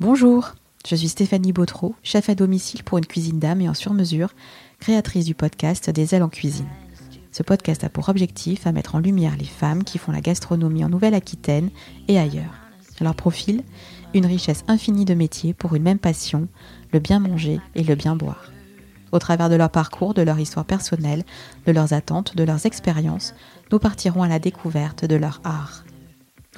Bonjour, 0.00 0.54
je 0.88 0.96
suis 0.96 1.10
Stéphanie 1.10 1.52
Bautreau, 1.52 1.94
chef 2.02 2.30
à 2.30 2.34
domicile 2.34 2.82
pour 2.82 2.98
une 2.98 3.06
cuisine 3.06 3.38
d'âme 3.38 3.60
et 3.60 3.68
en 3.68 3.74
sur-mesure, 3.74 4.30
créatrice 4.80 5.26
du 5.26 5.34
podcast 5.34 5.90
Des 5.90 6.14
ailes 6.14 6.22
en 6.22 6.30
cuisine. 6.30 6.66
Ce 7.30 7.42
podcast 7.42 7.84
a 7.84 7.90
pour 7.90 8.08
objectif 8.08 8.66
à 8.66 8.72
mettre 8.72 8.94
en 8.94 9.00
lumière 9.00 9.36
les 9.38 9.44
femmes 9.44 9.84
qui 9.84 9.98
font 9.98 10.10
la 10.10 10.22
gastronomie 10.22 10.84
en 10.84 10.88
Nouvelle-Aquitaine 10.88 11.70
et 12.08 12.18
ailleurs. 12.18 12.54
Leur 13.00 13.14
profil, 13.14 13.62
une 14.14 14.26
richesse 14.26 14.64
infinie 14.66 15.04
de 15.04 15.14
métiers 15.14 15.52
pour 15.52 15.74
une 15.74 15.82
même 15.82 15.98
passion, 15.98 16.48
le 16.92 16.98
bien 16.98 17.20
manger 17.20 17.60
et 17.74 17.84
le 17.84 17.94
bien 17.94 18.16
boire. 18.16 18.50
Au 19.12 19.18
travers 19.18 19.50
de 19.50 19.56
leur 19.56 19.70
parcours, 19.70 20.14
de 20.14 20.22
leur 20.22 20.40
histoire 20.40 20.64
personnelle, 20.64 21.22
de 21.66 21.72
leurs 21.72 21.92
attentes, 21.92 22.34
de 22.34 22.44
leurs 22.44 22.64
expériences, 22.64 23.34
nous 23.70 23.78
partirons 23.78 24.22
à 24.22 24.28
la 24.28 24.38
découverte 24.38 25.04
de 25.04 25.16
leur 25.16 25.40
art. 25.44 25.84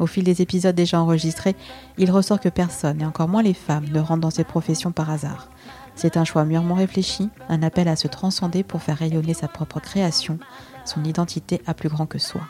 Au 0.00 0.06
fil 0.06 0.24
des 0.24 0.42
épisodes 0.42 0.74
déjà 0.74 1.00
enregistrés, 1.00 1.54
il 1.98 2.10
ressort 2.10 2.40
que 2.40 2.48
personne, 2.48 3.00
et 3.00 3.06
encore 3.06 3.28
moins 3.28 3.42
les 3.42 3.54
femmes, 3.54 3.86
ne 3.92 4.00
rentrent 4.00 4.22
dans 4.22 4.30
ces 4.30 4.42
professions 4.42 4.90
par 4.90 5.10
hasard. 5.10 5.48
C'est 5.94 6.16
un 6.16 6.24
choix 6.24 6.44
mûrement 6.44 6.74
réfléchi, 6.74 7.30
un 7.48 7.62
appel 7.62 7.86
à 7.86 7.94
se 7.94 8.08
transcender 8.08 8.64
pour 8.64 8.82
faire 8.82 8.98
rayonner 8.98 9.34
sa 9.34 9.46
propre 9.46 9.78
création, 9.78 10.40
son 10.84 11.04
identité 11.04 11.62
à 11.66 11.74
plus 11.74 11.88
grand 11.88 12.06
que 12.06 12.18
soi. 12.18 12.40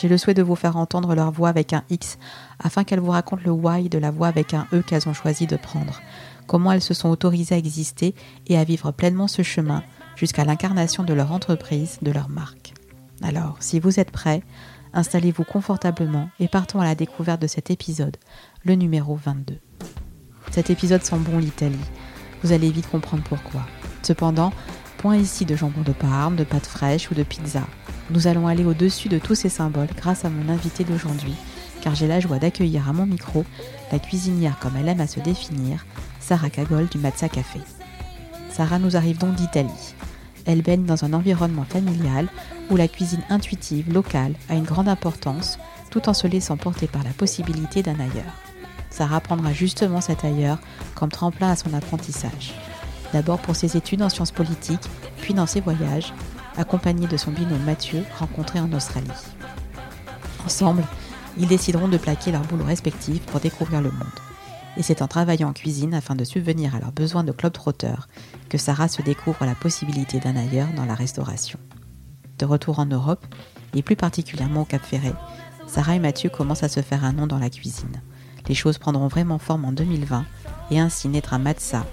J'ai 0.00 0.08
le 0.08 0.18
souhait 0.18 0.34
de 0.34 0.42
vous 0.42 0.56
faire 0.56 0.76
entendre 0.76 1.14
leur 1.14 1.30
voix 1.30 1.48
avec 1.48 1.72
un 1.72 1.84
X, 1.90 2.18
afin 2.58 2.82
qu'elles 2.82 3.00
vous 3.00 3.12
racontent 3.12 3.42
le 3.44 3.52
why 3.52 3.88
de 3.88 3.98
la 3.98 4.10
voix 4.10 4.26
avec 4.26 4.52
un 4.52 4.66
E 4.72 4.82
qu'elles 4.82 5.08
ont 5.08 5.14
choisi 5.14 5.46
de 5.46 5.56
prendre, 5.56 6.00
comment 6.48 6.72
elles 6.72 6.82
se 6.82 6.94
sont 6.94 7.08
autorisées 7.08 7.54
à 7.54 7.58
exister 7.58 8.14
et 8.48 8.58
à 8.58 8.64
vivre 8.64 8.90
pleinement 8.90 9.28
ce 9.28 9.42
chemin 9.42 9.84
jusqu'à 10.16 10.44
l'incarnation 10.44 11.04
de 11.04 11.14
leur 11.14 11.30
entreprise, 11.30 11.98
de 12.02 12.10
leur 12.10 12.28
marque. 12.28 12.74
Alors, 13.22 13.56
si 13.60 13.80
vous 13.80 13.98
êtes 13.98 14.10
prêts, 14.10 14.42
installez-vous 14.92 15.44
confortablement 15.44 16.30
et 16.40 16.48
partons 16.48 16.80
à 16.80 16.84
la 16.84 16.94
découverte 16.94 17.42
de 17.42 17.46
cet 17.46 17.70
épisode, 17.70 18.16
le 18.64 18.74
numéro 18.74 19.16
22. 19.16 19.58
Cet 20.50 20.70
épisode 20.70 21.02
sent 21.02 21.18
bon 21.18 21.38
l'Italie. 21.38 21.76
Vous 22.42 22.52
allez 22.52 22.70
vite 22.70 22.90
comprendre 22.90 23.22
pourquoi. 23.24 23.62
Cependant, 24.02 24.52
point 24.98 25.16
ici 25.16 25.44
de 25.44 25.56
jambon 25.56 25.82
de 25.82 25.92
Parme, 25.92 26.36
de 26.36 26.44
pâtes 26.44 26.66
fraîches 26.66 27.10
ou 27.10 27.14
de 27.14 27.22
pizza. 27.22 27.62
Nous 28.10 28.26
allons 28.26 28.46
aller 28.46 28.64
au-dessus 28.64 29.08
de 29.08 29.18
tous 29.18 29.34
ces 29.34 29.48
symboles 29.48 29.88
grâce 29.96 30.24
à 30.24 30.30
mon 30.30 30.48
invité 30.48 30.84
d'aujourd'hui, 30.84 31.34
car 31.82 31.94
j'ai 31.94 32.06
la 32.06 32.20
joie 32.20 32.38
d'accueillir 32.38 32.88
à 32.88 32.92
mon 32.92 33.06
micro 33.06 33.44
la 33.92 33.98
cuisinière 33.98 34.58
comme 34.58 34.76
elle 34.76 34.88
aime 34.88 35.00
à 35.00 35.06
se 35.06 35.20
définir, 35.20 35.84
Sarah 36.20 36.50
Cagol 36.50 36.86
du 36.88 36.98
Mazza 36.98 37.28
Café. 37.28 37.60
Sarah 38.50 38.78
nous 38.78 38.96
arrive 38.96 39.18
donc 39.18 39.34
d'Italie. 39.34 39.94
Elle 40.46 40.62
baigne 40.62 40.84
dans 40.84 41.04
un 41.04 41.12
environnement 41.12 41.64
familial 41.64 42.28
où 42.70 42.76
la 42.76 42.88
cuisine 42.88 43.22
intuitive, 43.30 43.92
locale, 43.92 44.34
a 44.48 44.54
une 44.54 44.64
grande 44.64 44.88
importance, 44.88 45.58
tout 45.90 46.08
en 46.08 46.14
se 46.14 46.26
laissant 46.26 46.56
porter 46.56 46.86
par 46.86 47.02
la 47.04 47.10
possibilité 47.10 47.82
d'un 47.82 47.98
ailleurs. 47.98 48.34
Sarah 48.90 49.20
prendra 49.20 49.52
justement 49.52 50.00
cet 50.00 50.24
ailleurs 50.24 50.58
comme 50.94 51.10
tremplin 51.10 51.50
à 51.50 51.56
son 51.56 51.72
apprentissage. 51.74 52.54
D'abord 53.12 53.38
pour 53.38 53.56
ses 53.56 53.76
études 53.76 54.02
en 54.02 54.08
sciences 54.08 54.32
politiques, 54.32 54.88
puis 55.20 55.34
dans 55.34 55.46
ses 55.46 55.60
voyages, 55.60 56.12
accompagnée 56.56 57.06
de 57.06 57.16
son 57.16 57.30
binôme 57.30 57.62
Mathieu, 57.64 58.02
rencontré 58.18 58.60
en 58.60 58.72
Australie. 58.72 59.08
Ensemble, 60.44 60.84
ils 61.38 61.46
décideront 61.46 61.88
de 61.88 61.98
plaquer 61.98 62.32
leurs 62.32 62.42
boulots 62.42 62.64
respectifs 62.64 63.24
pour 63.26 63.40
découvrir 63.40 63.80
le 63.80 63.90
monde. 63.90 64.08
Et 64.76 64.82
c'est 64.82 65.02
en 65.02 65.08
travaillant 65.08 65.48
en 65.48 65.52
cuisine 65.52 65.94
afin 65.94 66.14
de 66.14 66.24
subvenir 66.24 66.74
à 66.74 66.80
leurs 66.80 66.92
besoins 66.92 67.24
de 67.24 67.32
club 67.32 67.52
trotteur 67.52 68.08
que 68.48 68.58
Sarah 68.58 68.88
se 68.88 69.02
découvre 69.02 69.44
la 69.44 69.54
possibilité 69.54 70.20
d'un 70.20 70.36
ailleurs 70.36 70.68
dans 70.76 70.84
la 70.84 70.94
restauration. 70.94 71.58
De 72.38 72.44
retour 72.44 72.78
en 72.78 72.86
Europe, 72.86 73.26
et 73.74 73.82
plus 73.82 73.96
particulièrement 73.96 74.62
au 74.62 74.64
Cap 74.64 74.82
Ferret, 74.82 75.14
Sarah 75.66 75.96
et 75.96 75.98
Mathieu 75.98 76.30
commencent 76.30 76.62
à 76.62 76.68
se 76.68 76.80
faire 76.80 77.04
un 77.04 77.12
nom 77.12 77.26
dans 77.26 77.38
la 77.38 77.50
cuisine. 77.50 78.00
Les 78.48 78.54
choses 78.54 78.78
prendront 78.78 79.08
vraiment 79.08 79.38
forme 79.38 79.64
en 79.64 79.72
2020 79.72 80.24
et 80.70 80.78
ainsi 80.78 81.08
naîtra 81.08 81.38
Matza, 81.38 81.84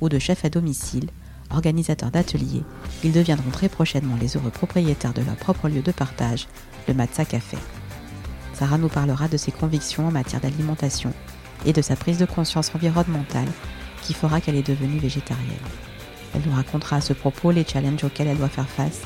ou 0.00 0.08
de 0.08 0.18
chef 0.18 0.44
à 0.44 0.50
domicile, 0.50 1.08
organisateurs 1.50 2.10
d'ateliers, 2.10 2.64
ils 3.02 3.12
deviendront 3.12 3.50
très 3.50 3.68
prochainement 3.68 4.16
les 4.20 4.36
heureux 4.36 4.50
propriétaires 4.50 5.14
de 5.14 5.22
leur 5.22 5.36
propre 5.36 5.68
lieu 5.68 5.82
de 5.82 5.92
partage, 5.92 6.48
le 6.86 6.94
Matza 6.94 7.24
Café. 7.24 7.56
Sarah 8.52 8.78
nous 8.78 8.88
parlera 8.88 9.28
de 9.28 9.36
ses 9.36 9.52
convictions 9.52 10.06
en 10.06 10.12
matière 10.12 10.40
d'alimentation 10.40 11.12
et 11.64 11.72
de 11.72 11.82
sa 11.82 11.96
prise 11.96 12.18
de 12.18 12.26
conscience 12.26 12.72
environnementale 12.74 13.48
qui 14.02 14.14
fera 14.14 14.40
qu'elle 14.40 14.56
est 14.56 14.66
devenue 14.66 14.98
végétarienne. 14.98 15.56
Elle 16.34 16.42
nous 16.46 16.54
racontera 16.54 16.96
à 16.96 17.00
ce 17.00 17.12
propos 17.12 17.50
les 17.50 17.64
challenges 17.64 18.04
auxquels 18.04 18.28
elle 18.28 18.38
doit 18.38 18.48
faire 18.48 18.68
face 18.68 19.02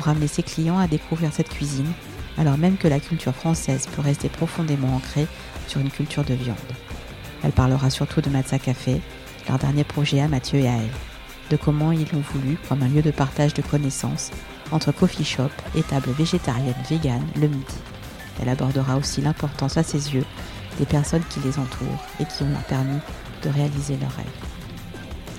pour 0.00 0.08
amener 0.08 0.28
ses 0.28 0.42
clients 0.42 0.78
à 0.78 0.86
découvrir 0.86 1.30
cette 1.30 1.50
cuisine, 1.50 1.92
alors 2.38 2.56
même 2.56 2.78
que 2.78 2.88
la 2.88 3.00
culture 3.00 3.34
française 3.34 3.86
peut 3.94 4.00
rester 4.00 4.30
profondément 4.30 4.96
ancrée 4.96 5.26
sur 5.68 5.78
une 5.78 5.90
culture 5.90 6.24
de 6.24 6.32
viande. 6.32 6.56
Elle 7.44 7.52
parlera 7.52 7.90
surtout 7.90 8.22
de 8.22 8.30
Matza 8.30 8.58
Café, 8.58 9.02
leur 9.46 9.58
dernier 9.58 9.84
projet 9.84 10.22
à 10.22 10.28
Mathieu 10.28 10.60
et 10.60 10.68
à 10.68 10.72
elle, 10.72 10.90
de 11.50 11.56
comment 11.58 11.92
ils 11.92 12.10
l'ont 12.14 12.24
voulu 12.32 12.56
comme 12.66 12.82
un 12.82 12.88
lieu 12.88 13.02
de 13.02 13.10
partage 13.10 13.52
de 13.52 13.60
connaissances 13.60 14.30
entre 14.72 14.90
coffee 14.90 15.22
shop 15.22 15.50
et 15.74 15.82
table 15.82 16.12
végétarienne 16.12 16.72
vegan 16.88 17.22
le 17.36 17.48
midi. 17.48 17.76
Elle 18.40 18.48
abordera 18.48 18.96
aussi 18.96 19.20
l'importance 19.20 19.76
à 19.76 19.82
ses 19.82 20.14
yeux 20.14 20.24
des 20.78 20.86
personnes 20.86 21.24
qui 21.28 21.40
les 21.40 21.58
entourent 21.58 22.06
et 22.20 22.24
qui 22.24 22.42
ont 22.42 22.68
permis 22.70 23.00
de 23.42 23.50
réaliser 23.50 23.98
leurs 23.98 24.16
rêves. 24.16 24.26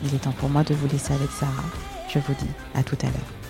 Il 0.04 0.14
est 0.14 0.20
temps 0.20 0.34
pour 0.34 0.50
moi 0.50 0.64
de 0.64 0.76
vous 0.76 0.88
laisser 0.88 1.16
avec 1.16 1.32
Sarah. 1.32 1.52
Je 2.14 2.20
vous 2.20 2.36
dis 2.36 2.52
à 2.76 2.84
tout 2.84 2.98
à 3.02 3.06
l'heure. 3.06 3.41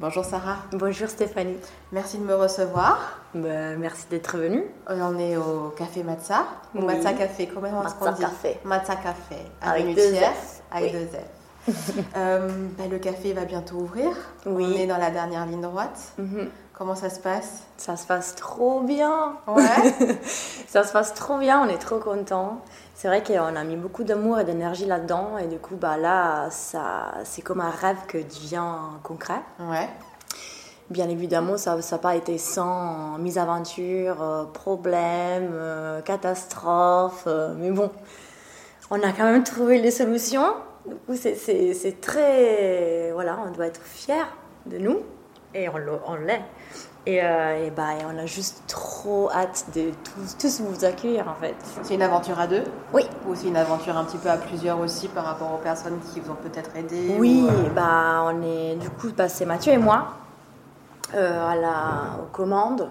Bonjour 0.00 0.24
Sarah. 0.24 0.56
Bonjour 0.72 1.10
Stéphanie. 1.10 1.58
Merci 1.92 2.16
de 2.16 2.24
me 2.24 2.34
recevoir. 2.34 3.18
Bah, 3.34 3.76
merci 3.78 4.06
d'être 4.10 4.38
venue. 4.38 4.64
On 4.88 5.18
est 5.18 5.36
au 5.36 5.74
Café 5.76 6.02
Matza. 6.02 6.46
Matza 6.72 7.12
Café, 7.12 7.46
comment 7.46 7.84
est-ce 7.84 7.94
qu'on 7.96 8.06
Matza 8.06 8.12
dit 8.16 8.22
Café. 8.22 8.58
Matza 8.64 8.96
Café. 8.96 9.36
Avec 9.60 9.94
deux 9.94 10.14
F. 10.14 10.62
Avec 10.72 10.94
Oui. 10.94 11.00
deux 11.00 11.06
F. 11.06 11.20
Euh, 12.16 12.48
bah, 12.78 12.84
le 12.90 12.98
café 12.98 13.34
va 13.34 13.44
bientôt 13.44 13.76
ouvrir. 13.76 14.08
Oui. 14.46 14.64
On 14.74 14.80
est 14.80 14.86
dans 14.86 14.96
la 14.96 15.10
dernière 15.10 15.44
ligne 15.44 15.60
droite. 15.60 16.12
Mhm. 16.18 16.48
Comment 16.72 16.94
ça 16.94 17.10
se 17.10 17.20
passe? 17.20 17.64
Ça 17.76 17.96
se 17.98 18.06
passe 18.06 18.34
trop 18.34 18.80
bien. 18.80 19.34
Ouais. 19.46 20.16
Ça 20.66 20.82
se 20.82 20.92
passe 20.92 21.12
trop 21.12 21.36
bien, 21.36 21.60
on 21.60 21.68
est 21.68 21.76
trop 21.78 21.98
contents. 21.98 22.62
C'est 23.00 23.08
vrai 23.08 23.22
qu'on 23.22 23.56
a 23.56 23.64
mis 23.64 23.76
beaucoup 23.76 24.04
d'amour 24.04 24.40
et 24.40 24.44
d'énergie 24.44 24.84
là-dedans 24.84 25.38
et 25.38 25.46
du 25.46 25.58
coup 25.58 25.74
bah 25.74 25.96
là 25.96 26.50
ça 26.50 27.14
c'est 27.24 27.40
comme 27.40 27.62
un 27.62 27.70
rêve 27.70 27.96
que 28.06 28.18
devient 28.18 28.62
concret. 29.02 29.40
ouais. 29.58 29.88
Bien 30.90 31.08
évidemment 31.08 31.56
ça 31.56 31.78
n'a 31.78 31.98
pas 31.98 32.14
été 32.14 32.36
sans 32.36 33.16
misaventure, 33.16 34.22
euh, 34.22 34.44
problèmes, 34.44 35.48
euh, 35.54 36.02
catastrophes, 36.02 37.24
euh, 37.26 37.54
mais 37.56 37.70
bon 37.70 37.90
on 38.90 38.96
a 39.02 39.12
quand 39.12 39.24
même 39.32 39.44
trouvé 39.44 39.80
les 39.80 39.92
solutions. 39.92 40.52
Du 40.84 40.94
coup 40.96 41.14
c'est- 41.16 42.00
très 42.02 43.12
voilà 43.14 43.38
on 43.46 43.50
doit 43.50 43.68
être 43.68 43.80
fiers 43.80 44.26
de 44.66 44.76
nous 44.76 44.98
et 45.54 45.68
on 45.68 45.76
le- 45.78 46.00
on 46.06 46.14
l'est. 46.16 46.42
Et, 47.06 47.24
euh, 47.24 47.66
et 47.66 47.70
bah, 47.70 47.94
et 47.98 48.04
on 48.04 48.18
a 48.18 48.26
juste 48.26 48.62
trop 48.66 49.30
hâte 49.32 49.64
de 49.74 49.90
tous, 50.04 50.36
tous 50.38 50.60
vous 50.60 50.84
accueillir 50.84 51.26
en 51.28 51.34
fait. 51.34 51.54
C'est 51.82 51.94
une 51.94 52.02
aventure 52.02 52.38
à 52.38 52.46
deux? 52.46 52.62
Oui, 52.92 53.06
Ou 53.26 53.34
c'est 53.34 53.48
une 53.48 53.56
aventure 53.56 53.96
un 53.96 54.04
petit 54.04 54.18
peu 54.18 54.28
à 54.28 54.36
plusieurs 54.36 54.78
aussi 54.80 55.08
par 55.08 55.24
rapport 55.24 55.52
aux 55.54 55.58
personnes 55.62 55.98
qui 56.12 56.20
vous 56.20 56.30
ont 56.30 56.36
peut-être 56.36 56.76
aidé 56.76 57.16
oui, 57.18 57.46
ou, 57.46 57.48
euh, 57.48 57.70
bah 57.74 58.22
on 58.26 58.42
est 58.42 58.76
du 58.76 58.90
coup 58.90 59.08
bah, 59.16 59.30
c'est 59.30 59.46
Mathieu 59.46 59.72
et 59.72 59.78
moi 59.78 60.08
euh, 61.14 61.48
à 61.48 61.56
la 61.56 62.22
aux 62.22 62.26
commandes 62.32 62.90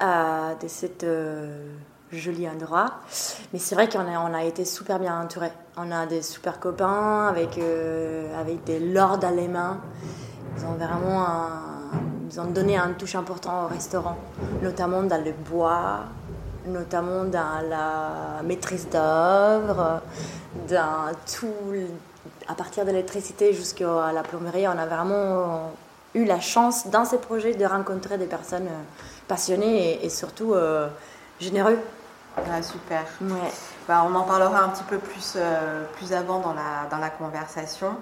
euh, 0.00 0.54
de 0.62 0.68
cette 0.68 1.02
euh, 1.04 1.74
joli 2.12 2.48
endroit. 2.48 2.86
Mais 3.52 3.58
c'est 3.58 3.74
vrai 3.74 3.88
qu'on 3.88 3.98
a 4.00 4.20
on 4.20 4.32
a 4.32 4.44
été 4.44 4.64
super 4.64 5.00
bien 5.00 5.20
entourés. 5.20 5.52
On 5.76 5.90
a 5.90 6.06
des 6.06 6.22
super 6.22 6.60
copains 6.60 7.26
avec 7.28 7.58
avec 8.38 8.62
des 8.64 8.78
lords 8.78 9.24
allemands. 9.24 9.78
Ils 10.56 10.64
ont 10.66 10.74
vraiment 10.74 11.26
un- 11.26 11.79
ils 12.30 12.40
ont 12.40 12.44
donné 12.44 12.76
un 12.76 12.92
touche 12.92 13.16
important 13.16 13.64
au 13.64 13.66
restaurant, 13.66 14.16
notamment 14.62 15.02
dans 15.02 15.22
le 15.22 15.32
bois, 15.32 16.00
notamment 16.66 17.24
dans 17.24 17.60
la 17.68 18.42
maîtrise 18.44 18.88
d'œuvre, 18.88 20.00
dans 20.68 21.12
tout, 21.26 21.72
à 22.46 22.54
partir 22.54 22.84
de 22.84 22.90
l'électricité 22.90 23.52
jusqu'à 23.52 24.12
la 24.12 24.22
plomberie. 24.22 24.68
On 24.68 24.78
a 24.78 24.86
vraiment 24.86 25.72
eu 26.14 26.24
la 26.24 26.40
chance 26.40 26.86
dans 26.88 27.04
ces 27.04 27.18
projets 27.18 27.54
de 27.54 27.64
rencontrer 27.64 28.18
des 28.18 28.26
personnes 28.26 28.66
euh, 28.66 28.82
passionnées 29.28 29.94
et, 29.94 30.06
et 30.06 30.10
surtout 30.10 30.54
euh, 30.54 30.88
généreux. 31.40 31.78
Ah, 32.36 32.62
super. 32.62 33.04
Ouais. 33.20 33.50
Bah, 33.90 34.06
on 34.08 34.14
en 34.14 34.22
parlera 34.22 34.62
un 34.62 34.68
petit 34.68 34.84
peu 34.84 34.98
plus, 34.98 35.32
euh, 35.34 35.84
plus 35.96 36.12
avant 36.12 36.38
dans 36.38 36.54
la, 36.54 36.86
dans 36.92 36.98
la 36.98 37.10
conversation. 37.10 37.96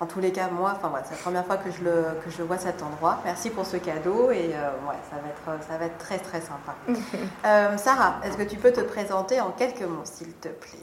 En 0.00 0.06
tous 0.06 0.18
les 0.18 0.32
cas, 0.32 0.48
moi, 0.50 0.74
enfin, 0.74 0.92
c'est 1.04 1.12
la 1.12 1.20
première 1.20 1.46
fois 1.46 1.58
que 1.58 1.70
je, 1.70 1.84
le, 1.84 2.06
que 2.24 2.28
je 2.36 2.42
vois 2.42 2.58
cet 2.58 2.82
endroit. 2.82 3.20
Merci 3.24 3.50
pour 3.50 3.64
ce 3.64 3.76
cadeau 3.76 4.32
et 4.32 4.50
euh, 4.52 4.70
ouais, 4.88 4.96
ça, 5.08 5.14
va 5.14 5.28
être, 5.28 5.64
ça 5.64 5.78
va 5.78 5.84
être 5.84 5.98
très 5.98 6.18
très 6.18 6.40
sympa. 6.40 6.74
Euh, 7.46 7.76
Sarah, 7.76 8.16
est-ce 8.24 8.36
que 8.36 8.42
tu 8.42 8.56
peux 8.56 8.72
te 8.72 8.80
présenter 8.80 9.40
en 9.40 9.52
quelques 9.52 9.82
mots, 9.82 10.02
s'il 10.02 10.32
te 10.32 10.48
plaît? 10.48 10.82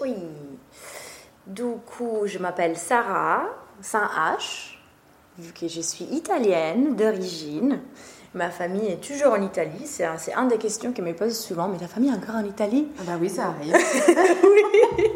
Oui. 0.00 0.16
Du 1.46 1.76
coup, 1.86 2.22
je 2.24 2.38
m'appelle 2.38 2.76
Sarah, 2.76 3.44
sans 3.80 4.04
H, 4.04 4.78
vu 5.38 5.52
que 5.52 5.68
je 5.68 5.80
suis 5.80 6.06
italienne 6.06 6.96
d'origine. 6.96 7.80
Ma 8.34 8.50
famille 8.50 8.88
est 8.88 9.06
toujours 9.06 9.34
en 9.34 9.42
Italie. 9.42 9.84
C'est 9.84 10.04
un, 10.04 10.16
un, 10.36 10.46
des 10.46 10.56
questions 10.56 10.92
qui 10.92 11.02
me 11.02 11.12
pose 11.12 11.38
souvent. 11.38 11.68
Mais 11.68 11.78
la 11.78 11.88
famille 11.88 12.10
est 12.10 12.14
encore 12.14 12.36
en 12.36 12.44
Italie? 12.44 12.88
Ah 12.98 13.02
Bah 13.06 13.12
oui, 13.20 13.28
ça 13.28 13.46
arrive. 13.48 13.74
oui, 14.42 15.10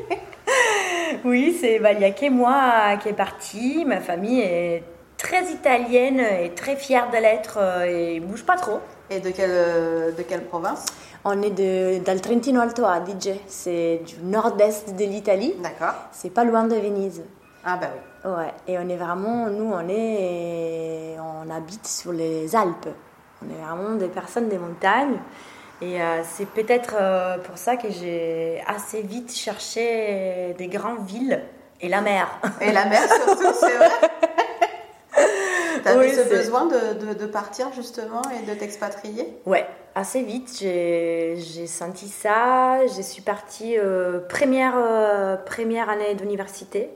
oui 1.24 1.56
c'est 1.58 1.78
bah, 1.78 1.92
il 1.92 1.98
n'y 1.98 2.04
a 2.04 2.10
que 2.10 2.28
moi 2.28 2.96
qui 3.02 3.08
est 3.08 3.14
parti. 3.14 3.84
Ma 3.86 4.00
famille 4.00 4.40
est 4.40 4.82
très 5.16 5.44
italienne 5.50 6.20
et 6.20 6.50
très 6.54 6.76
fière 6.76 7.10
de 7.10 7.16
l'être 7.16 7.58
euh, 7.58 7.84
et 7.84 8.20
bouge 8.20 8.44
pas 8.44 8.56
trop. 8.56 8.80
Et 9.08 9.20
de 9.20 9.30
quelle, 9.30 10.14
de 10.14 10.22
quelle 10.22 10.44
province? 10.44 10.84
On 11.24 11.40
est 11.42 11.50
de, 11.50 12.04
dans 12.04 12.12
le 12.12 12.20
Trentino 12.20 12.60
Alto 12.60 12.84
Adige, 12.84 13.34
c'est 13.48 14.00
du 14.06 14.16
nord-est 14.22 14.94
de 14.94 15.04
l'Italie. 15.04 15.54
D'accord. 15.62 15.94
C'est 16.12 16.30
pas 16.30 16.44
loin 16.44 16.64
de 16.64 16.76
Venise. 16.76 17.22
Ah 17.64 17.78
bah 17.80 17.88
oui. 17.94 18.00
Ouais, 18.24 18.52
et 18.66 18.78
on 18.78 18.88
est 18.88 18.96
vraiment, 18.96 19.48
nous 19.48 19.72
on 19.72 19.88
est, 19.88 21.16
on 21.20 21.50
habite 21.50 21.86
sur 21.86 22.12
les 22.12 22.56
Alpes. 22.56 22.88
On 23.42 23.50
est 23.50 23.64
vraiment 23.64 23.94
des 23.96 24.08
personnes 24.08 24.48
des 24.48 24.58
montagnes. 24.58 25.18
Et 25.82 26.00
euh, 26.00 26.22
c'est 26.24 26.46
peut-être 26.46 26.94
euh, 26.98 27.36
pour 27.38 27.58
ça 27.58 27.76
que 27.76 27.88
j'ai 27.90 28.62
assez 28.66 29.02
vite 29.02 29.34
cherché 29.34 30.54
des 30.56 30.68
grandes 30.68 31.06
villes 31.06 31.42
et 31.80 31.88
la 31.88 32.00
mer. 32.00 32.28
Et 32.62 32.72
la 32.72 32.86
mer 32.86 33.02
surtout, 33.02 33.52
c'est 33.60 33.76
vrai. 33.76 33.90
T'avais 35.84 36.12
ce 36.12 36.28
besoin 36.28 36.66
de, 36.66 37.14
de, 37.14 37.26
partir 37.26 37.72
justement 37.72 38.22
et 38.32 38.50
de 38.50 38.58
t'expatrier? 38.58 39.38
Ouais, 39.44 39.66
assez 39.94 40.22
vite. 40.22 40.56
J'ai 40.58 41.66
senti 41.68 42.08
ça. 42.08 42.84
Je 42.88 43.02
suis 43.02 43.22
partie 43.22 43.78
euh, 43.78 44.18
première, 44.28 44.74
première 45.44 45.88
année 45.88 46.14
d'université. 46.14 46.90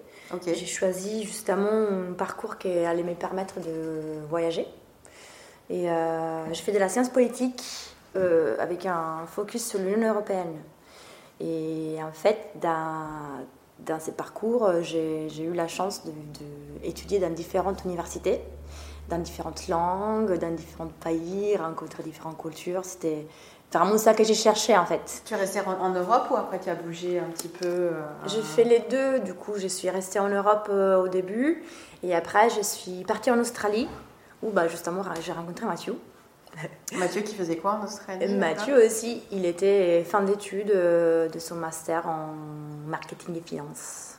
J'ai 0.45 0.67
choisi 0.67 1.25
justement 1.25 1.69
un 2.11 2.13
parcours 2.13 2.57
qui 2.57 2.69
allait 2.69 3.03
me 3.03 3.15
permettre 3.15 3.59
de 3.61 4.21
voyager. 4.29 4.67
Et 5.69 5.91
euh, 5.91 6.53
je 6.53 6.61
fais 6.61 6.73
de 6.73 6.79
la 6.79 6.89
science 6.89 7.09
politique 7.09 7.63
euh, 8.17 8.57
avec 8.61 8.87
un 8.87 9.27
focus 9.27 9.67
sur 9.67 9.81
l'Union 9.81 10.09
européenne. 10.09 10.57
Et 11.41 11.97
en 12.01 12.13
fait, 12.13 12.51
dans, 12.61 13.99
ces 13.99 14.13
parcours, 14.13 14.67
euh, 14.67 14.83
j'ai 14.83 15.43
eu 15.43 15.53
la 15.53 15.67
chance 15.67 16.03
d'étudier 16.83 17.19
dans 17.19 17.31
différentes 17.31 17.85
universités, 17.85 18.41
dans 19.09 19.19
différentes 19.19 19.67
langues, 19.67 20.39
dans 20.39 20.55
différents 20.55 20.91
pays, 21.03 21.57
rencontrer 21.57 22.05
différentes 22.05 22.39
cultures. 22.39 22.85
C'était 22.85 23.27
vraiment 23.79 23.99
ça 23.99 24.15
que 24.15 24.25
j'ai 24.25 24.35
cherché 24.35 24.77
en 24.77 24.85
fait. 24.85 25.23
Tu 25.25 25.35
es 25.35 25.37
restée 25.37 25.61
en, 25.61 25.91
Europe 25.91 26.27
ou 26.31 26.37
après 26.37 26.59
tu 26.59 26.69
as 26.69 26.75
bougé 26.75 27.19
un 27.19 27.31
petit 27.31 27.49
peu 27.49 27.67
euh, 27.67 28.03
J'ai 28.27 28.43
fait 28.43 28.65
les 28.65 28.81
deux, 28.91 29.21
du 29.21 29.35
coup 29.35 29.53
je 29.57 29.69
suis 29.69 29.89
restée 29.91 30.19
en 30.19 30.29
Europe 30.29 30.69
euh, 30.71 31.01
au 31.01 31.09
début 31.09 31.63
et 32.03 32.15
après 32.15 32.51
je 32.51 32.63
suis 32.63 33.05
partie 33.05 33.31
en 33.31 33.39
Australie 33.39 33.89
où 34.43 34.51
bah, 34.51 34.69
justement 34.69 35.03
j'ai 35.21 35.33
rencontré 35.33 35.67
Mathieu. 35.67 35.97
Mathieu 36.99 37.23
qui 37.23 37.37
faisait 37.37 37.57
quoi 37.57 37.79
en 37.81 37.85
Australie 37.85 38.35
Mathieu 38.35 38.85
aussi, 38.85 39.23
il 39.31 39.47
était 39.47 40.03
fin 40.03 40.23
d'études 40.23 40.73
euh, 40.73 41.29
de 41.29 41.39
son 41.39 41.55
master 41.55 42.09
en 42.09 42.35
marketing 42.89 43.37
et 43.37 43.41
finance. 43.41 44.10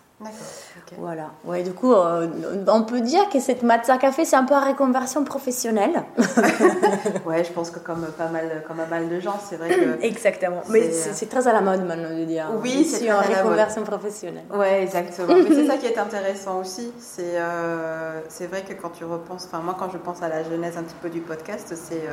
Voilà. 0.97 1.31
Ouais, 1.45 1.63
du 1.63 1.71
coup, 1.71 1.93
euh, 1.93 2.27
on 2.67 2.83
peut 2.83 3.01
dire 3.01 3.29
que 3.29 3.39
cette 3.39 3.63
matza 3.63 3.97
café, 3.97 4.25
c'est 4.25 4.35
un 4.35 4.43
peu 4.43 4.53
une 4.53 4.69
reconversion 4.69 5.23
professionnelle. 5.23 6.03
ouais, 7.25 7.43
je 7.43 7.51
pense 7.51 7.71
que 7.71 7.79
comme 7.79 8.05
pas 8.17 8.27
mal, 8.27 8.63
comme 8.67 8.77
pas 8.77 8.85
mal 8.85 9.09
de 9.09 9.19
gens, 9.19 9.39
c'est 9.43 9.55
vrai 9.55 9.69
que. 9.69 10.01
Exactement. 10.05 10.61
Mais 10.69 10.83
euh, 10.83 11.09
c'est 11.13 11.29
très 11.29 11.47
à 11.47 11.53
la 11.53 11.61
mode 11.61 11.85
maintenant 11.85 12.09
de 12.09 12.25
dire. 12.25 12.47
Oui, 12.61 12.85
c'est 12.85 13.05
une 13.05 13.13
reconversion 13.13 13.83
professionnelle. 13.83 14.45
Ouais, 14.53 14.83
exactement. 14.83 15.33
Mais 15.33 15.55
c'est 15.55 15.67
ça 15.67 15.77
qui 15.77 15.85
est 15.85 15.97
intéressant 15.97 16.59
aussi. 16.59 16.91
C'est 16.99 17.37
euh, 17.37 18.19
c'est 18.29 18.47
vrai 18.47 18.63
que 18.63 18.73
quand 18.73 18.89
tu 18.89 19.05
repenses, 19.05 19.45
enfin 19.45 19.59
moi 19.59 19.75
quand 19.77 19.89
je 19.91 19.97
pense 19.97 20.21
à 20.21 20.29
la 20.29 20.43
genèse 20.43 20.77
un 20.77 20.83
petit 20.83 20.95
peu 21.01 21.09
du 21.09 21.21
podcast, 21.21 21.73
c'est 21.75 22.03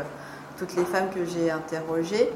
toutes 0.57 0.77
les 0.77 0.85
femmes 0.85 1.09
que 1.15 1.25
j'ai 1.25 1.51
interrogées 1.51 2.31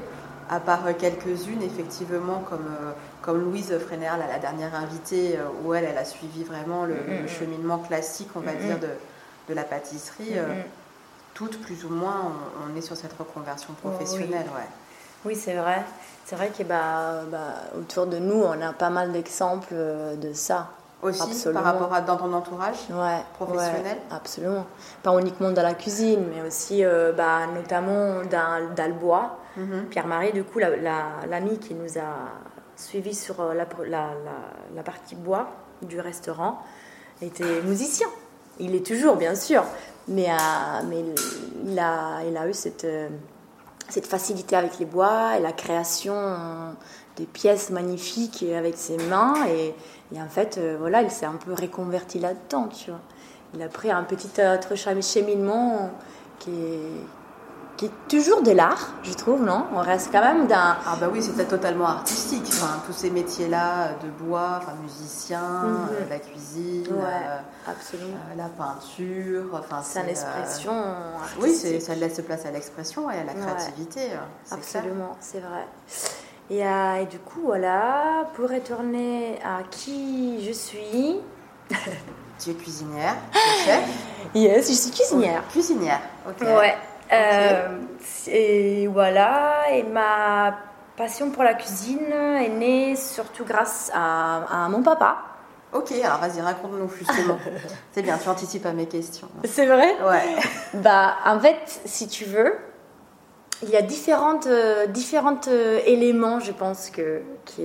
à 0.49 0.59
part 0.59 0.83
quelques-unes, 0.97 1.61
effectivement, 1.61 2.43
comme, 2.49 2.67
euh, 2.81 2.91
comme 3.21 3.41
Louise 3.41 3.77
Fréner, 3.79 4.11
la 4.17 4.39
dernière 4.39 4.75
invitée, 4.75 5.37
euh, 5.37 5.43
où 5.63 5.73
elle, 5.73 5.85
elle 5.85 5.97
a 5.97 6.05
suivi 6.05 6.43
vraiment 6.43 6.85
le, 6.85 6.95
mm, 6.95 6.97
mm, 6.97 7.23
mm. 7.23 7.27
cheminement 7.27 7.77
classique, 7.79 8.29
on 8.35 8.39
va 8.39 8.53
dire, 8.53 8.79
de, 8.79 8.89
de, 9.49 9.53
la 9.53 9.63
pâtisserie. 9.63 10.37
Euh, 10.37 10.61
toutes, 11.33 11.61
plus 11.61 11.83
ou 11.85 11.89
moins, 11.89 12.31
on, 12.67 12.77
est 12.77 12.81
sur 12.81 12.95
cette 12.95 13.13
reconversion 13.13 13.69
oh, 13.83 13.87
professionnelle. 13.87 14.45
oui, 14.47 14.55
ouais. 14.55 14.67
oui 15.25 15.35
c'est 15.35 15.55
vrai. 15.55 15.83
C'est 16.25 16.35
vrai 16.35 16.51
que 16.57 16.63
bah, 16.63 17.23
bah, 17.29 17.55
autour 17.77 18.05
de 18.05 18.17
nous, 18.17 18.41
on 18.43 18.61
a 18.61 18.71
pas 18.71 18.89
mal 18.89 19.11
d'exemples 19.11 19.73
de 19.73 20.33
ça. 20.33 20.69
Aussi, 21.03 21.49
par 21.51 21.63
rapport 21.63 21.93
à 21.93 22.01
dans 22.01 22.17
ton 22.17 22.31
entourage 22.33 22.87
professionnel 23.33 23.97
Absolument. 24.09 24.65
Pas 25.01 25.19
uniquement 25.19 25.51
dans 25.51 25.63
la 25.63 25.73
cuisine, 25.73 26.25
mais 26.33 26.47
aussi 26.47 26.83
bah, 27.17 27.47
notamment 27.53 28.21
dans, 28.29 28.73
dans 28.75 28.87
le 28.87 28.93
bois. 28.93 29.37
Mhm. 29.57 29.85
Pierre-Marie, 29.89 30.31
du 30.31 30.43
coup, 30.43 30.59
l'ami 30.59 31.59
qui 31.59 31.75
nous 31.75 31.97
a 31.97 32.31
suivis 32.75 33.15
sur 33.15 33.39
euh, 33.41 33.53
la, 33.53 34.83
partie 34.83 35.15
bois 35.15 35.49
du 35.81 35.99
restaurant, 35.99 36.61
était 37.21 37.61
musicien. 37.61 38.07
Il 38.59 38.75
est 38.75 38.85
toujours, 38.85 39.15
bien 39.15 39.35
sûr, 39.35 39.63
mais, 40.07 40.29
euh, 40.29 40.35
mais 40.87 41.03
il, 41.65 41.79
a, 41.79 42.23
il 42.27 42.35
a 42.35 42.47
eu 42.47 42.53
cette, 42.53 42.85
euh, 42.85 43.09
cette 43.89 44.07
facilité 44.07 44.55
avec 44.55 44.79
les 44.79 44.85
bois 44.85 45.37
et 45.37 45.41
la 45.41 45.51
création 45.51 46.75
des 47.15 47.25
pièces 47.25 47.69
magnifiques 47.69 48.43
avec 48.55 48.75
ses 48.77 48.97
mains. 48.97 49.35
Et, 49.47 49.73
en 50.21 50.29
fait, 50.29 50.59
voilà, 50.79 51.01
il 51.01 51.11
s'est 51.11 51.25
un 51.25 51.35
peu 51.35 51.53
reconverti 51.53 52.19
là-dedans, 52.19 52.67
tu 52.67 52.91
vois. 52.91 53.01
Il 53.53 53.61
a 53.61 53.67
pris 53.67 53.91
un 53.91 54.03
petit 54.03 54.29
autre 54.41 54.75
cheminement 54.75 55.91
qui 56.39 56.51
est 56.51 57.05
qui 57.77 57.85
est 57.85 57.91
toujours 58.07 58.43
de 58.43 58.51
l'art, 58.51 58.93
je 59.03 59.13
trouve, 59.13 59.43
non? 59.43 59.65
On 59.73 59.79
reste 59.79 60.09
quand 60.11 60.21
même 60.21 60.47
d'un... 60.47 60.77
Ah 60.85 60.95
bah 60.99 61.09
oui, 61.11 61.23
c'était 61.23 61.45
totalement 61.45 61.87
artistique, 61.87 62.45
enfin, 62.47 62.81
tous 62.85 62.93
ces 62.93 63.09
métiers-là 63.09 63.93
de 64.03 64.09
bois, 64.23 64.59
enfin, 64.61 64.73
musicien, 64.81 65.39
mhm. 65.39 65.87
euh, 65.91 66.09
la 66.09 66.19
cuisine, 66.19 66.87
euh, 66.91 67.37
absolument. 67.67 68.17
Euh, 68.31 68.37
la 68.37 68.49
peinture, 68.49 69.45
enfin... 69.53 69.81
C'est 69.83 70.01
une 70.01 70.09
expression 70.09 70.73
Oui, 71.41 71.53
ça 71.53 71.95
laisse 71.95 72.21
place 72.21 72.45
à 72.45 72.51
l'expression 72.51 73.09
et 73.09 73.17
à 73.17 73.23
la 73.23 73.33
créativité. 73.33 74.01
Absolument, 74.51 75.17
c'est 75.19 75.39
vrai. 75.39 75.65
Et, 76.49 76.59
et, 76.59 77.05
du 77.09 77.19
coup, 77.19 77.41
voilà, 77.45 78.29
pour 78.33 78.49
retourner 78.49 79.39
à 79.43 79.63
qui 79.69 80.45
je 80.45 80.51
suis... 80.51 81.19
tu 82.39 82.49
es 82.49 82.53
cuisinière, 82.53 83.15
tu 83.31 83.37
es 83.37 83.65
chef 83.65 83.83
Yes, 84.35 84.69
je 84.69 84.73
suis 84.73 84.91
cuisinière. 84.91 85.43
cuisinière, 85.49 86.01
ok. 86.27 86.41
Ouais. 86.41 86.75
Euh, 87.11 87.77
et 88.27 88.87
voilà, 88.87 89.69
et 89.71 89.83
ma 89.83 90.57
passion 90.97 91.29
pour 91.31 91.43
la 91.43 91.53
cuisine 91.53 92.11
est 92.11 92.49
née 92.49 92.95
surtout 92.95 93.45
grâce 93.45 93.91
à, 93.93 94.67
mon 94.69 94.81
papa. 94.81 95.17
Ok, 95.71 95.91
alors 96.03 96.19
vas-y, 96.19 96.39
raconte-nous 96.39 96.89
justement. 96.89 97.37
C'est 97.91 98.03
bien, 98.03 98.17
tu 98.17 98.29
anticipes 98.29 98.65
à 98.65 98.73
mes 98.73 98.85
questions. 98.85 99.27
C'est 99.43 99.65
vrai? 99.65 99.95
Ouais. 100.07 100.35
bah, 100.75 101.15
en 101.25 101.39
fait, 101.39 101.81
si 101.85 102.07
tu 102.07 102.25
veux, 102.25 102.55
il 103.63 103.69
y 103.69 103.75
a 103.75 103.81
différentes, 103.81 104.47
euh, 104.47 104.87
différentes 104.87 105.47
euh, 105.47 105.79
éléments, 105.85 106.39
je 106.39 106.51
pense, 106.51 106.89
que, 106.89 107.21
qui, 107.45 107.63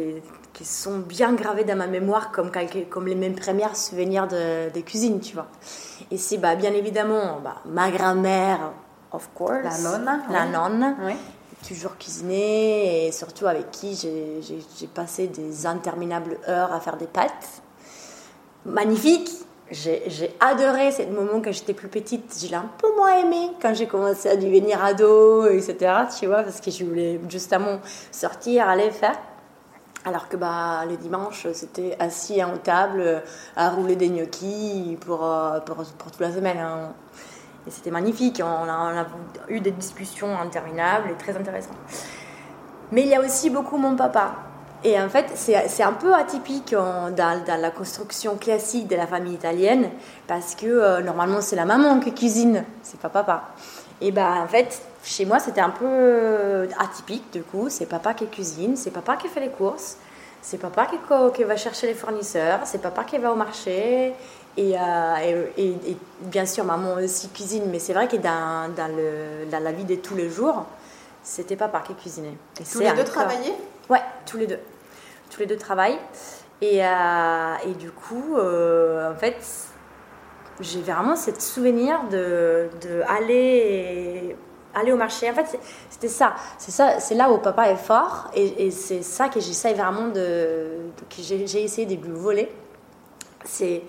qui, 0.53 0.65
sont 0.65 0.99
bien 0.99 1.33
gravés 1.33 1.65
dans 1.65 1.77
ma 1.77 1.87
mémoire 1.87 2.31
comme, 2.33 2.51
comme 2.91 3.07
les 3.07 3.15
mêmes 3.15 3.35
premiers 3.35 3.75
souvenirs 3.75 4.27
de, 4.27 4.73
de 4.73 4.81
cuisine, 4.81 5.21
tu 5.21 5.35
vois. 5.35 5.49
Et 6.11 6.17
c'est 6.17 6.39
bah, 6.39 6.57
bien 6.57 6.73
évidemment 6.73 7.41
bah, 7.43 7.57
ma 7.67 7.91
grand-mère, 7.91 8.73
of 9.13 9.29
course. 9.35 9.63
La 9.63 9.79
nonne. 9.79 10.23
La 10.31 10.47
nonne. 10.47 10.97
Toujours 11.67 11.99
cuisiner 11.99 13.07
et 13.07 13.13
surtout 13.13 13.47
avec 13.47 13.73
qui 13.73 13.97
j'ai 13.97 14.87
passé 14.87 15.27
des 15.27 15.67
interminables 15.67 16.39
heures 16.49 16.73
à 16.73 16.79
faire 16.79 16.97
des 16.97 17.09
pâtes. 17.09 17.63
Magnifique. 18.65 19.31
J'ai 19.71 20.35
adoré 20.41 20.91
ce 20.93 21.03
moment 21.03 21.43
quand 21.45 21.53
j'étais 21.53 21.75
plus 21.75 21.89
petite. 21.89 22.35
Je 22.43 22.49
l'ai 22.49 22.55
un 22.55 22.71
peu 22.79 22.89
moins 22.97 23.19
aimé 23.19 23.51
quand 23.61 23.75
j'ai 23.75 23.87
commencé 23.87 24.29
à 24.29 24.37
devenir 24.37 24.83
ado, 24.83 25.47
etc. 25.47 25.77
Tu 26.19 26.27
vois, 26.27 26.43
parce 26.43 26.61
que 26.61 26.71
je 26.71 26.85
voulais 26.85 27.21
justement 27.29 27.81
sortir, 28.11 28.69
aller 28.69 28.91
faire. 28.91 29.19
Alors 30.05 30.29
que 30.29 30.37
bah, 30.37 30.85
le 30.89 30.97
dimanche, 30.97 31.47
c'était 31.53 31.97
assis 31.99 32.41
à 32.41 32.49
une 32.49 32.59
table 32.59 33.23
à 33.57 33.69
rouler 33.71 33.97
des 33.97 34.09
gnocchis 34.09 34.97
pour, 35.01 35.25
euh, 35.25 35.61
pour 35.61 35.77
toute 35.85 36.21
la 36.21 36.33
semaine. 36.33 36.59
Hein. 36.59 36.95
Et 37.67 37.71
c'était 37.71 37.91
magnifique. 37.91 38.41
On 38.43 38.69
a, 38.69 39.07
eu 39.49 39.61
des 39.61 39.73
discussions 39.73 40.39
interminables 40.39 41.11
et 41.11 41.15
très 41.15 41.37
intéressantes. 41.37 41.77
Mais 42.91 43.03
il 43.03 43.09
y 43.09 43.15
a 43.15 43.21
aussi 43.21 43.51
beaucoup 43.51 43.77
mon 43.77 43.97
papa. 43.97 44.48
Et 44.85 45.01
en 45.01 45.09
fait, 45.09 45.27
c'est 45.35 45.83
un 45.83 45.93
peu 45.93 46.15
atypique 46.15 46.73
dans, 46.73 47.13
dans, 47.15 47.61
la 47.61 47.71
construction 47.71 48.37
classique 48.37 48.87
de 48.87 48.95
la 48.95 49.07
famille 49.07 49.35
italienne, 49.35 49.91
parce 50.29 50.55
que 50.55 50.67
euh, 50.67 51.01
normalement, 51.01 51.41
c'est 51.41 51.57
la 51.57 51.65
maman 51.65 51.99
qui 51.99 52.15
cuisine, 52.15 52.65
c'est 52.83 53.01
pas 53.01 53.09
papa. 53.09 53.51
Et 54.01 54.13
bah, 54.13 54.35
en 54.43 54.47
fait, 54.47 54.81
chez 55.03 55.25
moi, 55.25 55.41
c'était 55.41 55.61
un 55.61 55.71
peu 55.71 56.69
atypique, 56.79 57.33
du 57.33 57.43
coup. 57.43 57.69
C'est 57.69 57.87
papa 57.87 58.15
qui 58.15 58.27
cuisine, 58.29 58.77
c'est 58.77 58.93
papa 58.93 59.17
qui 59.17 59.27
fait 59.27 59.41
les 59.41 59.49
courses, 59.49 59.97
c'est 60.41 60.59
papa 60.59 60.87
qui, 60.87 60.97
qui, 61.35 61.43
va 61.43 61.57
chercher 61.57 61.89
les 61.89 61.95
fournisseurs, 61.95 62.61
c'est 62.65 62.81
papa 62.81 63.03
qui 63.03 63.19
va 63.19 63.33
au 63.33 63.37
marché. 63.37 64.15
Et, 64.57 64.75
euh, 64.77 65.45
et, 65.57 65.97
bien 66.23 66.47
sûr, 66.47 66.65
maman 66.65 66.95
aussi 66.95 67.29
cuisine, 67.29 67.65
mais 67.71 67.79
c'est 67.79 67.93
vrai 67.93 68.07
que 68.09 68.17
dans, 68.17 68.73
dans, 68.77 68.89
le, 68.89 69.51
dans, 69.51 69.63
la 69.63 69.73
vie 69.73 69.85
de 69.85 69.97
tous 69.97 70.15
les 70.15 70.31
jours, 70.31 70.65
c'était 71.23 71.57
papa 71.57 71.83
qui 71.87 71.95
cuisinait. 71.95 72.37
Et 72.61 72.65
tous 72.65 72.81
les 72.81 72.93
deux 72.93 73.05
travaillaient? 73.05 73.57
Ouais, 73.89 74.03
tous 74.27 74.37
les 74.37 74.47
deux. 74.47 74.61
Tous 75.31 75.41
les 75.41 75.47
deux 75.47 75.57
travaillent. 75.57 75.99
Et, 76.61 76.85
euh, 76.85 77.55
et 77.65 77.75
du 77.75 77.91
coup, 77.91 78.37
euh, 78.37 79.13
en 79.13 79.17
fait, 79.17 79.37
j'ai 80.61 80.83
vraiment 80.83 81.17
ce 81.17 81.31
souvenir 81.41 82.05
de, 82.11 82.69
de 82.83 83.03
aller, 83.09 84.37
aller 84.75 84.93
au 84.93 84.97
marché. 84.97 85.31
En 85.31 85.35
fait, 85.35 85.59
c'était 85.89 86.09
ça. 86.09 86.35
C'est 86.59 86.73
ça, 86.73 86.99
c'est 87.01 87.15
là 87.15 87.31
où 87.31 87.39
papa 87.39 87.71
est 87.71 87.77
fort. 87.77 88.31
Et, 88.35 88.71
c'est 88.71 89.03
ça 89.03 89.29
que 89.29 89.41
j'essaye 89.41 89.75
vraiment 89.75 90.09
de, 90.09 90.69
que 91.09 91.23
j'ai 91.23 91.63
essayé 91.63 91.87
de 91.87 91.95
lui 91.95 92.13
voler. 92.13 92.51
C'est, 93.45 93.83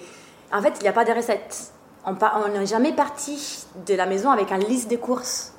en 0.53 0.61
fait, 0.61 0.75
il 0.79 0.83
n'y 0.83 0.89
a 0.89 0.93
pas 0.93 1.05
de 1.05 1.11
recettes. 1.11 1.73
On 2.05 2.47
n'est 2.47 2.65
jamais 2.65 2.93
parti 2.93 3.65
de 3.85 3.95
la 3.95 4.05
maison 4.05 4.29
avec 4.31 4.51
une 4.51 4.63
liste 4.63 4.89
de 4.89 4.95
courses. 4.95 5.53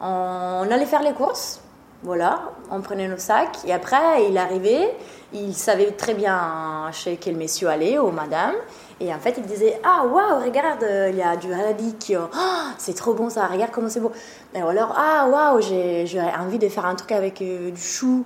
On 0.00 0.66
allait 0.70 0.86
faire 0.86 1.02
les 1.02 1.12
courses, 1.12 1.60
voilà, 2.02 2.52
on 2.70 2.80
prenait 2.82 3.08
nos 3.08 3.16
sacs 3.18 3.58
et 3.66 3.72
après 3.72 4.26
il 4.28 4.36
arrivait, 4.38 4.94
il 5.32 5.54
savait 5.54 5.90
très 5.92 6.14
bien 6.14 6.90
chez 6.92 7.16
quel 7.16 7.36
monsieur 7.36 7.68
aller 7.68 7.98
ou 7.98 8.10
madame 8.10 8.54
et 9.00 9.12
en 9.12 9.18
fait 9.18 9.34
il 9.38 9.44
disait 9.44 9.80
ah 9.82 10.04
waouh 10.06 10.44
regarde 10.44 10.86
il 11.10 11.16
y 11.16 11.22
a 11.22 11.36
du 11.36 11.52
radis 11.52 11.94
qui 11.98 12.16
oh, 12.16 12.28
c'est 12.78 12.94
trop 12.94 13.14
bon 13.14 13.28
ça 13.28 13.46
regarde 13.46 13.70
comment 13.72 13.88
c'est 13.88 14.00
beau 14.00 14.12
et 14.54 14.60
alors 14.60 14.94
ah 14.96 15.26
waouh 15.28 15.60
j'ai 15.60 16.06
envie 16.38 16.58
de 16.58 16.68
faire 16.68 16.86
un 16.86 16.94
truc 16.94 17.12
avec 17.12 17.42
euh, 17.42 17.70
du 17.70 17.80
chou. 17.80 18.24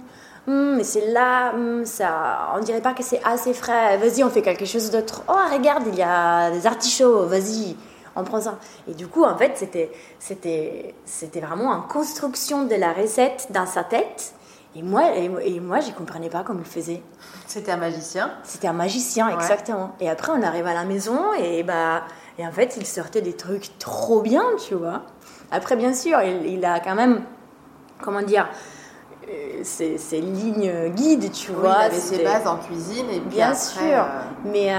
Hum, 0.49 0.77
mais 0.77 0.85
c'est 0.85 1.13
là 1.13 1.53
hum, 1.53 1.85
ça 1.85 2.51
on 2.57 2.61
dirait 2.61 2.81
pas 2.81 2.95
que 2.95 3.03
c'est 3.03 3.21
assez 3.25 3.53
frais. 3.53 3.99
Vas-y 3.99 4.25
on 4.25 4.31
fait 4.31 4.43
quelque 4.43 4.65
chose 4.65 4.91
d'autre. 4.91 5.23
Oh 5.29 5.35
regarde 5.53 5.85
il 5.87 5.97
y 5.97 6.03
a 6.03 6.51
des 6.51 6.67
artichauts 6.67 7.27
vas-y 7.27 7.77
on 8.17 8.25
prend 8.25 8.41
ça. 8.41 8.59
Et 8.89 8.95
du 8.95 9.07
coup, 9.07 9.25
en 9.25 9.37
fait, 9.37 9.53
c'était, 9.57 9.91
c'était, 10.19 10.95
c'était 11.05 11.41
vraiment 11.41 11.71
en 11.71 11.83
construction 11.83 12.65
de 12.65 12.75
la 12.75 12.93
recette 12.93 13.49
dans 13.51 13.67
sa 13.67 13.85
tête. 13.85 14.35
Et 14.77 14.83
moi, 14.83 15.17
et, 15.17 15.59
moi, 15.59 15.81
je 15.81 15.91
comprenais 15.91 16.29
pas 16.29 16.45
comment 16.45 16.61
il 16.61 16.71
faisait. 16.71 17.03
C'était 17.47 17.73
un 17.73 17.77
magicien. 17.77 18.31
C'était 18.45 18.69
un 18.69 18.73
magicien, 18.73 19.29
exactement. 19.29 19.97
Et 19.99 20.09
après, 20.09 20.31
on 20.33 20.43
arrive 20.43 20.67
à 20.67 20.75
la 20.75 20.85
maison 20.85 21.35
et 21.35 21.65
bah, 21.65 22.05
et 22.39 22.47
en 22.47 22.53
fait, 22.53 22.77
il 22.77 22.87
sortait 22.87 23.21
des 23.21 23.35
trucs 23.35 23.79
trop 23.79 24.23
bien, 24.23 24.45
tu 24.67 24.75
vois. 24.75 25.03
Après, 25.51 25.75
bien 25.75 25.93
sûr, 25.93 26.21
il, 26.23 26.47
il 26.47 26.65
a 26.65 26.79
quand 26.79 26.95
même, 26.95 27.25
comment 28.01 28.23
dire, 28.23 28.49
ces, 29.63 29.99
ces, 29.99 30.21
lignes 30.21 30.89
guides, 30.95 31.31
tu 31.33 31.53
vois. 31.53 31.77
Il 31.81 31.85
avait 31.87 32.01
ses 32.01 32.25
bases 32.25 32.47
en 32.47 32.57
cuisine 32.57 33.07
et 33.11 33.21
bien 33.21 33.55
sûr. 33.55 33.81
Euh, 33.83 34.23
mais 34.45 34.73
euh, 34.73 34.77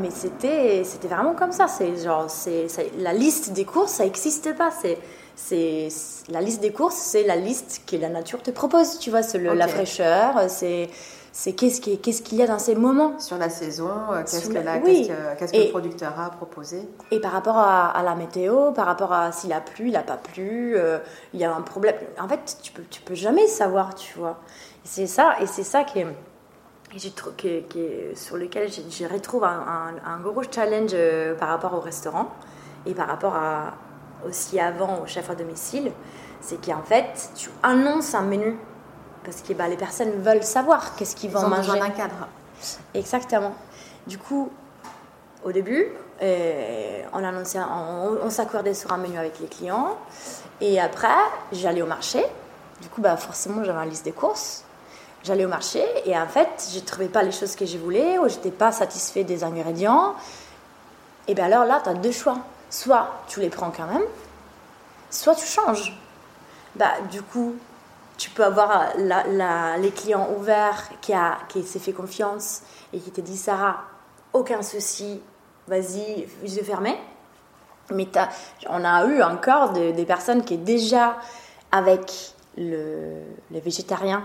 mais 0.00 0.10
c'était 0.10 0.82
c'était 0.84 1.08
vraiment 1.08 1.34
comme 1.34 1.52
ça. 1.52 1.68
C'est 1.68 1.96
genre 2.02 2.26
c'est 2.28 2.66
la 2.98 3.12
liste 3.12 3.52
des 3.52 3.64
courses, 3.64 3.92
ça 3.92 4.04
n'existe 4.04 4.54
pas. 4.56 4.70
C'est 4.70 4.98
c'est 5.36 5.88
la 6.28 6.40
liste 6.40 6.60
des 6.60 6.72
courses, 6.72 6.96
c'est 6.96 7.24
la 7.24 7.36
liste 7.36 7.82
que 7.86 7.96
la 7.96 8.08
nature 8.08 8.42
te 8.42 8.50
propose. 8.50 8.98
Tu 8.98 9.10
vois, 9.10 9.22
c'est 9.22 9.38
la 9.38 9.68
fraîcheur, 9.68 10.48
c'est 10.48 10.88
c'est 11.36 11.52
qu'est-ce 11.52 11.80
qu'il 12.22 12.38
y 12.38 12.42
a 12.42 12.46
dans 12.46 12.60
ces 12.60 12.76
moments. 12.76 13.18
Sur 13.18 13.38
la 13.38 13.50
saison, 13.50 13.90
euh, 14.12 14.20
qu'est-ce 14.20 14.48
que, 14.48 14.54
le 14.54 15.70
producteur 15.70 16.20
a 16.20 16.30
proposé 16.30 16.88
Et 17.10 17.18
par 17.18 17.32
rapport 17.32 17.58
à, 17.58 18.00
la 18.04 18.14
météo, 18.14 18.70
par 18.70 18.86
rapport 18.86 19.12
à 19.12 19.32
s'il 19.32 19.52
a 19.52 19.60
plu, 19.60 19.88
il 19.88 19.94
n'a 19.94 20.04
pas 20.04 20.16
plu, 20.16 20.76
euh, 20.76 21.00
il 21.32 21.40
y 21.40 21.44
a 21.44 21.52
un 21.52 21.62
problème. 21.62 21.96
En 22.20 22.28
fait, 22.28 22.58
tu 22.62 22.70
peux, 22.70 22.84
tu 22.88 23.02
peux 23.02 23.16
jamais 23.16 23.48
savoir, 23.48 23.96
tu 23.96 24.16
vois. 24.16 24.38
C'est 24.84 25.08
ça, 25.08 25.34
et 25.40 25.46
c'est 25.46 25.64
ça 25.64 25.82
qui 25.82 25.98
est, 25.98 26.06
sur 28.14 28.36
lequel 28.36 28.70
je, 28.70 29.04
retrouve 29.04 29.42
un, 29.42 29.96
un, 30.06 30.20
gros 30.20 30.44
challenge 30.48 30.92
euh, 30.94 31.34
par 31.34 31.48
rapport 31.48 31.74
au 31.74 31.80
restaurant 31.80 32.28
et 32.86 32.94
par 32.94 33.08
rapport 33.08 33.34
à, 33.34 33.74
aussi 34.24 34.60
avant 34.60 35.02
au 35.02 35.06
chef 35.06 35.28
à 35.30 35.34
domicile, 35.34 35.90
c'est 36.40 36.64
qu'en 36.64 36.82
fait, 36.82 37.30
tu 37.34 37.50
annonces 37.64 38.14
un 38.14 38.22
menu 38.22 38.56
parce 39.24 39.40
que 39.40 39.52
bah, 39.52 39.68
les 39.68 39.76
personnes 39.76 40.20
veulent 40.22 40.42
savoir 40.42 40.94
qu'est-ce 40.96 41.16
qu'ils 41.16 41.30
vont 41.30 41.48
manger. 41.48 41.80
un 41.80 41.90
cadre. 41.90 42.28
Exactement. 42.94 43.52
Du 44.06 44.18
coup, 44.18 44.50
au 45.44 45.52
début, 45.52 45.88
euh, 46.22 47.02
on, 47.12 47.24
annonçait, 47.24 47.58
on, 47.58 48.30
s'accordait 48.30 48.74
sur 48.74 48.92
un 48.92 48.98
menu 48.98 49.18
avec 49.18 49.40
les 49.40 49.46
clients. 49.46 49.96
Et 50.60 50.80
après, 50.80 51.08
j'allais 51.52 51.82
au 51.82 51.86
marché. 51.86 52.24
Du 52.80 52.88
coup, 52.88 53.00
bah, 53.00 53.16
forcément, 53.16 53.64
j'avais 53.64 53.82
une 53.82 53.90
liste 53.90 54.04
des 54.04 54.12
courses. 54.12 54.64
J'allais 55.22 55.46
au 55.46 55.48
marché 55.48 55.82
et 56.04 56.16
en 56.18 56.26
fait, 56.26 56.68
je 56.70 56.78
ne 56.78 56.84
trouvais 56.84 57.08
pas 57.08 57.22
les 57.22 57.32
choses 57.32 57.56
que 57.56 57.64
je 57.64 57.78
voulais 57.78 58.18
ou 58.18 58.28
je 58.28 58.34
n'étais 58.34 58.50
pas 58.50 58.72
satisfait 58.72 59.24
des 59.24 59.42
ingrédients. 59.42 60.14
Et 61.26 61.34
bien 61.34 61.46
alors 61.46 61.64
là, 61.64 61.80
tu 61.82 61.88
as 61.88 61.94
deux 61.94 62.12
choix. 62.12 62.36
Soit 62.68 63.08
tu 63.26 63.40
les 63.40 63.48
prends 63.48 63.70
quand 63.70 63.86
même, 63.86 64.02
soit 65.08 65.34
tu 65.34 65.46
changes. 65.46 65.98
Bah, 66.76 66.90
du 67.10 67.22
coup, 67.22 67.54
tu 68.16 68.30
peux 68.30 68.44
avoir 68.44 68.92
les 68.96 69.90
clients 69.90 70.28
ouverts 70.36 70.90
qui, 71.00 71.12
a, 71.12 71.38
qui 71.48 71.62
s'est 71.62 71.78
fait 71.78 71.92
confiance 71.92 72.62
et 72.92 72.98
qui 72.98 73.10
te 73.10 73.20
dit 73.20 73.36
Sarah, 73.36 73.84
aucun 74.32 74.62
souci, 74.62 75.20
vas-y, 75.66 76.26
yeux 76.42 76.62
fermés. 76.62 76.98
Mais 77.90 78.08
on 78.68 78.84
a 78.84 79.04
eu 79.06 79.22
encore 79.22 79.72
des 79.72 80.06
personnes 80.06 80.42
qui 80.44 80.56
déjà 80.56 81.16
avec 81.70 82.34
le, 82.56 83.20
les 83.50 83.60
végétariens 83.60 84.22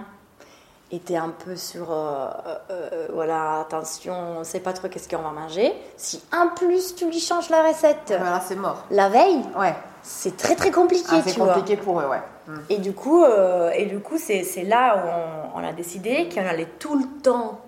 étaient 0.92 1.18
un 1.18 1.30
peu 1.30 1.56
sur 1.56 1.92
euh, 1.92 2.28
euh, 2.72 2.90
euh, 2.94 3.08
voilà 3.14 3.60
attention 3.60 4.40
on 4.40 4.44
sait 4.44 4.60
pas 4.60 4.74
trop 4.74 4.88
qu'est-ce 4.88 5.08
qu'on 5.08 5.22
va 5.22 5.32
manger. 5.32 5.74
Si 5.98 6.22
en 6.36 6.48
plus 6.50 6.96
tu 6.96 7.06
lui 7.06 7.20
changes 7.20 7.50
la 7.50 7.68
recette 7.68 8.14
voilà 8.18 8.40
c'est 8.40 8.56
mort. 8.56 8.86
la 8.90 9.10
veille 9.10 9.42
ouais. 9.58 9.76
c'est 10.02 10.36
très 10.36 10.56
très 10.56 10.72
compliqué 10.72 11.08
ah, 11.12 11.22
c'est 11.26 11.38
compliqué 11.38 11.78
pour 11.78 12.02
eux 12.02 12.08
ouais 12.08 12.22
et 12.70 12.78
du 12.78 12.94
coup, 12.94 13.24
euh, 13.24 13.72
et 13.72 13.86
du 13.86 14.00
coup 14.00 14.18
c'est, 14.18 14.44
là 14.64 15.44
où 15.54 15.60
on, 15.60 15.64
a 15.64 15.74
décidé 15.74 16.30
qu'on 16.34 16.46
allait 16.46 16.68
tout 16.80 16.98
le 16.98 17.06
temps 17.22 17.62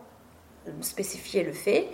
spécifier 0.81 1.43
le 1.43 1.51
fait 1.51 1.87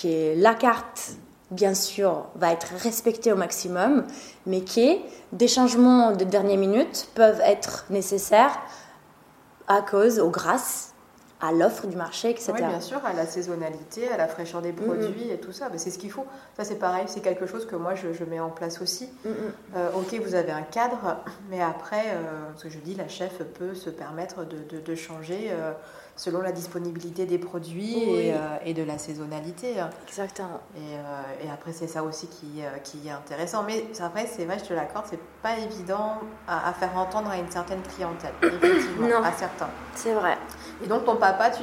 que, 0.00 0.40
la 0.40 0.54
carte, 0.54 1.12
bien 1.50 1.74
sûr, 1.74 2.26
va 2.36 2.52
être 2.52 2.72
respectée 2.78 3.32
au 3.32 3.36
maximum, 3.36 4.04
mais 4.46 4.60
que 4.60 4.98
des 5.32 5.48
changements 5.48 6.12
de 6.12 6.24
dernière 6.24 6.58
minute 6.58 7.08
peuvent 7.14 7.40
être 7.40 7.86
nécessaires 7.90 8.60
à 9.68 9.82
cause 9.82 10.20
ou 10.20 10.30
grâce 10.30 10.93
à 11.44 11.52
l'offre 11.52 11.86
du 11.86 11.96
marché, 11.96 12.30
etc. 12.30 12.52
Oui, 12.54 12.62
bien 12.62 12.80
sûr, 12.80 13.04
à 13.04 13.12
la 13.12 13.26
saisonnalité, 13.26 14.08
à 14.08 14.16
la 14.16 14.28
fraîcheur 14.28 14.62
des 14.62 14.72
produits 14.72 15.30
et 15.30 15.38
tout 15.38 15.52
ça. 15.52 15.68
c'est 15.76 15.90
ce 15.90 15.98
qu'il 15.98 16.10
faut. 16.10 16.24
Ça, 16.56 16.64
c'est 16.64 16.78
pareil, 16.78 17.04
c'est 17.06 17.20
quelque 17.20 17.46
chose 17.46 17.66
que 17.66 17.76
moi, 17.76 17.94
je, 17.94 18.24
mets 18.24 18.40
en 18.40 18.48
place 18.48 18.80
aussi. 18.80 19.10
Euh, 19.76 19.90
ok, 19.94 20.18
vous 20.24 20.34
avez 20.34 20.52
un 20.52 20.62
cadre, 20.62 21.18
mais 21.50 21.60
après, 21.60 22.12
euh, 22.14 22.50
ce 22.56 22.64
que 22.64 22.70
je 22.70 22.78
dis, 22.78 22.94
la 22.94 23.08
chef 23.08 23.42
peut 23.58 23.74
se 23.74 23.90
permettre 23.90 24.46
de, 24.46 24.80
de, 24.80 24.94
changer 24.94 25.50
euh, 25.50 25.72
selon 26.16 26.40
la 26.40 26.52
disponibilité 26.52 27.26
des 27.26 27.38
produits 27.38 27.98
et, 27.98 28.34
et, 28.64 28.72
de 28.72 28.82
la 28.82 28.96
saisonnalité. 28.96 29.74
Exactement. 30.08 30.60
Et, 30.76 31.44
et 31.44 31.50
après, 31.50 31.72
c'est 31.72 31.88
ça 31.88 32.02
aussi 32.02 32.28
qui, 32.28 32.62
qui, 32.84 33.08
est 33.08 33.10
intéressant. 33.10 33.64
Mais 33.64 33.84
après, 34.00 34.26
c'est 34.26 34.46
vrai, 34.46 34.58
je 34.58 34.64
te 34.64 34.72
l'accorde, 34.72 35.04
c'est 35.10 35.20
pas 35.42 35.58
évident 35.58 36.20
à, 36.48 36.72
faire 36.72 36.96
entendre 36.96 37.28
à 37.28 37.36
une 37.36 37.50
certaine 37.50 37.82
clientèle, 37.82 38.32
effectivement, 38.42 39.08
non. 39.08 39.22
à 39.22 39.32
certains. 39.32 39.68
C'est 39.94 40.14
vrai. 40.14 40.38
Et 40.82 40.86
donc 40.86 41.04
ton 41.04 41.16
papa, 41.16 41.50
tu, 41.50 41.62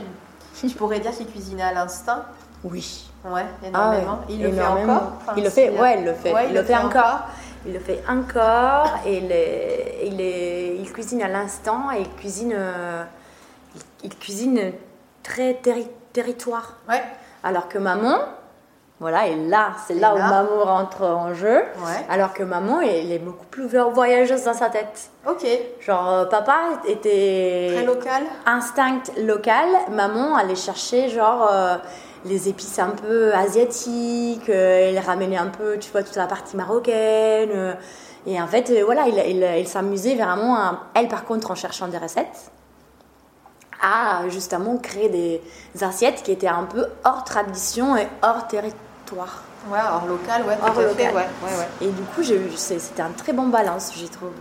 tu 0.67 0.75
pourrais 0.75 0.99
dire 0.99 1.11
qu'il 1.11 1.27
cuisinait 1.27 1.63
à 1.63 1.73
l'instinct 1.73 2.25
Oui. 2.63 3.07
Ouais, 3.23 3.45
énormément. 3.63 4.19
Ah 4.21 4.25
il 4.29 4.41
le 4.41 4.51
fait 4.51 4.65
encore 4.65 5.11
Il 5.37 5.43
le 5.43 5.49
fait, 5.49 5.69
ouais, 5.69 5.99
il 5.99 6.05
le 6.05 6.13
fait. 6.13 6.33
il, 6.49 6.53
le 6.55 6.63
fait, 6.63 6.75
encore. 6.75 7.19
Il 7.65 7.73
le 7.73 7.79
fait 7.79 8.03
encore 8.09 8.87
et 9.05 9.17
il, 9.17 10.11
il, 10.11 10.81
il 10.81 10.91
cuisine 10.91 11.21
à 11.21 11.27
l'instant 11.27 11.91
et 11.91 12.01
il 12.01 12.09
cuisine, 12.15 12.53
euh, 12.55 13.03
il, 14.03 14.17
cuisine 14.17 14.71
très 15.21 15.61
territoire. 16.13 16.77
Ouais. 16.89 17.03
Alors 17.43 17.67
que 17.67 17.77
maman, 17.77 18.17
voilà, 19.01 19.25
et 19.25 19.35
là, 19.35 19.71
c'est 19.87 19.95
là, 19.95 20.13
où 20.13 20.19
maman 20.19 20.63
rentre 20.63 21.01
en 21.01 21.33
jeu. 21.33 21.63
Alors 22.07 22.33
que 22.33 22.43
maman, 22.43 22.81
elle 22.81 23.11
est 23.11 23.17
beaucoup 23.17 23.47
plus 23.47 23.65
voyageuse 23.65 24.43
dans 24.43 24.53
sa 24.53 24.69
tête. 24.69 25.09
Ok. 25.27 25.43
Genre, 25.79 26.07
euh, 26.07 26.25
papa 26.25 26.59
était. 26.87 27.71
Très 27.73 27.83
local. 27.83 28.21
Instinct 28.45 29.01
local. 29.17 29.65
Maman 29.89 30.35
allait 30.35 30.53
chercher, 30.53 31.09
genre, 31.09 31.49
euh, 31.51 31.77
les 32.25 32.47
épices 32.47 32.77
un 32.77 32.91
peu 32.91 33.33
asiatiques. 33.33 34.49
Euh, 34.49 34.91
elle 34.91 34.99
ramenait 34.99 35.35
un 35.35 35.47
peu, 35.47 35.79
tu 35.79 35.91
vois, 35.91 36.03
toute 36.03 36.15
la 36.15 36.27
partie 36.27 36.55
marocaine. 36.55 37.75
et 38.27 38.39
en 38.39 38.45
fait, 38.45 38.71
voilà, 38.83 39.07
il, 39.07 39.67
s'amusait 39.67 40.13
vraiment, 40.13 40.77
elle 40.93 41.07
par 41.07 41.25
contre, 41.25 41.49
en 41.49 41.55
cherchant 41.55 41.87
des 41.87 41.97
recettes 41.97 42.51
à 43.81 44.29
justement 44.29 44.77
créer 44.77 45.09
des 45.09 45.41
assiettes 45.83 46.21
qui 46.21 46.31
étaient 46.31 46.47
un 46.47 46.65
peu 46.65 46.85
hors 47.03 47.23
tradition 47.23 47.97
et 47.97 48.07
hors 48.21 48.47
territoire 48.47 48.90
Ouais, 49.17 49.79
hors 49.91 50.05
local, 50.05 50.43
ouais, 50.47 50.55
tout 50.57 50.65
à 50.65 50.73
Fait, 50.73 51.07
ouais, 51.07 51.13
ouais, 51.13 51.67
Et 51.81 51.89
du 51.89 52.01
coup, 52.03 52.23
c'était 52.55 53.01
un 53.01 53.11
très 53.11 53.33
bon 53.33 53.47
balance, 53.47 53.91
j'y 53.95 54.09
trouve. 54.09 54.31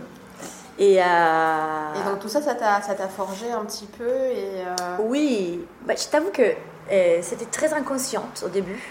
Et, 0.79 0.99
euh... 0.99 1.93
et, 1.95 2.09
donc 2.09 2.19
tout 2.19 2.29
ça, 2.29 2.41
ça 2.41 2.55
t'a 2.55 3.07
forgé 3.07 3.51
un 3.51 3.65
petit 3.65 3.85
peu 3.85 4.03
et 4.03 4.63
euh, 4.65 4.97
Oui, 4.99 5.59
bah, 5.85 5.93
Je 5.95 6.07
t'avoue 6.07 6.31
que 6.31 6.41
euh, 6.41 7.19
c'était 7.21 7.45
très 7.45 7.73
inconsciente 7.73 8.43
au 8.45 8.49
début. 8.49 8.81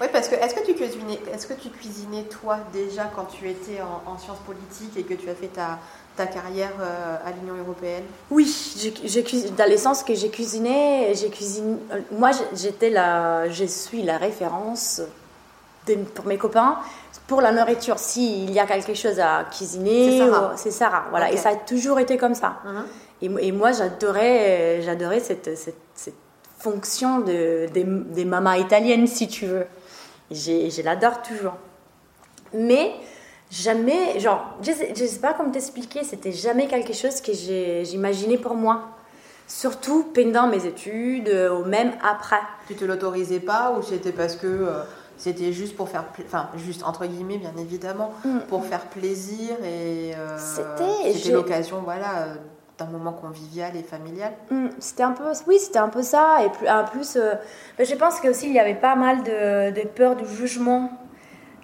Oui, 0.00 0.06
parce 0.12 0.28
que 0.28 0.34
est-ce 0.34 0.54
que 0.54 0.64
tu 0.64 0.74
cuisinais, 0.74 1.20
est-ce 1.34 1.46
que 1.46 1.52
tu 1.52 1.68
cuisinais 1.68 2.22
toi 2.22 2.58
déjà 2.72 3.10
quand 3.14 3.24
tu 3.24 3.48
étais 3.48 3.80
en, 3.82 4.16
sciences 4.16 4.38
politiques 4.46 4.96
et 4.96 5.02
que 5.02 5.12
tu 5.12 5.28
as 5.28 5.34
fait 5.34 5.48
ta, 5.48 5.78
ta 6.16 6.26
carrière 6.26 6.72
euh, 6.80 7.16
à 7.22 7.32
l'Union 7.32 7.54
européenne? 7.56 8.04
Oui, 8.30 8.46
j'ai 9.04 9.50
dans 9.50 9.68
l'essence 9.68 10.02
que 10.02 10.14
j'ai 10.14 10.30
cuisiné, 10.30 11.12
j'ai 11.14 11.28
cuisiné. 11.28 11.76
Moi, 12.12 12.30
j'étais 12.54 12.88
la, 12.88 13.50
je 13.50 13.64
suis 13.66 14.02
la 14.02 14.16
référence 14.16 15.02
pour 15.96 16.26
mes 16.26 16.38
copains 16.38 16.78
pour 17.30 17.40
la 17.40 17.52
nourriture. 17.52 17.98
S'il 18.00 18.50
y 18.50 18.58
a 18.58 18.66
quelque 18.66 18.92
chose 18.94 19.20
à 19.20 19.44
cuisiner, 19.44 20.20
c'est 20.56 20.72
Sarah. 20.72 21.04
Voilà, 21.10 21.30
et 21.30 21.36
ça 21.36 21.50
a 21.50 21.54
toujours 21.54 22.00
été 22.00 22.16
comme 22.16 22.34
ça. 22.34 22.56
Uh-huh. 22.66 23.38
et, 23.38 23.52
moi, 23.52 23.70
j'adorais, 23.70 24.82
j'adorais 24.82 25.20
cette, 25.20 25.56
cette, 25.56 25.76
cette, 25.94 26.14
fonction 26.58 27.20
de, 27.20 27.68
des, 27.72 27.84
des 27.84 28.24
mamas 28.26 28.58
italiennes, 28.58 29.06
si 29.06 29.28
tu 29.28 29.46
veux. 29.46 29.66
Je 30.30 30.82
l'adore 30.82 31.22
toujours. 31.22 31.54
Mais 32.52 32.92
jamais, 33.50 34.18
genre, 34.18 34.56
je 34.60 34.72
sais, 34.72 34.94
sais 34.94 35.20
pas 35.20 35.32
comment 35.32 35.50
t'expliquer, 35.50 36.04
c'était 36.04 36.32
jamais 36.32 36.66
quelque 36.66 36.92
chose 36.92 37.22
que 37.22 37.32
j'imaginais 37.32 38.36
pour 38.36 38.54
moi. 38.54 38.88
Surtout 39.46 40.04
pendant 40.14 40.48
mes 40.48 40.66
études 40.66 41.28
ou 41.28 41.64
même 41.64 41.92
après. 42.02 42.42
Tu 42.68 42.74
te 42.74 42.84
l'autorisais 42.84 43.40
pas 43.40 43.72
ou 43.76 43.82
c'était 43.82 44.12
parce 44.12 44.36
que 44.36 44.46
euh, 44.46 44.82
c'était 45.20 45.52
juste 45.52 45.76
pour 45.76 45.90
faire, 45.90 46.06
enfin 46.24 46.48
juste 46.56 46.82
entre 46.82 47.04
guillemets 47.04 47.36
bien 47.36 47.52
évidemment, 47.58 48.10
mm. 48.24 48.38
pour 48.48 48.64
faire 48.64 48.86
plaisir 48.86 49.50
et 49.62 50.14
euh, 50.16 50.38
c'était 50.38 51.30
l'occasion 51.30 51.82
voilà 51.84 52.22
euh, 52.22 52.34
d'un 52.78 52.86
moment 52.86 53.12
convivial 53.12 53.76
et 53.76 53.82
familial. 53.82 54.32
Mm, 54.50 54.68
c'était 54.78 55.02
un 55.02 55.12
peu, 55.12 55.24
oui, 55.46 55.58
c'était 55.58 55.78
un 55.78 55.90
peu 55.90 56.00
ça. 56.00 56.38
Et 56.42 56.48
plus, 56.48 56.66
en 56.66 56.84
plus, 56.84 57.16
euh, 57.16 57.34
je 57.78 57.94
pense 57.96 58.18
qu'aussi 58.20 58.46
il 58.46 58.54
y 58.54 58.58
avait 58.58 58.74
pas 58.74 58.96
mal 58.96 59.22
de, 59.22 59.78
de 59.78 59.86
peur 59.86 60.16
du 60.16 60.26
jugement, 60.26 60.90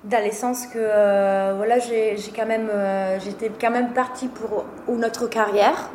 dans 0.04 0.22
le 0.22 0.32
sens 0.32 0.66
que 0.66 0.78
euh, 0.78 1.54
voilà, 1.56 1.78
j'ai 1.78 2.14
quand 2.36 2.46
même, 2.46 2.70
j'étais 3.25 3.50
quand 3.58 3.70
même 3.70 3.94
partie 3.94 4.28
pour 4.28 4.66
une 4.86 5.02
autre 5.02 5.28
carrière, 5.28 5.88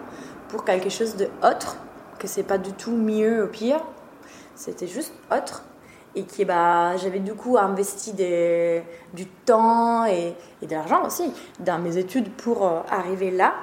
pour 0.50 0.65
quelque 0.65 0.89
chose 0.89 1.15
de 1.15 1.30
autre, 1.44 1.77
que 2.18 2.25
c'est 2.27 2.41
pas 2.41 2.58
du 2.58 2.74
tout 2.74 2.91
mieux 2.91 3.44
ou 3.44 3.48
pire, 3.48 3.82
c'était 4.56 4.88
juste 4.88 5.13
autre. 5.32 5.63
Et 6.15 6.24
qui, 6.24 6.44
bah, 6.44 6.98
j'avais 6.98 7.20
du 7.20 7.34
coup 7.34 7.58
investi 7.58 8.12
des, 8.13 8.84
du 9.13 9.25
temps 9.25 10.06
et, 10.06 10.36
et 10.62 10.68
de 10.68 10.72
l'argent 10.74 11.06
aussi 11.06 11.32
dans 11.60 11.80
mes 11.80 11.98
études 11.98 12.30
pour 12.32 12.70
arriver 12.89 13.32
là. 13.32 13.53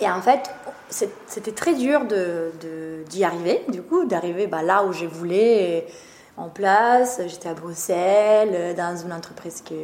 Et 0.00 0.08
en 0.08 0.22
fait, 0.22 0.50
c'était 0.88 1.52
très 1.52 1.74
dur 1.74 2.00
d'y 2.04 3.20
de, 3.20 3.24
arriver, 3.24 3.64
du 3.68 3.82
coup, 3.82 4.04
d'arriver 4.04 4.46
bah, 4.46 4.62
là 4.62 4.84
où 4.84 4.92
je 4.92 5.04
voulais, 5.04 5.86
en 6.36 6.48
place. 6.48 7.20
J'étais 7.26 7.50
à 7.50 7.54
Bruxelles, 7.54 8.74
dans 8.74 8.96
une 8.96 9.12
entreprise 9.12 9.62
que, 9.62 9.74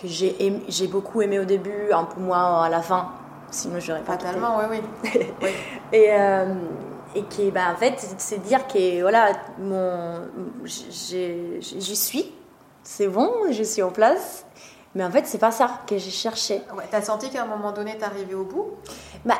que 0.00 0.08
j'ai 0.08 0.86
beaucoup 0.88 1.22
aimé 1.22 1.38
au 1.38 1.44
début, 1.44 1.92
un 1.92 2.04
peu 2.04 2.20
moins 2.20 2.64
à 2.64 2.68
la 2.68 2.82
fin, 2.82 3.10
sinon 3.50 3.78
je 3.78 3.92
n'aurais 3.92 4.04
pas 4.04 4.16
Totalement, 4.16 4.58
oui, 4.68 4.80
oui. 5.42 5.48
et, 5.92 6.08
euh, 6.10 6.46
et 7.14 7.24
qui, 7.24 7.50
bah, 7.50 7.72
en 7.72 7.76
fait, 7.76 7.94
c'est 8.18 8.42
dire 8.42 8.66
que 8.66 9.00
voilà, 9.00 9.32
j'y 10.64 11.96
suis, 11.96 12.32
c'est 12.82 13.08
bon, 13.08 13.30
je 13.50 13.62
suis 13.62 13.82
en 13.82 13.90
place. 13.90 14.44
Mais 14.96 15.04
en 15.04 15.10
fait, 15.10 15.24
c'est 15.24 15.38
pas 15.38 15.52
ça 15.52 15.82
que 15.86 15.98
j'ai 15.98 16.10
cherché. 16.10 16.62
Ouais, 16.76 16.82
T'as 16.90 17.00
senti 17.00 17.30
qu'à 17.30 17.44
un 17.44 17.46
moment 17.46 17.70
donné, 17.70 17.96
t'arrivais 17.96 18.34
au 18.34 18.42
bout? 18.42 18.70
Bah, 19.24 19.38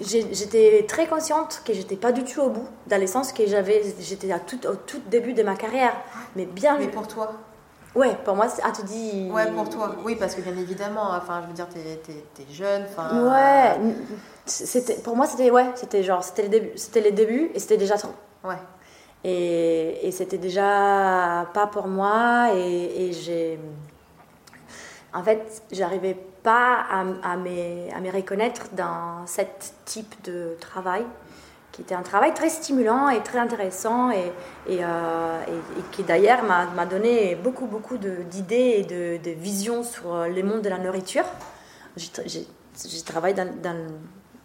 J'étais 0.00 0.84
très 0.86 1.08
consciente 1.08 1.62
que 1.64 1.72
j'étais 1.72 1.96
pas 1.96 2.12
du 2.12 2.22
tout 2.22 2.40
au 2.40 2.50
bout, 2.50 2.68
dans 2.86 3.00
le 3.00 3.08
sens 3.08 3.32
que 3.32 3.44
j'avais, 3.44 3.82
j'étais 3.98 4.28
tout, 4.46 4.64
au 4.64 4.76
tout 4.76 5.00
début 5.10 5.32
de 5.32 5.42
ma 5.42 5.56
carrière. 5.56 5.94
Mais 6.36 6.46
bien. 6.46 6.78
Mais 6.78 6.86
pour 6.86 7.08
toi? 7.08 7.32
Ouais, 7.94 8.16
pour 8.24 8.34
moi, 8.34 8.46
ah, 8.62 8.72
tu 8.74 8.82
dis. 8.84 9.28
Ouais, 9.30 9.50
pour 9.50 9.68
toi. 9.68 9.94
Oui, 10.04 10.16
parce 10.16 10.34
que 10.34 10.40
bien 10.40 10.56
évidemment, 10.56 11.10
enfin, 11.10 11.42
je 11.42 11.48
veux 11.48 11.52
dire, 11.52 11.68
t'es 11.68 11.80
es, 11.80 12.52
jeune. 12.52 12.84
Ouais. 13.26 13.78
C'était, 14.46 14.94
pour 14.94 15.14
moi, 15.14 15.26
c'était 15.26 15.50
ouais, 15.50 15.66
c'était 15.74 16.02
genre, 16.02 16.24
c'était 16.24 16.42
les 16.42 16.48
débuts, 16.48 16.72
c'était 16.76 17.00
les 17.00 17.12
débuts 17.12 17.50
et 17.54 17.58
c'était 17.58 17.76
déjà 17.76 17.96
trop. 17.96 18.14
Ouais. 18.44 18.56
Et, 19.24 20.08
et 20.08 20.10
c'était 20.10 20.38
déjà 20.38 21.46
pas 21.54 21.68
pour 21.68 21.86
moi 21.86 22.48
et, 22.54 23.08
et 23.08 23.12
j'ai 23.12 23.58
en 25.14 25.22
fait, 25.22 25.62
j'arrivais 25.70 26.16
pas 26.42 26.80
à, 26.90 27.00
à, 27.00 27.36
me, 27.36 27.94
à, 27.94 28.00
me, 28.00 28.10
reconnaître 28.10 28.68
dans 28.72 29.26
ce 29.26 29.42
type 29.84 30.14
de 30.24 30.56
travail, 30.60 31.04
qui 31.72 31.80
était 31.80 31.94
un 31.94 32.02
travail 32.02 32.34
très 32.34 32.50
stimulant 32.50 33.08
et 33.08 33.22
très 33.22 33.38
intéressant 33.38 34.10
et, 34.10 34.30
et, 34.68 34.84
euh, 34.84 35.38
qui 35.90 36.02
d'ailleurs 36.02 36.42
m'a 36.44 36.86
donné 36.86 37.34
beaucoup, 37.34 37.66
beaucoup 37.66 37.96
d'idées 37.96 38.74
et 38.78 38.82
de, 38.82 39.22
de, 39.22 39.30
visions 39.30 39.82
sur 39.82 40.26
le 40.26 40.42
monde 40.42 40.60
de 40.60 40.68
la 40.68 40.78
nourriture. 40.78 41.24
J'ai 41.96 43.02
travaillé 43.04 43.34
dans, 43.34 43.48
dans, 43.62 43.86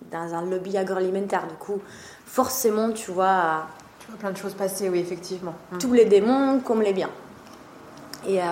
dans, 0.09 0.33
un 0.33 0.45
lobby 0.45 0.77
agroalimentaire, 0.77 1.47
du 1.47 1.55
coup, 1.55 1.81
forcément, 2.25 2.91
tu 2.91 3.11
vois. 3.11 3.67
Tu 3.99 4.07
vois 4.07 4.19
plein 4.19 4.31
de 4.31 4.37
choses 4.37 4.53
passer, 4.53 4.89
oui, 4.89 4.99
effectivement. 4.99 5.55
Tous 5.79 5.91
les 5.93 6.05
démons 6.05 6.59
comme 6.61 6.81
les 6.81 6.93
biens. 6.93 7.11
Et. 8.25 8.41
Euh, 8.41 8.45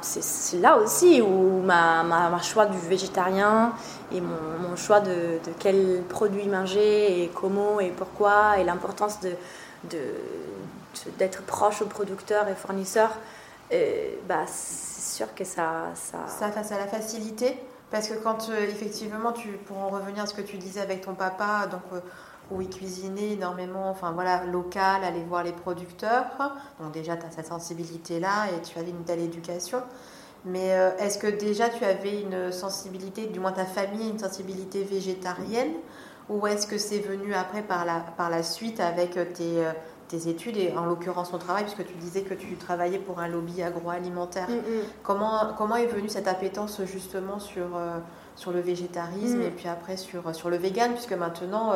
c'est 0.00 0.58
là 0.58 0.78
aussi 0.78 1.20
où 1.20 1.60
ma, 1.62 2.40
choix 2.42 2.66
du 2.66 2.78
végétarien 2.78 3.72
et 4.12 4.20
mon, 4.20 4.76
choix 4.76 5.00
de, 5.00 5.10
de, 5.10 5.52
quel 5.58 6.02
produit 6.08 6.46
manger 6.46 7.22
et 7.22 7.28
comment 7.28 7.80
et 7.80 7.90
pourquoi 7.90 8.58
et 8.58 8.64
l'importance 8.64 9.18
d'être 11.18 11.42
proche 11.42 11.82
aux 11.82 11.86
producteurs 11.86 12.48
et 12.48 12.54
fournisseurs, 12.54 13.16
euh, 13.72 14.14
bah, 14.26 14.44
c'est 14.46 15.16
sûr 15.16 15.34
que 15.34 15.44
ça, 15.44 15.86
ça... 15.94 16.18
Ça 16.26 16.50
face 16.50 16.72
à 16.72 16.78
la 16.78 16.86
facilité 16.86 17.58
parce 17.90 18.08
que 18.08 18.14
quand 18.14 18.48
euh, 18.50 18.64
effectivement, 18.64 19.32
tu, 19.32 19.48
pour 19.48 19.78
en 19.78 19.88
revenir 19.88 20.24
à 20.24 20.26
ce 20.26 20.34
que 20.34 20.42
tu 20.42 20.56
disais 20.56 20.80
avec 20.80 21.02
ton 21.02 21.14
papa, 21.14 21.66
donc 21.70 21.82
euh, 21.92 22.00
où 22.50 22.60
il 22.62 22.70
cuisinait 22.70 23.32
énormément, 23.32 23.90
enfin 23.90 24.12
voilà, 24.12 24.44
local, 24.44 25.04
aller 25.04 25.22
voir 25.22 25.44
les 25.44 25.52
producteurs. 25.52 26.26
Donc 26.80 26.92
déjà, 26.92 27.16
tu 27.16 27.26
as 27.26 27.30
cette 27.30 27.46
sensibilité-là 27.46 28.46
et 28.56 28.62
tu 28.62 28.78
avais 28.78 28.90
une 28.90 29.04
telle 29.04 29.20
éducation. 29.20 29.82
Mais 30.44 30.72
euh, 30.72 30.96
est-ce 30.98 31.18
que 31.18 31.26
déjà 31.26 31.68
tu 31.68 31.84
avais 31.84 32.22
une 32.22 32.52
sensibilité, 32.52 33.26
du 33.26 33.40
moins 33.40 33.52
ta 33.52 33.66
famille, 33.66 34.08
une 34.08 34.18
sensibilité 34.18 34.82
végétarienne? 34.82 35.72
Ou 36.30 36.46
est-ce 36.46 36.66
que 36.66 36.78
c'est 36.78 37.00
venu 37.00 37.34
après 37.34 37.62
par 37.62 37.84
la, 37.84 38.00
par 38.16 38.30
la 38.30 38.42
suite 38.42 38.80
avec 38.80 39.12
tes, 39.32 39.64
euh, 39.64 39.72
tes 40.08 40.28
études 40.28 40.56
et 40.56 40.74
en 40.76 40.84
l'occurrence 40.84 41.30
ton 41.30 41.38
travail, 41.38 41.64
puisque 41.64 41.86
tu 41.86 41.94
disais 41.94 42.22
que 42.22 42.34
tu 42.34 42.56
travaillais 42.56 42.98
pour 42.98 43.18
un 43.18 43.28
lobby 43.28 43.62
agroalimentaire. 43.62 44.48
Mm, 44.48 44.54
mm. 44.54 44.82
Comment, 45.02 45.54
comment 45.56 45.76
est 45.76 45.86
venue 45.86 46.08
cette 46.08 46.28
appétence 46.28 46.80
justement 46.84 47.38
sur, 47.38 47.76
euh, 47.76 47.98
sur 48.36 48.52
le 48.52 48.60
végétarisme 48.60 49.38
mm. 49.38 49.42
et 49.42 49.50
puis 49.50 49.68
après 49.68 49.96
sur, 49.96 50.34
sur 50.34 50.50
le 50.50 50.56
vegan, 50.56 50.92
puisque 50.92 51.14
maintenant 51.14 51.72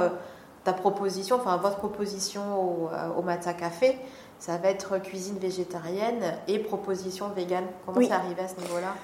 ta 0.65 0.73
proposition, 0.73 1.37
enfin 1.37 1.57
votre 1.57 1.77
proposition 1.77 2.43
au, 2.61 2.89
euh, 2.93 3.19
au 3.19 3.23
Matza 3.23 3.53
Café, 3.53 3.99
ça 4.39 4.57
va 4.59 4.71
être 4.71 4.99
cuisine 4.99 5.39
végétarienne 5.39 6.23
et 6.49 6.59
proposition 6.59 7.29
végane. 7.29 7.65
Comment 7.87 8.07
ça 8.07 8.17
arrive 8.17 8.39
à 8.39 8.49
ce 8.49 8.61
niveau-là? 8.61 8.95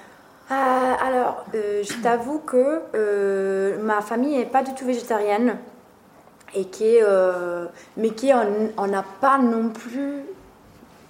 Euh, 0.51 1.07
Alors, 1.07 1.45
euh, 1.53 1.83
je 1.83 1.93
t'avoue 2.01 2.39
que 2.39 3.77
ma 3.81 4.01
famille 4.01 4.37
n'est 4.37 4.45
pas 4.45 4.63
du 4.63 4.73
tout 4.73 4.85
végétarienne 4.85 5.57
et 6.55 6.65
qui, 6.65 6.97
mais 7.95 8.09
qui 8.09 8.31
on 8.77 8.87
n'a 8.87 9.05
pas 9.21 9.37
non 9.37 9.69
plus 9.69 10.23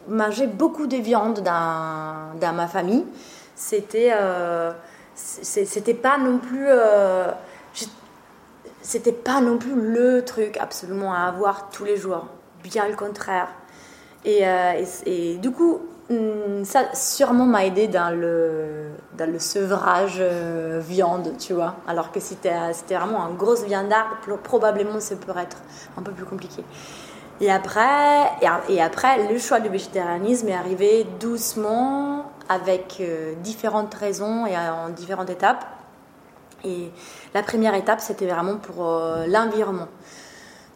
mangé 0.08 0.48
beaucoup 0.48 0.88
de 0.88 0.98
viande 0.98 1.40
dans, 1.40 2.38
dans 2.40 2.54
ma 2.54 2.68
famille. 2.68 3.06
C'était 3.56 4.14
c'était 5.16 5.94
pas 5.94 6.18
non 6.18 6.38
plus 6.38 6.68
c'était 8.82 9.12
pas 9.12 9.42
non 9.42 9.58
plus 9.58 9.76
le 9.76 10.24
truc 10.24 10.58
absolument 10.58 11.14
à 11.14 11.20
avoir 11.20 11.70
tous 11.70 11.86
les 11.86 11.98
jours, 11.98 12.28
bien 12.64 12.88
le 12.88 12.96
contraire. 12.96 13.50
Et, 14.26 14.42
euh, 14.44 15.38
du 15.38 15.52
coup, 15.52 15.80
hmm, 16.10 16.64
ça 16.64 16.94
sûrement 16.94 17.46
m'a 17.46 17.66
aidé 17.66 17.88
dans 17.88 18.14
le, 18.14 18.90
dans 19.18 19.30
le 19.32 19.40
sevrage 19.40 20.18
euh, 20.20 20.82
viande, 20.84 21.34
tu 21.38 21.54
vois. 21.54 21.76
Alors 21.88 22.12
que 22.12 22.20
c'était, 22.20 22.74
c'était 22.74 22.96
vraiment 22.96 23.24
un 23.24 23.32
gros 23.32 23.56
viandard, 23.56 24.18
probablement 24.44 25.00
ça 25.00 25.16
pourrait 25.16 25.44
être 25.44 25.58
un 25.98 26.02
peu 26.02 26.12
plus 26.12 26.26
compliqué. 26.26 26.64
Et 27.42 27.50
après, 27.50 28.32
et, 28.68 28.82
après, 28.82 29.32
le 29.32 29.40
choix 29.40 29.62
du 29.62 29.70
végétarianisme 29.70 30.50
est 30.50 30.56
arrivé 30.56 31.08
doucement, 31.22 32.26
avec 32.50 32.98
euh, 33.00 33.34
différentes 33.36 33.94
raisons 33.94 34.46
et 34.46 34.58
en 34.58 34.90
différentes 34.90 35.30
étapes. 35.30 35.66
Et 36.64 36.90
la 37.34 37.44
première 37.44 37.74
étape, 37.76 38.00
c'était 38.02 38.28
vraiment 38.28 38.58
pour 38.58 38.88
euh, 38.88 39.26
l'environnement. 39.28 39.88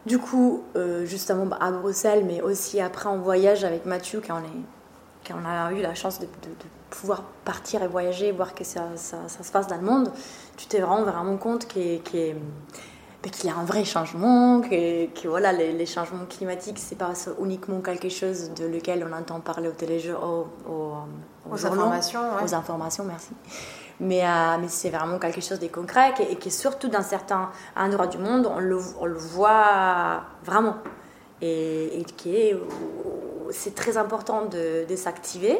Du 0.06 0.18
coup, 0.18 0.62
euh, 0.76 1.06
justement 1.06 1.46
bah, 1.46 1.58
à 1.60 1.70
Bruxelles, 1.70 2.24
mais 2.26 2.42
aussi 2.42 2.80
après 2.80 3.08
en 3.08 3.18
voyage 3.18 3.64
avec 3.64 3.86
Mathieu, 3.86 4.22
quand 4.26 4.34
on, 4.34 4.44
est, 4.44 5.26
quand 5.26 5.34
on 5.42 5.48
a 5.48 5.72
eu 5.72 5.80
la 5.80 5.94
chance 5.94 6.20
de, 6.20 6.26
pouvoir 6.90 7.22
partir 7.44 7.82
et 7.82 7.88
voyager, 7.88 8.30
voir 8.30 8.54
que 8.54 8.62
ça, 8.62 8.82
ça, 8.94 9.16
se 9.28 9.50
passe 9.50 9.66
dans 9.66 9.76
le 9.76 9.82
monde, 9.82 10.12
tu 10.56 10.66
t'es 10.66 10.78
vraiment 10.78 11.02
vraiment 11.02 11.36
compte 11.38 11.66
que, 11.66 11.96
qu'il 11.96 12.36
y 13.44 13.48
a 13.48 13.56
un 13.56 13.64
vrai 13.64 13.84
changement, 13.84 14.60
que, 14.60 15.06
que 15.06 15.26
voilà, 15.26 15.52
les, 15.52 15.72
les, 15.72 15.86
changements 15.86 16.24
climatiques, 16.26 16.78
c'est 16.78 16.96
pas 16.96 17.12
uniquement 17.42 17.80
quelque 17.80 18.10
chose 18.10 18.52
de 18.54 18.66
lequel 18.66 19.04
on 19.10 19.12
entend 19.12 19.40
parler 19.40 19.68
au 19.68 19.72
téléjour, 19.72 20.46
aux, 20.68 21.50
aux, 21.50 21.66
informations, 21.66 22.20
ouais. 22.20 22.44
aux 22.44 22.54
informations, 22.54 23.04
merci. 23.04 23.30
Mais, 24.00 24.24
euh, 24.24 24.56
mais 24.60 24.68
c'est 24.68 24.90
vraiment 24.90 25.18
quelque 25.18 25.40
chose 25.40 25.60
de 25.60 25.68
concret 25.68 26.12
et 26.28 26.36
qui, 26.36 26.50
surtout 26.50 26.88
dans 26.88 27.02
certains 27.02 27.50
endroits 27.76 28.08
du 28.08 28.18
monde, 28.18 28.46
on 28.50 28.58
le, 28.58 28.76
voit 28.76 30.22
vraiment. 30.44 30.76
Et, 31.40 32.00
et 32.00 32.04
qui 32.04 32.34
est, 32.34 32.56
c'est 33.50 33.74
très 33.74 33.96
important 33.96 34.46
de, 34.46 34.96
s'activer. 34.96 35.58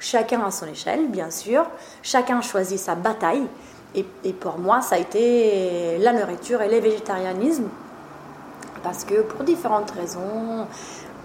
Chacun 0.00 0.44
à 0.44 0.50
son 0.50 0.66
échelle, 0.66 1.08
bien 1.08 1.30
sûr. 1.30 1.64
Chacun 2.02 2.40
choisit 2.40 2.78
sa 2.78 2.94
bataille. 2.94 3.46
Et, 3.94 4.04
et, 4.24 4.32
pour 4.32 4.58
moi, 4.58 4.80
ça 4.80 4.96
a 4.96 4.98
été 4.98 5.98
la 5.98 6.12
nourriture 6.12 6.60
et 6.62 6.68
le 6.68 6.78
végétarianisme. 6.78 7.68
Parce 8.82 9.04
que 9.04 9.22
pour 9.22 9.44
différentes 9.44 9.90
raisons, 9.92 10.66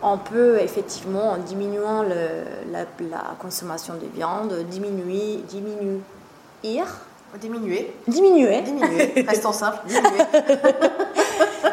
on 0.02 0.18
peut 0.18 0.60
effectivement, 0.60 1.32
en 1.32 1.38
diminuant 1.38 2.04
la, 2.04 2.80
la, 2.82 3.36
consommation 3.39 3.94
de 3.96 4.06
viande, 4.13 4.54
diminuer, 4.70 5.38
diminuer 5.48 6.00
Diminuer. 7.39 7.93
Diminuer. 8.08 8.62
Diminuer. 8.62 9.26
Restons 9.28 9.54
simple. 9.54 9.80
Diminuer. 9.88 10.23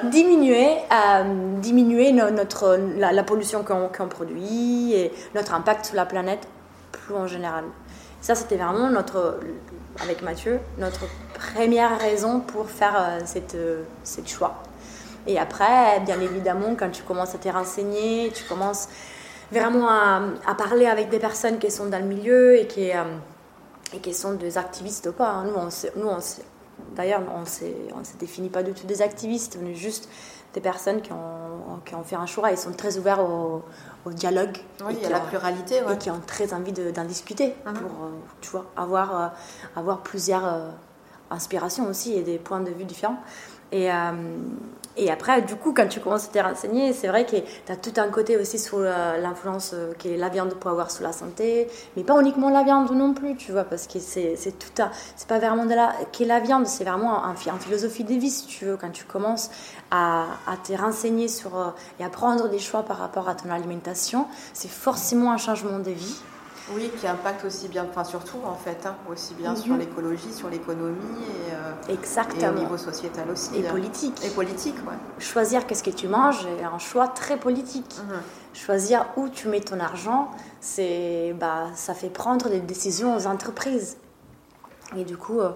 diminuer, 0.11 0.77
euh, 0.91 1.59
diminuer 1.59 2.13
no, 2.13 2.31
notre, 2.31 2.79
la, 2.97 3.13
la 3.13 3.23
pollution 3.23 3.63
qu'on 3.63 3.89
qu 3.89 4.03
produit 4.07 4.95
et 4.95 5.13
notre 5.35 5.53
impact 5.55 5.87
sur 5.87 5.97
la 5.97 6.07
planète 6.07 6.49
plus 6.93 7.15
en 7.15 7.27
général. 7.27 7.65
Ça, 8.21 8.35
c'était 8.35 8.57
vraiment 8.57 8.91
notre, 8.91 9.39
avec 10.03 10.23
Mathieu, 10.23 10.61
notre 10.79 11.01
première 11.35 11.99
raison 11.99 12.41
pour 12.41 12.69
faire 12.69 12.97
euh, 12.97 13.21
cette, 13.25 13.55
euh, 13.55 13.83
cette 14.03 14.29
choix. 14.29 14.63
Et 15.27 15.39
après, 15.39 16.01
bien 16.05 16.21
évidemment, 16.21 16.75
quand 16.79 16.91
tu 16.91 17.03
commences 17.03 17.35
à 17.35 17.39
te 17.39 17.49
renseigner, 17.49 18.31
tu 18.35 18.45
commences 18.45 18.89
vraiment 19.53 19.89
à, 19.89 20.23
à, 20.47 20.55
parler 20.55 20.87
avec 20.87 21.09
des 21.09 21.19
personnes 21.19 21.59
qui 21.59 21.71
sont 21.71 21.87
dans 21.87 21.99
le 21.99 22.05
milieu 22.05 22.59
et 22.59 22.67
qui, 22.67 22.91
euh, 22.91 23.05
et 23.95 23.99
qui 23.99 24.15
sont 24.15 24.35
des 24.35 24.59
activistes 24.59 25.07
ou 25.07 25.13
pas. 25.13 25.29
Hein. 25.31 25.45
Nous, 25.45 25.55
on, 25.55 26.01
nous 26.01 26.09
on, 26.09 26.19
d'ailleurs, 26.95 27.23
on 27.35 27.41
ne 27.41 28.05
se 28.05 28.17
définit 28.19 28.49
pas 28.49 28.63
du 28.63 28.73
tout 28.73 28.87
des 28.87 29.03
activistes, 29.03 29.59
on 29.63 29.67
est 29.67 29.75
juste 29.75 30.09
des 30.55 30.61
personnes 30.61 31.01
qui 31.01 31.13
ont, 31.13 31.81
qui 31.85 31.95
ont 31.95 32.03
fait 32.03 32.17
un 32.17 32.27
choix 32.27 32.51
et 32.51 32.57
sont 32.57 32.73
très 32.73 32.99
ouverts 32.99 33.21
au, 33.21 33.63
au 34.05 34.13
dialogue. 34.13 34.57
Oui, 34.85 34.95
il 34.97 35.03
y 35.03 35.07
a 35.07 35.11
la 35.11 35.21
pluralité. 35.21 35.83
Ouais. 35.83 35.95
Et 35.95 35.99
qui 35.99 36.11
ont 36.11 36.21
très 36.27 36.53
envie 36.53 36.73
d'en 36.73 37.05
discuter 37.05 37.55
Mhm. 37.67 37.75
pour 37.75 37.91
euh, 37.91 38.11
tu 38.41 38.51
vois, 38.51 38.67
avoir, 38.77 39.21
euh, 39.21 39.29
avoir 39.77 40.03
plusieurs 40.03 40.45
euh, 40.45 40.71
inspirations 41.31 41.87
aussi 41.89 42.15
et 42.15 42.23
des 42.23 42.39
points 42.39 42.61
de 42.61 42.71
vue 42.71 42.85
différents. 42.85 43.21
Et, 43.71 43.93
euh, 43.93 44.13
et 44.97 45.11
après, 45.11 45.41
du 45.43 45.55
coup, 45.55 45.73
quand 45.73 45.87
tu 45.87 46.01
commences 46.01 46.27
à 46.27 46.29
te 46.29 46.39
renseigner, 46.39 46.93
c'est 46.93 47.07
vrai 47.07 47.25
que 47.25 47.37
tu 47.37 47.73
as 47.73 47.77
tout 47.77 47.93
un 47.99 48.09
côté 48.09 48.37
aussi 48.37 48.59
sur 48.59 48.79
euh, 48.79 49.19
l'influence 49.19 49.71
euh, 49.73 49.93
que 49.95 50.09
la 50.09 50.29
viande 50.29 50.53
peut 50.55 50.69
avoir 50.69 50.91
sur 50.91 51.05
la 51.05 51.13
santé, 51.13 51.69
mais 51.97 52.03
pas 52.03 52.21
uniquement 52.21 52.51
la 52.51 52.65
viande 52.65 52.91
non 52.91 53.15
plus, 53.15 53.37
tu 53.37 53.53
vois, 53.53 53.65
parce 53.65 53.87
que 53.87 54.01
c'est 54.01 54.37
tout 54.59 54.83
un. 54.83 54.91
C'est 55.15 55.29
pas 55.29 55.39
vraiment 55.39 55.65
de 55.65 55.75
la, 55.75 55.93
que 56.13 56.25
la 56.25 56.41
viande, 56.41 56.67
c'est 56.67 56.85
vraiment 56.85 57.25
un, 57.25 57.35
philosophie 57.35 58.05
de 58.05 58.15
vie, 58.15 58.31
si 58.31 58.47
tu 58.47 58.65
veux, 58.65 58.77
quand 58.77 58.91
tu 58.91 59.05
commences 59.05 59.51
à, 59.93 60.27
à 60.47 60.57
te 60.57 60.73
renseigner 60.73 61.29
sur, 61.29 61.57
euh, 61.57 61.71
et 62.01 62.05
à 62.05 62.09
prendre 62.09 62.49
des 62.49 62.59
choix 62.59 62.83
par 62.83 62.99
rapport 62.99 63.29
à 63.29 63.37
ton 63.37 63.51
alimentation, 63.51 64.27
c'est 64.53 64.71
forcément 64.71 65.31
un 65.31 65.39
changement 65.39 65.79
de 65.79 65.93
vie. 65.93 66.17
Oui, 66.75 66.91
qui 67.01 67.07
impacte 67.07 67.45
aussi 67.45 67.69
bien, 67.69 67.87
enfin 67.89 68.05
surtout 68.05 68.39
en 68.45 68.55
fait, 68.55 68.87
hein, 68.87 68.95
aussi 69.11 69.35
bien 69.35 69.51
Mhm. 69.51 69.57
sur 69.57 69.77
l'écologie, 69.77 70.33
sur 70.33 70.49
l'économie 70.49 70.97
et, 71.49 71.53
euh, 71.55 71.95
et 71.95 72.49
au 72.49 72.53
niveau 72.53 72.77
sociétal 72.77 73.29
aussi. 73.31 73.51
Et 73.57 73.67
hein. 73.67 73.71
politique. 73.71 74.25
Et 74.25 74.31
politique, 74.31 74.77
ouais. 74.87 74.95
Choisir 75.19 75.67
qu'est-ce 75.67 75.83
que 75.83 75.91
tu 75.91 76.09
manges 76.09 76.47
est 76.61 76.65
un 76.65 76.79
choix 76.79 77.09
très 77.09 77.37
politique. 77.39 77.97
Mhm. 77.99 78.21
Choisir 78.55 79.07
où 79.17 79.29
tu 79.29 79.49
mets 79.49 79.61
ton 79.61 79.81
argent, 79.81 80.31
c'est 80.61 81.35
bah, 81.39 81.67
ça 81.75 81.95
fait 81.95 82.11
prendre 82.11 82.49
des 82.49 82.61
décisions 82.61 83.17
aux 83.17 83.27
entreprises. 83.27 83.97
Et 84.97 85.05
du 85.05 85.17
coup, 85.17 85.39
euh, 85.41 85.51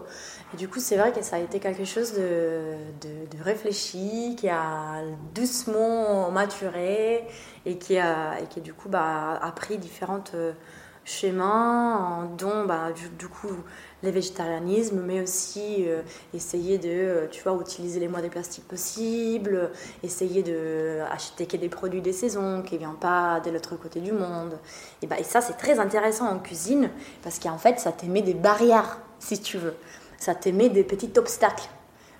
et 0.53 0.57
du 0.57 0.69
coup, 0.69 0.79
c'est 0.79 0.97
vrai 0.97 1.11
que 1.11 1.21
ça 1.23 1.37
a 1.37 1.39
été 1.41 1.59
quelque 1.59 1.85
chose 1.85 2.13
de, 2.13 2.61
de, 3.01 3.37
de 3.37 3.43
réfléchi, 3.43 4.37
qui 4.39 4.49
a 4.49 5.03
doucement 5.35 6.31
maturé 6.31 7.27
et 7.67 7.77
qui 7.79 7.99
a, 7.99 8.39
et 8.41 8.47
qui 8.47 8.61
du 8.61 8.73
coup 8.73 8.89
bah, 8.89 9.41
a 9.43 9.51
pris 9.51 9.79
différentes 9.79 10.33
euh, 11.05 11.11
chemins, 11.11 12.31
dont 12.39 12.65
bah, 12.65 12.89
du, 13.19 13.29
coup 13.29 13.57
les 14.03 14.11
végétarianismes, 14.11 15.01
mais 15.01 15.21
aussi 15.21 15.87
euh, 15.89 16.03
essayer 16.33 16.79
de, 16.79 16.89
euh, 16.89 17.27
tu 17.31 17.43
vois, 17.43 17.59
utiliser 17.61 18.01
les 18.01 18.09
moins 18.09 18.23
de 18.23 18.29
plastique 18.29 18.67
possible, 18.69 19.71
essayer 20.03 20.43
de 20.43 21.01
que 21.39 21.57
des 21.57 21.69
produits 21.69 22.01
des 22.01 22.13
saisons 22.13 22.63
qui 22.63 22.75
ne 22.75 22.81
viennent 22.81 22.97
pas 23.01 23.41
de 23.41 23.51
l'autre 23.51 23.77
côté 23.77 24.01
du 24.01 24.13
monde. 24.13 24.59
Et, 25.03 25.07
bah, 25.07 25.19
et 25.19 25.25
ça, 25.25 25.41
c'est 25.41 25.57
très 25.57 25.79
intéressant 25.79 26.29
en 26.29 26.39
cuisine 26.39 26.91
parce 27.23 27.39
qu'en 27.39 27.59
fait, 27.59 27.81
ça 27.81 27.93
te 27.93 28.07
met 28.07 28.23
des 28.23 28.35
barrières, 28.35 28.99
si 29.19 29.41
tu 29.41 29.59
veux. 29.59 29.75
Ça 30.19 30.35
te 30.35 30.49
met 30.49 30.69
des 30.69 30.85
petits 30.85 31.13
obstacles. 31.17 31.69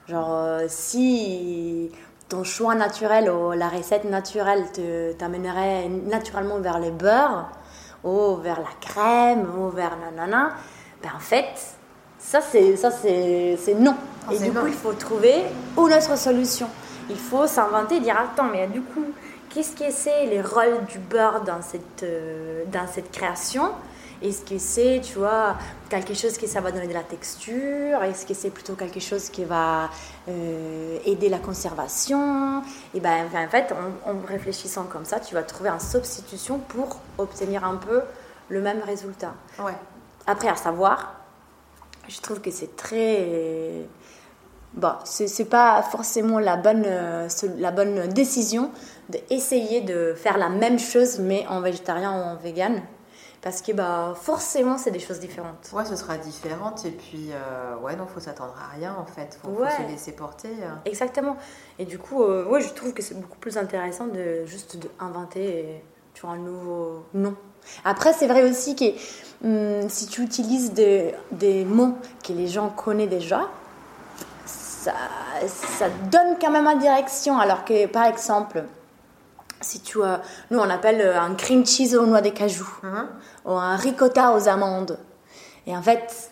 Genre, 0.09 0.35
euh, 0.35 0.65
si 0.69 1.91
ton 2.29 2.45
choix 2.45 2.75
naturel 2.75 3.31
ou 3.31 3.53
la 3.53 3.69
recette 3.69 4.05
naturelle 4.05 4.65
t'amènerait 5.19 5.89
naturellement 5.89 6.59
vers 6.59 6.79
le 6.79 6.91
beurre, 6.91 7.51
ou 8.05 8.37
vers 8.37 8.61
la 8.61 8.69
crème, 8.81 9.47
ou 9.59 9.71
vers 9.71 9.97
nanana, 9.97 10.55
ben 11.03 11.11
en 11.17 11.21
fait, 11.21 11.55
ça 12.19 12.41
c'est 12.41 12.77
ça 12.77 12.91
c'est 12.91 13.57
non. 13.79 13.97
Oh, 14.29 14.33
et 14.33 14.39
du 14.39 14.51
non. 14.51 14.61
coup, 14.63 14.67
il 14.69 14.75
faut 14.75 14.93
trouver 14.93 15.43
une 15.77 15.83
autre 15.93 16.17
solution. 16.19 16.69
Il 17.11 17.19
faut 17.19 17.47
s'inventer, 17.47 18.01
dire 18.01 18.17
attends, 18.19 18.49
mais 18.51 18.67
du 18.67 18.81
coup, 18.81 19.05
qu'est-ce 19.51 19.77
que 19.77 19.91
c'est 19.91 20.27
les 20.27 20.41
rôles 20.41 20.85
du 20.89 20.99
beurre 20.99 21.43
dans 21.43 21.61
cette 21.63 22.03
euh, 22.03 22.65
dans 22.73 22.87
cette 22.87 23.11
création? 23.11 23.71
Est-ce 24.25 24.43
que 24.43 24.59
c'est, 24.59 25.01
tu 25.03 25.19
vois, 25.19 25.57
quelque 25.91 26.15
chose 26.15 26.39
qui 26.39 26.49
ça 26.49 26.61
va 26.61 26.73
donner 26.73 26.87
de 26.87 26.95
la 26.95 27.03
texture? 27.03 28.03
Est-ce 28.03 28.25
que 28.25 28.33
c'est 28.33 28.51
plutôt 28.51 28.75
quelque 28.75 29.01
chose 29.01 29.29
qui 29.29 29.45
va 29.45 29.91
euh, 30.29 30.99
aider 31.05 31.29
la 31.29 31.39
conservation? 31.39 32.63
Et 32.95 33.01
ben, 33.01 33.27
en 33.35 33.49
fait, 33.49 33.73
en, 33.73 34.11
en, 34.11 34.27
réfléchissant 34.27 34.85
comme 34.85 35.05
ça, 35.05 35.21
tu 35.21 35.35
vas 35.35 35.43
trouver 35.43 35.69
une 35.69 35.81
substitution 35.81 36.59
pour 36.59 37.01
obtenir 37.19 37.65
un 37.65 37.77
peu 37.77 38.01
le 38.49 38.63
même 38.63 38.81
résultat. 38.81 39.35
Ouais. 39.59 39.77
Après, 40.27 40.49
à 40.49 40.57
savoir, 40.57 41.15
je 42.09 42.19
trouve 42.21 42.41
que 42.41 42.51
c'est 42.51 42.77
très. 42.77 43.87
Bon, 44.73 44.93
c'est 45.05 45.49
pas 45.49 45.83
forcément 45.83 46.41
la 46.41 46.57
bonne, 46.57 46.87
la 47.59 47.71
bonne 47.71 48.09
décision 48.09 48.73
d'essayer 49.09 49.83
de 49.83 50.15
faire 50.17 50.37
la 50.37 50.49
même 50.49 50.81
chose, 50.81 51.21
mais 51.21 51.47
en 51.49 51.61
végétarien 51.61 52.11
ou 52.11 52.23
en 52.25 52.37
vegan 52.37 52.83
parce 53.45 53.61
que 53.61 53.73
bah, 53.73 54.15
forcément 54.19 54.79
c'est 54.79 54.91
des 54.91 54.99
choses 54.99 55.21
différentes. 55.21 55.69
Ouais, 55.75 55.85
ce 55.85 55.97
sera 55.97 56.17
différente 56.17 56.87
et 56.87 56.91
puis 56.91 57.29
euh, 57.31 57.77
ouais, 57.77 57.95
non, 57.95 58.07
faut 58.07 58.19
s'attendre 58.19 58.55
à 58.59 58.75
rien 58.75 58.97
en 58.99 59.05
fait, 59.05 59.39
faut, 59.43 59.51
ouais. 59.51 59.69
faut 59.69 59.83
se 59.83 59.89
laisser 59.89 60.13
porter. 60.13 60.49
euh. 60.63 60.75
Exactement. 60.87 61.37
Et 61.79 61.85
du 61.85 61.99
coup, 61.99 62.23
euh, 62.23 62.47
ouais, 62.47 62.63
je 62.63 62.71
trouve 62.71 62.95
que 62.95 63.03
c'est 63.03 63.15
beaucoup 63.21 63.37
plus 63.37 63.59
intéressant 63.59 64.07
de 64.07 64.47
juste 64.47 64.79
d'inventer 64.99 65.85
tu 66.15 66.23
vois, 66.23 66.31
un 66.37 66.39
nouveau 66.39 67.05
nom. 67.13 67.37
Après, 67.85 68.15
c'est 68.15 68.27
vrai 68.29 68.49
aussi 68.49 68.77
que 68.77 68.87
hum, 69.45 69.91
si 69.91 70.07
tu 70.07 70.23
utilises 70.23 70.73
des, 70.73 71.15
des 71.31 71.67
mots 71.67 71.99
que 72.27 72.33
les 72.33 72.47
gens 72.49 72.71
connaissent 72.71 73.11
déjà, 73.11 73.51
ça, 74.47 74.93
ça 75.47 75.89
donne 76.11 76.39
quand 76.41 76.51
même 76.51 76.67
une 76.67 76.79
direction. 76.79 77.39
Alors 77.39 77.67
que, 77.67 77.87
par 77.89 78.07
exemple, 78.07 78.65
si 79.65 79.81
tu 79.81 80.03
as, 80.03 80.21
nous 80.51 80.59
on 80.59 80.71
appelle 80.71 81.01
un 81.01 81.35
cream 81.35 81.65
cheese 81.67 81.97
aux 81.97 82.07
noix 82.07 82.21
de 82.21 82.31
cajou 82.31 82.69
-hmm. 82.83 83.07
ou 83.47 83.53
un 83.53 83.77
ricotta 83.77 84.33
aux 84.35 84.49
amandes. 84.49 84.99
Et 85.67 85.77
en 85.77 85.83
fait, 85.83 86.31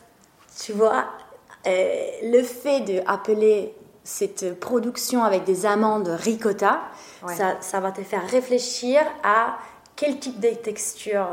tu 0.62 0.72
vois, 0.72 1.06
euh, 1.66 1.94
le 2.24 2.42
fait 2.42 2.80
d'appeler 2.80 3.74
cette 4.04 4.58
production 4.58 5.22
avec 5.22 5.44
des 5.44 5.64
amandes 5.64 6.08
ricotta, 6.08 6.80
ouais. 7.22 7.36
ça, 7.36 7.56
ça, 7.60 7.80
va 7.80 7.92
te 7.92 8.02
faire 8.02 8.26
réfléchir 8.28 9.00
à 9.22 9.58
quel 9.94 10.18
type 10.18 10.40
de 10.40 10.48
texture 10.48 11.28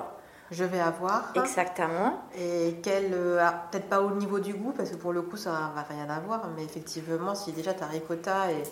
je 0.52 0.64
vais 0.64 0.80
avoir. 0.80 1.32
Exactement. 1.36 2.22
Et 2.38 2.80
quel, 2.84 3.12
euh, 3.14 3.44
peut-être 3.72 3.90
pas 3.90 4.02
au 4.02 4.12
niveau 4.12 4.40
du 4.40 4.54
goût, 4.54 4.74
parce 4.76 4.92
que 4.92 4.96
pour 4.96 5.14
le 5.14 5.22
coup 5.24 5.38
ça 5.38 5.52
va 5.76 5.84
rien 5.90 6.10
avoir, 6.10 6.48
mais 6.56 6.64
effectivement, 6.64 7.36
si 7.36 7.52
déjà 7.52 7.74
tu 7.74 7.84
as 7.84 7.88
ricotta 7.88 8.52
et, 8.52 8.64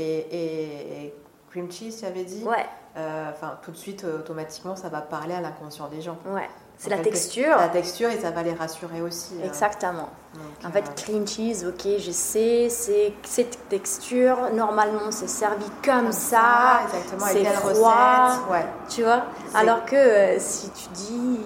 et, 0.00 1.06
et 1.06 1.14
cream 1.56 1.70
cheese, 1.70 1.98
tu 2.00 2.06
avais 2.06 2.24
dit. 2.24 2.42
Ouais. 2.44 2.66
Enfin, 2.94 3.48
euh, 3.48 3.54
tout 3.62 3.70
de 3.70 3.76
suite, 3.76 4.04
automatiquement, 4.04 4.76
ça 4.76 4.88
va 4.88 5.00
parler 5.00 5.34
à 5.34 5.40
l'inconscient 5.40 5.88
des 5.88 6.00
gens. 6.00 6.18
Ouais. 6.26 6.48
C'est 6.78 6.90
la 6.90 6.98
texture. 6.98 7.56
La 7.56 7.68
texture 7.68 8.10
et 8.10 8.18
ça 8.18 8.30
va 8.30 8.42
les 8.42 8.52
rassurer 8.52 9.00
aussi. 9.00 9.34
Exactement. 9.42 10.10
Donc, 10.34 10.66
en 10.66 10.70
fait, 10.70 10.84
euh... 10.86 10.92
cream 10.94 11.26
cheese, 11.26 11.64
ok, 11.66 11.98
je 11.98 12.10
sais, 12.10 12.68
c'est 12.68 13.14
cette 13.22 13.68
texture. 13.70 14.36
Normalement, 14.52 15.10
c'est 15.10 15.28
servi 15.28 15.64
comme, 15.82 16.04
comme 16.04 16.12
ça. 16.12 16.82
ça 16.90 16.98
exactement. 16.98 17.26
C'est 17.26 17.44
froid. 17.74 18.28
Ouais. 18.50 18.66
Tu 18.90 19.02
vois? 19.02 19.24
Alors 19.54 19.86
que 19.86 19.96
euh, 19.96 20.36
si 20.38 20.68
tu 20.70 20.88
dis 20.92 21.40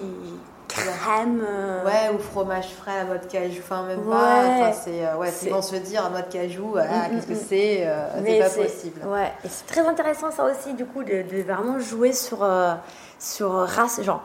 crème. 0.73 1.43
euh, 1.47 1.85
Ouais, 1.85 2.15
ou 2.15 2.19
fromage 2.19 2.69
frais 2.73 2.99
à 2.99 3.05
mode 3.05 3.27
cajou, 3.27 3.59
enfin 3.63 3.83
même 3.83 3.99
Ouais. 3.99 4.15
pas. 4.15 4.43
Enfin, 4.47 4.71
c'est 4.73 5.05
euh, 5.05 5.15
ouais, 5.17 5.29
ils 5.43 5.49
vont 5.51 5.61
se 5.61 5.75
dire 5.75 6.05
à 6.05 6.09
mode 6.09 6.29
cajou, 6.29 6.75
ah, 6.77 6.83
Mm, 7.09 7.11
qu'est-ce 7.15 7.27
que 7.27 7.33
mm, 7.33 7.45
c'est 7.49 7.87
euh, 7.87 8.07
C'est 8.25 8.39
pas 8.39 8.49
possible. 8.49 9.01
Ouais, 9.07 9.31
et 9.43 9.47
c'est 9.49 9.65
très 9.67 9.85
intéressant 9.87 10.31
ça 10.31 10.45
aussi, 10.45 10.73
du 10.73 10.85
coup, 10.85 11.03
de, 11.03 11.21
de 11.23 11.41
vraiment 11.43 11.79
jouer 11.79 12.13
sur, 12.13 12.43
euh, 12.43 12.73
sur 13.19 13.51
race, 13.51 14.01
genre, 14.01 14.23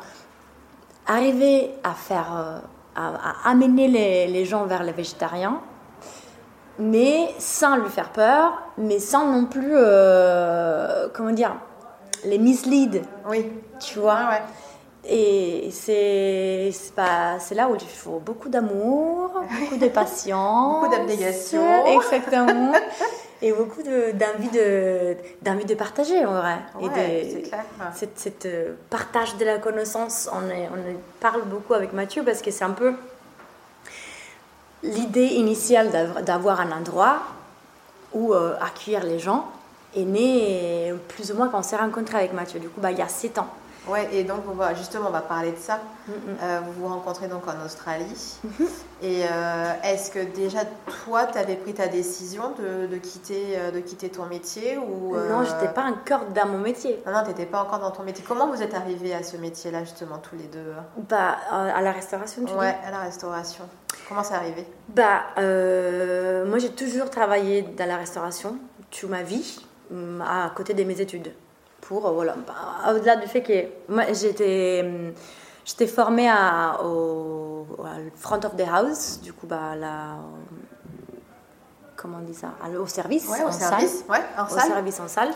arriver 1.06 1.72
à 1.84 1.92
faire, 1.94 2.26
euh, 2.36 2.58
à, 2.96 3.08
à 3.48 3.50
amener 3.50 3.88
les, 3.88 4.26
les 4.26 4.44
gens 4.44 4.64
vers 4.66 4.82
les 4.82 4.92
végétariens, 4.92 5.60
mais 6.78 7.34
sans 7.38 7.76
lui 7.76 7.88
faire 7.88 8.10
peur, 8.10 8.62
mais 8.76 8.98
sans 8.98 9.26
non 9.32 9.46
plus, 9.46 9.70
euh, 9.72 11.08
comment 11.14 11.30
dire, 11.32 11.54
les 12.24 12.38
mislead, 12.38 13.02
Oui, 13.28 13.50
tu 13.80 13.98
vois. 13.98 14.14
ouais. 14.28 14.42
Et 15.08 15.70
c'est 15.72 16.72
là 17.54 17.68
où 17.68 17.74
il 17.76 17.80
faut 17.86 18.18
beaucoup 18.18 18.48
d'amour, 18.48 19.30
beaucoup 19.60 19.76
de 19.76 19.88
patience. 19.88 20.80
Beaucoup 20.82 20.94
d'abnégation. 20.94 21.62
Exactement. 21.86 22.72
et 23.42 23.52
beaucoup 23.52 23.82
de- 23.82 24.12
d'envie 24.12 24.48
de, 24.50 25.16
d'envie 25.42 25.64
de 25.64 25.74
partager, 25.74 26.24
en 26.24 26.32
vrai. 26.32 26.56
Ouais, 26.80 27.20
et 27.26 27.34
de, 27.42 27.48
clair. 27.48 27.64
cette, 27.94 28.18
cette, 28.18 28.46
euh, 28.46 28.72
partage 28.90 29.36
de 29.36 29.44
la 29.44 29.58
connaissance, 29.58 30.28
on, 30.32 30.48
est- 30.50 30.68
on 30.72 30.96
parle 31.20 31.42
beaucoup 31.42 31.74
avec 31.74 31.92
Mathieu 31.92 32.22
parce 32.24 32.42
que 32.42 32.50
c'est 32.50 32.64
un 32.64 32.70
peu 32.70 32.94
l'idée 34.82 35.26
initiale 35.26 35.90
d'av- 35.90 36.22
d'avoir 36.24 36.60
un 36.60 36.72
endroit 36.72 37.18
où 38.12 38.32
euh, 38.32 38.54
accueillir 38.60 39.04
les 39.04 39.18
gens 39.18 39.46
est 39.94 40.04
née 40.04 40.94
plus 41.08 41.32
ou 41.32 41.36
moins 41.36 41.48
quand 41.48 41.58
on 41.58 41.62
s'est 41.62 41.76
rencontré 41.76 42.18
avec 42.18 42.32
Mathieu. 42.32 42.60
Du 42.60 42.68
coup, 42.68 42.80
bah, 42.80 42.90
il 42.90 42.98
y 42.98 43.02
a 43.02 43.08
7 43.08 43.38
ans. 43.38 43.48
Ouais, 43.86 44.08
et 44.12 44.24
donc 44.24 44.40
on 44.50 44.54
va 44.54 44.74
justement 44.74 45.06
on 45.08 45.12
va 45.12 45.20
parler 45.20 45.52
de 45.52 45.56
ça. 45.58 45.78
Mm, 46.08 46.10
mm. 46.12 46.36
Euh, 46.42 46.60
vous 46.66 46.72
vous 46.82 46.88
rencontrez 46.88 47.28
donc 47.28 47.42
en 47.46 47.64
Australie. 47.64 48.34
Mhm. 48.44 48.66
Et 49.02 49.24
euh, 49.30 49.72
est-ce 49.84 50.10
que 50.10 50.18
déjà 50.18 50.60
toi, 51.04 51.26
tu 51.26 51.38
avais 51.38 51.54
pris 51.56 51.74
ta 51.74 51.86
décision 51.86 52.52
de, 52.58 52.86
de 52.86 52.96
quitter, 52.96 53.56
euh, 53.58 53.70
de 53.70 53.80
quitter 53.80 54.08
ton 54.08 54.24
métier 54.26 54.78
ou 54.78 55.14
Non, 55.14 55.40
euh, 55.40 55.44
j'étais 55.44 55.72
pas 55.72 55.84
encore 55.84 56.26
dans 56.34 56.46
mon 56.46 56.58
métier. 56.58 57.00
Non, 57.06 57.12
non, 57.12 57.22
t'étais 57.24 57.44
pas 57.46 57.62
encore 57.62 57.78
dans 57.78 57.90
ton 57.90 58.02
métier. 58.02 58.24
Comment 58.26 58.48
vous 58.48 58.62
êtes 58.62 58.74
arrivés 58.74 59.14
à 59.14 59.22
ce 59.22 59.36
métier-là 59.36 59.80
justement 59.84 60.18
tous 60.18 60.36
les 60.36 60.44
deux? 60.44 60.72
Bah, 61.08 61.36
à 61.50 61.80
la 61.82 61.92
restauration, 61.92 62.44
tu 62.44 62.54
Ouais, 62.54 62.72
dis? 62.72 62.88
à 62.88 62.90
la 62.90 62.98
restauration. 63.00 63.64
Comment 64.08 64.22
c'est 64.24 64.34
arrivé? 64.34 64.66
Bah, 64.88 65.22
moi 65.36 66.58
j'ai 66.58 66.70
toujours 66.70 67.10
travaillé 67.10 67.62
dans 67.62 67.86
la 67.86 67.96
restauration 67.98 68.56
toute 68.90 69.10
ma 69.10 69.22
vie, 69.22 69.60
à 70.24 70.50
côté 70.56 70.74
de 70.74 70.82
mes 70.84 71.00
études. 71.00 71.32
Pour, 71.88 72.06
euh, 72.06 72.10
voilà, 72.12 72.34
bah, 72.46 72.92
au-delà 72.92 73.16
du 73.16 73.28
fait 73.28 73.42
que 73.42 73.92
moi 73.92 74.12
j'étais, 74.12 74.84
j'étais 75.64 75.86
formée 75.86 76.28
à, 76.28 76.80
au, 76.84 77.66
front 78.16 78.36
of 78.44 78.56
the 78.56 78.62
house, 78.68 79.20
du 79.22 79.32
coup, 79.32 79.46
bah, 79.46 79.74
comment 81.94 82.18
on 82.20 82.24
dit 82.24 82.34
ça 82.34 82.48
Au 82.78 82.86
service, 82.86 83.28
Ouais, 83.28 83.42
au 83.44 83.48
en 83.48 83.52
service. 83.52 84.00
salle. 84.00 84.10
Ouais, 84.10 84.24
en 84.36 84.46
au 84.46 84.48
salle. 84.48 84.68
service 84.68 85.00
en 85.00 85.08
salle. 85.08 85.30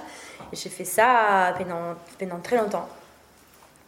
J'ai 0.52 0.68
fait 0.68 0.84
ça 0.84 1.54
pendant, 1.56 1.94
pendant 2.18 2.40
très 2.42 2.56
longtemps. 2.56 2.88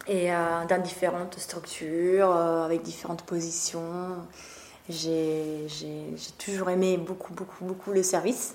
Et 0.07 0.33
euh, 0.33 0.35
dans 0.69 0.81
différentes 0.81 1.37
structures, 1.39 2.29
euh, 2.33 2.65
avec 2.65 2.81
différentes 2.81 3.23
positions. 3.23 3.81
J'ai 4.89 5.65
j'ai- 5.67 6.13
j'ai 6.15 6.31
toujours 6.37 6.69
aimé 6.69 6.97
beaucoup, 6.97 7.33
beaucoup, 7.33 7.63
beaucoup 7.63 7.91
le 7.91 8.03
service. 8.03 8.53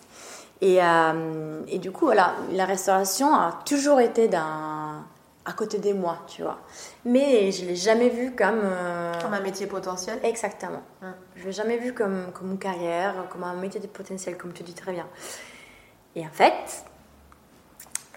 Et, 0.60 0.82
euh, 0.82 1.60
et 1.68 1.78
du 1.78 1.92
coup, 1.92 2.06
voilà, 2.06 2.34
la 2.52 2.64
restauration 2.64 3.32
a 3.34 3.60
toujours 3.64 4.00
été 4.00 4.26
dans, 4.28 5.02
à 5.44 5.52
côté 5.56 5.78
de 5.78 5.92
moi, 5.92 6.18
tu 6.26 6.42
vois. 6.42 6.58
Mais 7.04 7.52
je 7.52 7.62
ne 7.64 7.68
l'ai 7.68 7.76
jamais 7.76 8.08
vu 8.08 8.34
comme... 8.34 8.60
euh, 8.62 9.12
Comme 9.22 9.34
un 9.34 9.40
métier 9.40 9.66
potentiel. 9.66 10.18
Exactement. 10.24 10.82
Hum. 11.02 11.14
Je 11.36 11.42
ne 11.42 11.46
l'ai 11.46 11.52
jamais 11.52 11.76
vu 11.78 11.94
comme, 11.94 12.32
comme 12.34 12.50
une 12.52 12.58
carrière, 12.58 13.14
comme 13.30 13.44
un 13.44 13.54
métier 13.54 13.80
de 13.80 13.86
potentiel, 13.86 14.36
comme 14.36 14.52
tu 14.52 14.62
dis 14.64 14.74
très 14.74 14.92
bien. 14.92 15.06
Et 16.16 16.22
en 16.26 16.30
fait, 16.32 16.84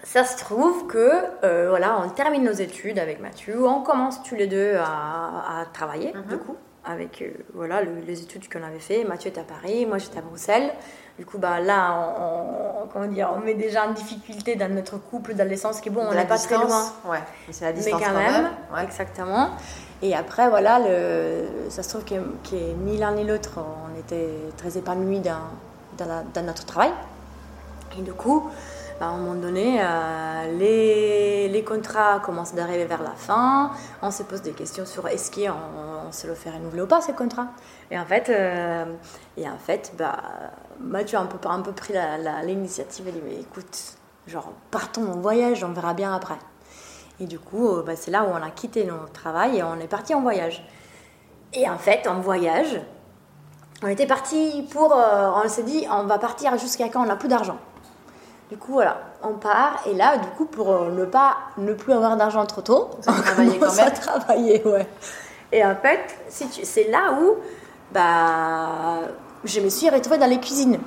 ça 0.02 0.24
se 0.24 0.36
trouve 0.36 0.88
que, 0.88 1.12
euh, 1.44 1.68
voilà, 1.68 2.00
on 2.04 2.08
termine 2.10 2.42
nos 2.42 2.52
études 2.52 2.98
avec 2.98 3.20
Mathieu, 3.20 3.64
on 3.64 3.82
commence 3.82 4.20
tous 4.24 4.34
les 4.34 4.48
deux 4.48 4.74
à, 4.76 5.60
à 5.60 5.66
travailler, 5.72 6.12
du 6.28 6.38
coup, 6.38 6.56
avec, 6.84 7.22
euh, 7.22 7.30
voilà, 7.54 7.82
le- 7.82 8.00
les 8.00 8.22
études 8.22 8.52
qu'on 8.52 8.64
avait 8.64 8.80
fait. 8.80 9.04
Mathieu 9.04 9.30
est 9.30 9.38
à 9.38 9.44
Paris, 9.44 9.86
moi 9.86 9.98
j'étais 9.98 10.18
à 10.18 10.22
Bruxelles. 10.22 10.72
Du 11.22 11.26
coup, 11.26 11.38
bah, 11.38 11.60
là, 11.60 11.94
on, 12.18 12.82
on- 12.82 12.86
comment 12.92 13.06
dire, 13.06 13.30
on 13.32 13.38
met 13.38 13.54
déjà 13.54 13.86
en 13.86 13.92
difficulté 13.92 14.56
dans 14.56 14.68
notre 14.74 14.96
couple, 14.98 15.34
dans 15.34 15.48
le 15.48 15.56
sens 15.56 15.80
que, 15.80 15.88
bon, 15.88 16.00
on 16.04 16.12
n'est 16.12 16.24
pas 16.26 16.36
très 16.36 16.56
loin. 16.56 16.82
Ouais, 17.04 17.18
mais 17.46 17.52
c'est 17.52 17.64
la 17.64 17.70
Mais 17.70 17.76
distance 17.78 18.02
quand 18.04 18.12
même, 18.18 18.50
Ouais. 18.74 18.82
exactement. 18.82 19.50
Et 20.02 20.16
après, 20.16 20.48
voilà, 20.48 20.80
le, 20.80 21.70
ça 21.70 21.84
se 21.84 21.90
trouve 21.90 22.04
que, 22.04 22.16
que 22.50 22.56
ni 22.84 22.98
l'un 22.98 23.12
ni 23.12 23.22
l'autre, 23.22 23.52
on 23.60 23.96
était 24.00 24.30
très 24.56 24.76
épanouis 24.76 25.20
dans, 25.20 25.46
dans, 25.96 26.06
la- 26.06 26.24
dans 26.34 26.42
notre 26.44 26.66
travail. 26.66 26.90
Et 27.96 28.02
du 28.02 28.12
coup, 28.12 28.50
à 29.00 29.06
un 29.06 29.16
moment 29.16 29.34
donné, 29.34 29.80
euh, 29.80 30.58
les, 30.58 31.48
les 31.48 31.64
contrats 31.64 32.20
commencent 32.20 32.54
d'arriver 32.54 32.84
vers 32.84 33.02
la 33.02 33.12
fin. 33.12 33.70
On 34.00 34.10
se 34.10 34.22
pose 34.22 34.42
des 34.42 34.52
questions 34.52 34.86
sur 34.86 35.08
est-ce 35.08 35.30
qu'on 35.30 35.52
on 36.08 36.12
se 36.12 36.26
le 36.26 36.34
fait 36.34 36.50
renouveler 36.50 36.82
ou 36.82 36.86
pas, 36.86 37.00
ces 37.00 37.12
contrats. 37.12 37.48
Et 37.90 37.98
en 37.98 38.04
fait, 38.04 38.28
euh, 38.28 38.84
et 39.36 39.48
en 39.48 39.58
fait 39.58 39.92
bah, 39.98 40.16
Mathieu 40.78 41.18
a 41.18 41.22
un 41.22 41.26
peu, 41.26 41.38
un 41.48 41.60
peu 41.60 41.72
pris 41.72 41.94
l'initiative 42.44 43.08
et 43.08 43.12
dit 43.12 43.40
écoute, 43.40 43.96
genre, 44.26 44.52
partons 44.70 45.10
en 45.10 45.20
voyage, 45.20 45.64
on 45.64 45.72
verra 45.72 45.94
bien 45.94 46.14
après. 46.14 46.38
Et 47.20 47.26
du 47.26 47.38
coup, 47.38 47.68
euh, 47.68 47.82
bah, 47.82 47.96
c'est 47.96 48.10
là 48.10 48.24
où 48.24 48.28
on 48.28 48.42
a 48.42 48.50
quitté 48.50 48.84
notre 48.84 49.12
travail 49.12 49.58
et 49.58 49.62
on 49.62 49.78
est 49.80 49.88
parti 49.88 50.14
en 50.14 50.20
voyage. 50.20 50.64
Et 51.54 51.68
en 51.68 51.78
fait, 51.78 52.06
en 52.06 52.20
voyage, 52.20 52.80
on 53.82 53.88
était 53.88 54.06
parti 54.06 54.66
pour. 54.70 54.94
on 54.94 55.48
s'est 55.48 55.64
dit, 55.64 55.86
on 55.90 56.04
va 56.04 56.18
partir 56.18 56.56
jusqu'à 56.56 56.88
quand? 56.88 57.02
On 57.02 57.06
n'a 57.06 57.16
plus 57.16 57.28
d'argent. 57.28 57.58
Du 58.50 58.58
coup, 58.58 58.72
voilà, 58.72 58.98
on 59.22 59.34
part. 59.34 59.80
Et 59.86 59.94
là, 59.94 60.18
du 60.18 60.28
coup, 60.36 60.44
pour 60.44 60.70
euh, 60.70 60.90
ne 60.90 61.04
pas 61.06 61.36
ne 61.56 61.72
plus 61.72 61.92
avoir 61.92 62.16
d'argent 62.16 62.44
trop 62.44 62.60
tôt, 62.60 62.90
on 63.06 63.12
vous 63.12 63.22
travaillez 63.22 63.58
quand 63.58 63.74
même. 63.74 63.92
travailler, 63.92 64.62
ouais. 64.66 64.86
Et 65.52 65.64
en 65.64 65.74
fait, 65.76 66.00
si 66.28 66.48
tu- 66.48 66.64
c'est 66.64 66.88
là 66.90 67.12
où 67.20 67.36
bah, 67.92 69.00
je 69.44 69.60
me 69.60 69.68
suis 69.68 69.88
retrouvée 69.90 70.18
dans 70.18 70.26
les 70.26 70.40
cuisines. 70.40 70.78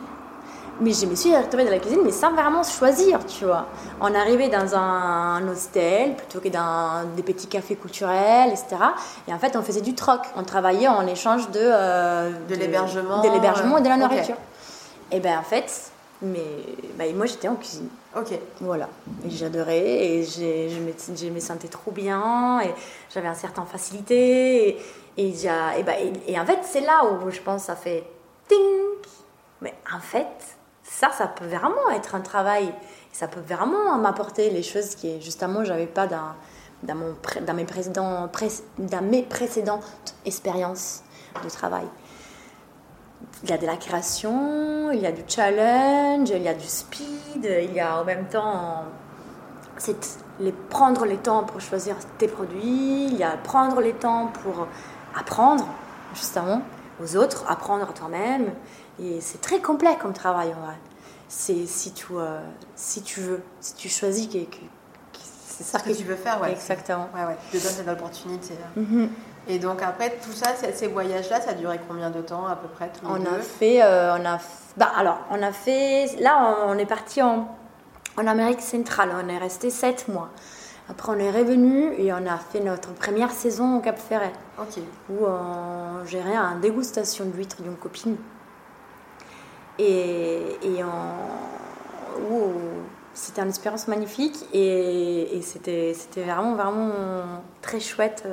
Mais 0.82 0.91
je 0.91 1.06
me 1.06 1.15
suis 1.15 1.34
retrouvée 1.34 1.63
dans 1.63 1.72
la 1.72 1.80
cuisine, 1.80 2.02
mais 2.04 2.12
sans 2.12 2.34
vraiment 2.34 2.62
choisir, 2.62 3.26
tu 3.26 3.46
vois. 3.46 3.65
On 4.02 4.13
arrivait 4.13 4.50
dans 4.50 4.76
un 4.76 5.48
hostel 5.48 6.15
plutôt 6.15 6.41
que 6.41 6.50
dans 6.50 7.06
des 7.15 7.24
petits 7.24 7.48
cafés 7.48 7.78
culturels, 7.78 8.50
etc. 8.50 8.76
Et 9.28 9.34
en 9.34 9.39
fait, 9.39 9.56
on 9.56 9.62
faisait 9.62 9.80
du 9.82 9.96
troc. 9.96 10.20
On 10.36 10.44
travaillait 10.44 10.89
en 10.89 11.08
échange 11.08 11.50
de... 11.52 11.60
euh, 11.62 12.30
De 12.50 12.56
l'hébergement, 12.56 13.22
De 13.22 13.30
l'hébergement 13.30 13.78
et 13.78 13.82
de 13.82 13.88
la 13.88 13.94
euh, 13.96 13.98
nourriture. 14.00 14.36
Et 15.12 15.22
ben 15.22 15.39
en 15.39 15.44
fait, 15.44 15.91
mais, 16.26 16.76
bah, 16.98 17.06
moi 17.16 17.26
j'étais 17.26 17.48
en 17.48 17.56
cuisine. 17.56 17.90
Ok. 18.18 18.38
Voilà. 18.62 18.90
Et 19.26 19.30
j'adorais 19.30 19.78
et 20.06 20.24
j'ai- 20.24 20.70
je, 20.70 20.80
me, 20.80 20.92
je 21.18 21.28
me 21.30 21.40
sentais 21.40 21.68
trop 21.68 21.92
bien 21.92 22.62
et 22.62 22.74
j'avais 23.14 23.28
une 23.28 23.36
certaine 23.36 23.66
facilité. 23.66 24.70
Et, 24.70 24.82
et, 25.18 25.30
et, 25.30 25.84
bah, 25.84 26.00
et- 26.00 26.32
et 26.32 26.40
en 26.40 26.46
fait, 26.46 26.60
c'est 26.64 26.82
là 26.82 27.04
où 27.06 27.30
je 27.30 27.40
pense 27.42 27.62
que 27.62 27.68
ça 27.68 27.76
fait 27.76 28.04
ting. 28.48 28.60
Mais 29.62 29.74
en 29.96 30.00
fait, 30.00 30.28
ça, 30.84 31.12
ça 31.12 31.28
peut 31.28 31.46
vraiment 31.48 31.90
être 31.96 32.16
un 32.16 32.22
travail. 32.22 32.74
Ça 33.12 33.28
peut 33.28 33.40
vraiment 33.48 33.98
m'apporter 33.98 34.50
les 34.50 34.64
choses 34.64 34.96
qui, 34.96 35.22
justement, 35.22 35.64
j'avais 35.64 35.88
pas 35.88 36.06
dans, 36.08 36.34
dans, 36.84 36.96
mon, 36.96 37.16
dans, 37.46 37.54
mes 37.54 37.64
précédents, 37.66 38.28
pré- 38.28 38.50
dans 38.78 39.02
mes 39.02 39.24
précédentes 39.24 39.86
expériences 40.26 41.02
de 41.44 41.50
travail. 41.50 41.86
Il 43.46 43.52
y 43.52 43.54
a 43.54 43.60
de 43.60 43.68
la 43.68 43.78
création, 43.78 44.92
il 44.92 45.02
y 45.02 45.06
a 45.06 45.12
du 45.12 45.22
challenge, 45.28 46.32
il 46.32 46.42
y 46.42 46.48
a 46.48 46.56
du 46.56 46.66
speed, 46.66 47.48
il 47.62 47.76
y 47.76 47.80
a 47.80 48.02
en 48.02 48.04
même 48.04 48.26
temps 48.26 48.86
c'est 49.78 50.18
les, 50.40 50.52
prendre 50.52 51.06
les 51.06 51.18
temps 51.18 51.44
pour 51.44 51.62
choisir 51.62 51.96
tes 52.18 52.28
produits, 52.28 53.06
il 53.06 53.16
y 53.16 53.24
a 53.24 53.38
prendre 53.38 53.82
les 53.82 53.94
temps 53.94 54.32
pour 54.42 54.68
apprendre 55.16 55.68
justement 56.16 56.64
aux 57.00 57.18
autres, 57.18 57.46
apprendre 57.48 57.88
à 57.88 57.94
toi-même. 57.94 58.52
Et 59.00 59.22
c'est 59.22 59.42
très 59.42 59.60
complet 59.60 59.96
comme 60.02 60.14
travail 60.14 60.48
en 60.48 60.66
vrai. 60.66 60.78
C'est 61.28 61.68
si 61.68 61.92
tu, 61.92 62.08
euh, 62.14 62.40
si 62.76 63.04
tu 63.04 63.20
veux, 63.20 63.44
si 63.60 63.76
tu 63.76 63.90
choisis 63.90 64.26
que, 64.26 64.40
c'est 65.14 65.64
ça 65.64 65.78
Ce 65.78 65.84
que 65.84 65.96
tu 65.96 66.04
veux 66.04 66.16
faire, 66.16 66.42
ouais. 66.42 66.52
Exactement. 66.52 67.10
Ouais, 67.14 67.26
ouais. 67.26 67.38
Tu 67.52 67.60
te 67.60 67.64
donnes 67.64 67.74
cette 67.74 67.88
opportunité. 67.88 68.56
Et 69.48 69.60
donc 69.60 69.82
après, 69.84 70.18
tout 70.24 70.32
ça, 70.32 70.48
ces 70.56 70.88
voyages-là, 70.88 71.40
ça 71.40 71.52
a 71.52 71.54
duré 71.54 71.80
combien 71.88 72.10
de 72.10 72.22
temps 72.22 72.48
à 72.48 72.56
peu 72.56 72.68
près 72.68 72.90
tous 72.90 73.06
les 73.06 73.12
On 73.12 73.18
deux 73.18 73.28
a 73.28 73.40
fait, 73.40 73.84
euh, 73.84 74.18
on 74.18 74.26
a, 74.26 74.40
bah 74.76 74.92
alors, 74.96 75.20
on 75.30 75.42
a 75.44 75.52
fait, 75.52 76.16
là, 76.20 76.56
on, 76.66 76.72
on 76.72 76.78
est 76.78 76.88
parti 76.88 77.22
en, 77.22 77.48
en 78.18 78.28
Amérique 78.28 78.62
centrale. 78.62 79.10
On 79.24 79.30
est 79.30 79.38
resté 79.38 79.70
sept 79.70 80.08
mois. 80.08 80.30
Après, 80.90 81.12
on 81.12 81.20
est 81.20 81.32
revenu 81.32 81.94
et 81.98 82.12
on 82.14 82.26
a 82.28 82.38
fait 82.38 82.60
notre 82.60 82.94
première 82.94 83.32
saison 83.32 83.78
au 83.78 83.82
Cap 83.82 83.98
Ferret, 84.00 84.34
où 85.10 85.26
on 85.26 86.06
gérait 86.06 86.36
une 86.36 86.60
dégustation 86.62 87.26
d'huîtres 87.26 87.62
d'une 87.62 87.76
copine. 87.76 88.18
Et, 89.78 90.42
et 90.64 90.84
on, 90.84 92.32
où 92.32 92.52
c'était 93.14 93.42
une 93.42 93.50
expérience 93.50 93.88
magnifique 93.88 94.46
et, 94.54 95.38
et 95.38 95.42
c'était, 95.42 95.94
c'était 95.94 96.24
vraiment, 96.24 96.56
vraiment 96.56 96.92
très 97.62 97.80
chouette. 97.80 98.28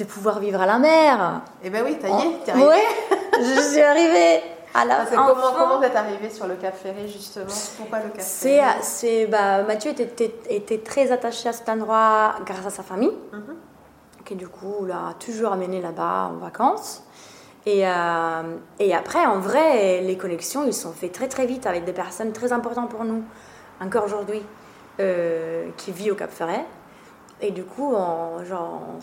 De 0.00 0.04
pouvoir 0.04 0.38
vivre 0.40 0.60
à 0.60 0.66
la 0.66 0.78
mer. 0.78 1.42
Eh 1.62 1.70
ben 1.70 1.84
oui, 1.84 1.96
t'as 2.00 2.08
y 2.08 2.12
Oh, 2.12 2.20
es, 2.40 2.44
t'es 2.44 2.50
arrivé. 2.52 2.66
Ouais, 2.66 2.84
je 3.40 3.60
suis 3.60 3.80
arrivée 3.82 4.40
à 4.74 4.84
la 4.84 4.98
Ah, 5.00 5.02
enfin. 5.02 5.26
comment, 5.28 5.52
comment 5.56 5.78
vous 5.78 5.84
êtes 5.84 5.96
arrivé 5.96 6.30
sur 6.30 6.46
le 6.46 6.54
Cap 6.56 6.74
Ferré 6.76 7.06
justement? 7.08 7.46
Pourquoi 7.76 7.98
le 7.98 8.10
Cap 8.10 8.20
Ferré? 8.22 8.78
c'est, 8.82 9.26
bah, 9.26 9.62
Mathieu 9.62 9.90
était, 9.90 10.04
était, 10.04 10.34
était 10.54 10.78
très 10.78 11.12
attaché 11.12 11.48
à 11.48 11.52
cet 11.52 11.68
endroit 11.68 12.34
grâce 12.46 12.66
à 12.66 12.70
sa 12.70 12.82
famille, 12.82 13.12
Mhm. 13.32 13.56
qui 14.24 14.34
du 14.36 14.48
coup 14.48 14.86
l'a 14.86 15.14
toujours 15.18 15.52
amené 15.52 15.80
là-bas 15.80 16.30
en 16.32 16.38
vacances. 16.38 17.02
Et, 17.66 17.86
euh, 17.86 18.42
et 18.78 18.94
après, 18.94 19.26
en 19.26 19.38
vrai, 19.38 20.00
les 20.00 20.16
connexions, 20.16 20.64
ils 20.66 20.72
sont 20.72 20.92
faits 20.92 21.12
très 21.12 21.28
très 21.28 21.44
vite 21.44 21.66
avec 21.66 21.84
des 21.84 21.92
personnes 21.92 22.32
très 22.32 22.52
importantes 22.52 22.88
pour 22.88 23.04
nous, 23.04 23.22
encore 23.82 24.04
aujourd'hui, 24.04 24.42
euh, 24.98 25.68
qui 25.76 25.92
vivent 25.92 26.12
au 26.12 26.16
Cap 26.16 26.30
Ferret. 26.30 26.64
Et 27.42 27.50
du 27.50 27.64
coup, 27.64 27.92
on, 27.94 28.42
genre, 28.44 28.80
on 28.96 29.00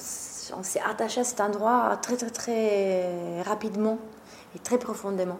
on 0.56 0.64
s'est 0.64 0.82
attaché 0.82 1.22
à 1.22 1.24
cet 1.24 1.42
endroit 1.42 1.98
très 2.02 2.18
très 2.18 2.30
très 2.30 3.42
rapidement 3.42 3.98
et 4.56 4.60
très 4.60 4.78
profondément. 4.78 5.40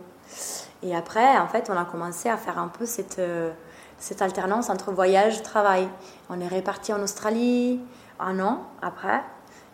Et 0.84 0.96
après, 0.96 1.38
en 1.38 1.48
fait, 1.48 1.70
on 1.70 1.78
a 1.78 1.86
commencé 1.86 2.30
à 2.30 2.38
faire 2.38 2.60
un 2.60 2.68
peu 2.68 2.86
cette, 2.86 3.20
euh, 3.20 3.52
cette 3.98 4.22
alternance 4.22 4.70
entre 4.70 4.92
voyage 4.92 5.40
et 5.40 5.44
travail. 5.44 5.88
On 6.30 6.40
est 6.40 6.48
réparti 6.48 6.94
en 6.94 7.02
Australie 7.02 7.80
un 8.20 8.40
an 8.40 8.64
après. 8.82 9.22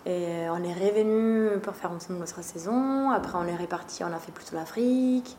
Et 0.05 0.49
on 0.49 0.61
est 0.63 0.73
revenu 0.73 1.59
pour 1.61 1.75
faire 1.75 1.91
ensemble 1.91 2.19
notre 2.19 2.43
saison. 2.43 3.11
Après, 3.11 3.37
on 3.37 3.47
est 3.47 3.55
réparti, 3.55 4.03
on 4.03 4.13
a 4.13 4.19
fait 4.19 4.33
plutôt 4.33 4.55
l'Afrique. 4.55 5.37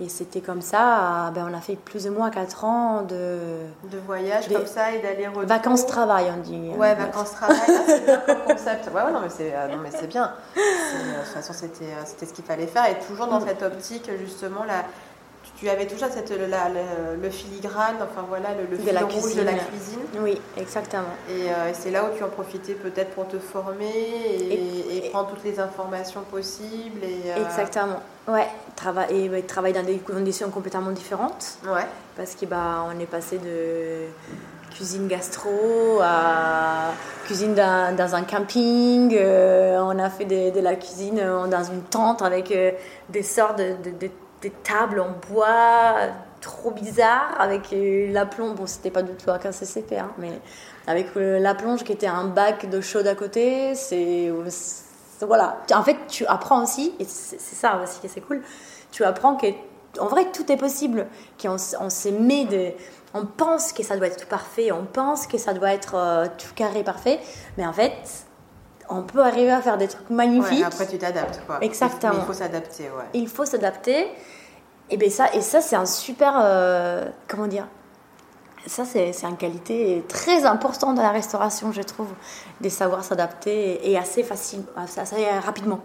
Et 0.00 0.08
c'était 0.08 0.40
comme 0.40 0.60
ça, 0.60 1.28
euh, 1.28 1.30
ben, 1.30 1.46
on 1.48 1.56
a 1.56 1.60
fait 1.60 1.76
plus 1.76 2.08
ou 2.08 2.12
moins 2.12 2.28
4 2.30 2.64
ans 2.64 3.02
de 3.02 3.38
De 3.90 3.98
voyage 4.06 4.48
Des- 4.48 4.54
comme 4.56 4.66
ça 4.66 4.90
et 4.92 4.98
d'aller-retour 5.00 5.44
vacances-travail, 5.44 6.26
on 6.36 6.40
dit. 6.40 6.70
Ouais, 6.76 6.94
vacances-travail, 6.96 7.56
c'est 7.86 8.04
comme 8.26 8.38
concept. 8.56 8.88
Ouais, 8.92 9.02
ouais, 9.02 9.12
non, 9.12 9.20
mais 9.20 9.28
c'est, 9.30 9.52
euh, 9.54 9.68
bien. 10.08 10.32
Euh, 10.56 10.60
de 10.60 11.24
toute 11.24 11.34
façon, 11.34 11.52
c'était, 11.52 11.84
euh, 11.84 12.02
c'était 12.06 12.26
ce 12.26 12.32
qu'il 12.32 12.44
fallait 12.44 12.66
faire. 12.66 12.86
Et 12.90 12.98
toujours 13.06 13.28
dans 13.28 13.40
cette 13.40 13.62
optique, 13.62 14.10
justement, 14.20 14.64
là, 14.64 14.82
tu, 15.60 15.68
avais 15.68 15.86
toujours 15.86 16.08
cette, 16.10 16.30
le, 16.30 16.46
la- 16.46 16.68
filigrane, 17.30 17.94
enfin 18.02 18.24
voilà, 18.28 18.48
le, 18.54 18.62
le 18.68 18.76
De 18.78 18.82
fil 18.82 18.92
la 18.94 19.02
rouge 19.02 19.34
de 19.36 19.42
la 19.42 19.52
cuisine. 19.52 19.98
cuisine. 20.00 20.22
Oui, 20.22 20.40
exactement. 20.56 21.04
Et 21.30 21.50
euh, 21.50 21.72
c'est 21.72 21.92
là 21.92 22.02
où 22.04 22.16
tu 22.16 22.24
en 22.24 22.28
profitais 22.28 22.72
peut-être 22.74 23.10
pour 23.10 23.28
te 23.28 23.38
former 23.38 23.86
et, 23.88 24.54
Et- 24.54 25.06
et 25.06 25.10
prendre 25.10 25.28
toutes 25.30 25.44
les 25.44 25.60
informations 25.60 26.22
possibles. 26.22 27.04
Et, 27.04 27.30
euh, 27.30 27.44
Exactement. 27.46 28.00
Et 28.26 28.30
ouais, 28.32 28.48
travailler 29.42 29.72
dans 29.74 29.82
des 29.84 29.98
conditions 29.98 30.50
complètement 30.50 30.90
différentes. 30.90 31.58
Ouais. 31.66 31.86
Parce 32.16 32.34
que 32.34 32.46
bah, 32.46 32.86
est 33.00 33.06
passé 33.06 33.38
de 33.38 34.06
cuisine 34.74 35.06
gastro 35.06 36.00
à 36.02 36.92
cuisine 37.26 37.54
dans, 37.54 37.94
dans 37.96 38.14
un 38.14 38.22
camping. 38.22 39.14
euh, 39.16 39.78
on 39.80 39.98
a 39.98 40.10
fait 40.10 40.24
de, 40.24 40.50
de 40.54 40.60
la 40.60 40.74
cuisine 40.74 41.18
euh, 41.20 41.46
dans 41.46 41.62
une 41.64 41.82
tente 41.82 42.22
avec 42.22 42.50
euh, 42.50 42.72
des 43.08 43.22
sortes 43.22 43.58
de, 43.58 43.74
de- 43.90 43.96
de- 44.00 44.10
tables 44.62 45.00
en 45.00 45.12
bois 45.32 45.94
trop 46.40 46.70
bizarres 46.70 47.34
avec 47.38 47.72
euh, 47.72 48.12
la 48.12 48.26
plonge. 48.26 48.56
Bon, 48.56 48.66
c'était 48.66 48.90
pas 48.90 49.02
du 49.02 49.12
tout 49.12 49.30
un 49.46 49.52
CCP, 49.52 49.96
hein, 49.98 50.10
mais 50.18 50.32
avec 50.86 51.06
la 51.16 51.54
plonge 51.54 51.82
qui 51.84 51.92
était 51.92 52.06
un 52.08 52.24
bac 52.24 52.68
d'eau 52.68 52.82
chaude 52.82 53.06
à 53.06 53.14
côté. 53.14 53.74
C'est- 53.74 54.30
voilà. 55.22 55.58
En 55.72 55.82
fait, 55.82 55.96
tu 56.08 56.26
apprends 56.26 56.62
aussi, 56.62 56.94
et 56.98 57.04
c'est 57.04 57.40
c'est 57.40 57.56
ça 57.56 57.80
aussi 57.82 58.00
qui 58.00 58.06
est 58.06 58.22
cool. 58.22 58.42
Tu 58.90 59.04
apprends 59.04 59.36
que 59.36 59.46
en 60.00 60.06
vrai 60.06 60.30
tout 60.32 60.50
est 60.50 60.56
possible. 60.56 61.06
Qu'on 61.40 61.56
on 61.80 61.90
se 61.90 62.08
met 62.08 62.44
de 62.44 62.72
on 63.14 63.26
pense 63.26 63.72
que 63.72 63.82
ça 63.82 63.96
doit 63.96 64.08
être 64.08 64.22
tout 64.22 64.28
parfait, 64.28 64.72
on 64.72 64.84
pense 64.84 65.26
que 65.26 65.38
ça 65.38 65.54
doit 65.54 65.72
être 65.72 65.94
euh, 65.94 66.26
tout 66.26 66.52
carré 66.54 66.82
parfait, 66.82 67.20
mais 67.56 67.64
en 67.64 67.72
fait, 67.72 67.92
on 68.90 69.02
peut 69.02 69.22
arriver 69.22 69.52
à 69.52 69.62
faire 69.62 69.78
des 69.78 69.86
trucs 69.86 70.10
magnifiques. 70.10 70.58
Ouais, 70.58 70.64
après, 70.64 70.86
tu 70.86 70.98
t'adaptes, 70.98 71.40
quoi. 71.46 71.58
Exactement. 71.60 72.14
Il 72.16 72.22
faut 72.22 72.32
s'adapter, 72.32 72.84
ouais. 72.84 73.04
Il 73.14 73.28
faut 73.28 73.44
s'adapter. 73.44 74.08
Et 74.90 74.96
ben 74.96 75.08
ça, 75.10 75.32
et 75.32 75.40
ça 75.40 75.60
c'est 75.60 75.76
un 75.76 75.86
super, 75.86 76.34
euh, 76.42 77.08
comment 77.26 77.46
dire, 77.46 77.66
ça 78.66 78.84
c'est 78.84 79.12
une 79.24 79.36
qualité 79.36 80.04
très 80.08 80.44
importante 80.44 80.94
dans 80.96 81.02
la 81.02 81.10
restauration, 81.10 81.72
je 81.72 81.82
trouve, 81.82 82.08
de 82.60 82.68
savoir 82.68 83.04
s'adapter 83.04 83.90
et 83.90 83.96
assez 83.98 84.22
facile, 84.22 84.62
assez, 84.76 85.00
rapidement. 85.44 85.80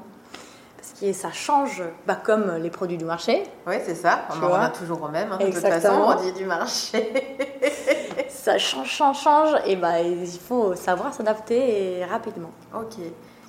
Parce 0.77 0.93
que 1.01 1.11
ça 1.13 1.31
change, 1.31 1.83
bah, 2.07 2.15
comme 2.15 2.55
les 2.55 2.69
produits 2.69 2.97
du 2.97 3.03
marché, 3.05 3.43
Oui, 3.67 3.75
c'est 3.85 3.95
ça. 3.95 4.21
On 4.29 4.43
en 4.45 4.49
revient 4.49 4.71
toujours 4.77 5.01
au 5.03 5.09
même. 5.09 5.29
hein, 5.31 5.37
de 5.37 5.45
toute 5.51 5.55
façon, 5.59 5.89
on 5.93 6.15
dit 6.21 6.31
du 6.31 6.45
marché. 6.45 7.13
ça 8.29 8.57
change, 8.57 8.87
change, 8.87 9.19
change, 9.21 9.49
et 9.65 9.75
bah, 9.75 9.99
il 10.01 10.25
faut 10.39 10.75
savoir 10.75 11.13
s'adapter 11.13 12.03
rapidement. 12.05 12.51
ok. 12.73 12.95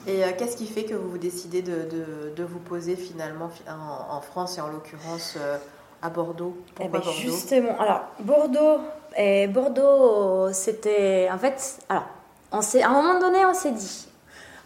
Et 0.06 0.24
euh, 0.24 0.28
qu'est-ce 0.36 0.56
qui 0.56 0.66
fait 0.66 0.84
que 0.84 0.94
vous 0.94 1.18
décidez 1.18 1.60
de, 1.60 1.82
de- 1.90 2.32
de 2.34 2.42
vous 2.44 2.58
poser 2.58 2.96
finalement 2.96 3.50
fi- 3.50 3.62
en, 3.68 4.16
en 4.16 4.20
France 4.22 4.56
et 4.56 4.62
en 4.62 4.68
l'occurrence 4.68 5.34
euh, 5.38 5.58
à 6.00 6.08
Bordeaux? 6.08 6.56
Eh 6.56 6.72
Pourquoi 6.74 6.98
ben, 7.00 7.04
Bordeaux? 7.04 7.20
Justement, 7.20 7.78
alors 7.78 8.00
Bordeaux, 8.20 8.78
et 9.16 9.46
Bordeaux, 9.46 10.52
c'était 10.52 11.28
en 11.32 11.38
fait, 11.38 11.78
alors, 11.88 12.06
on 12.52 12.58
à 12.58 12.86
un 12.86 12.90
moment 12.90 13.18
donné, 13.18 13.44
on 13.44 13.54
s'est 13.54 13.72
dit, 13.72 14.08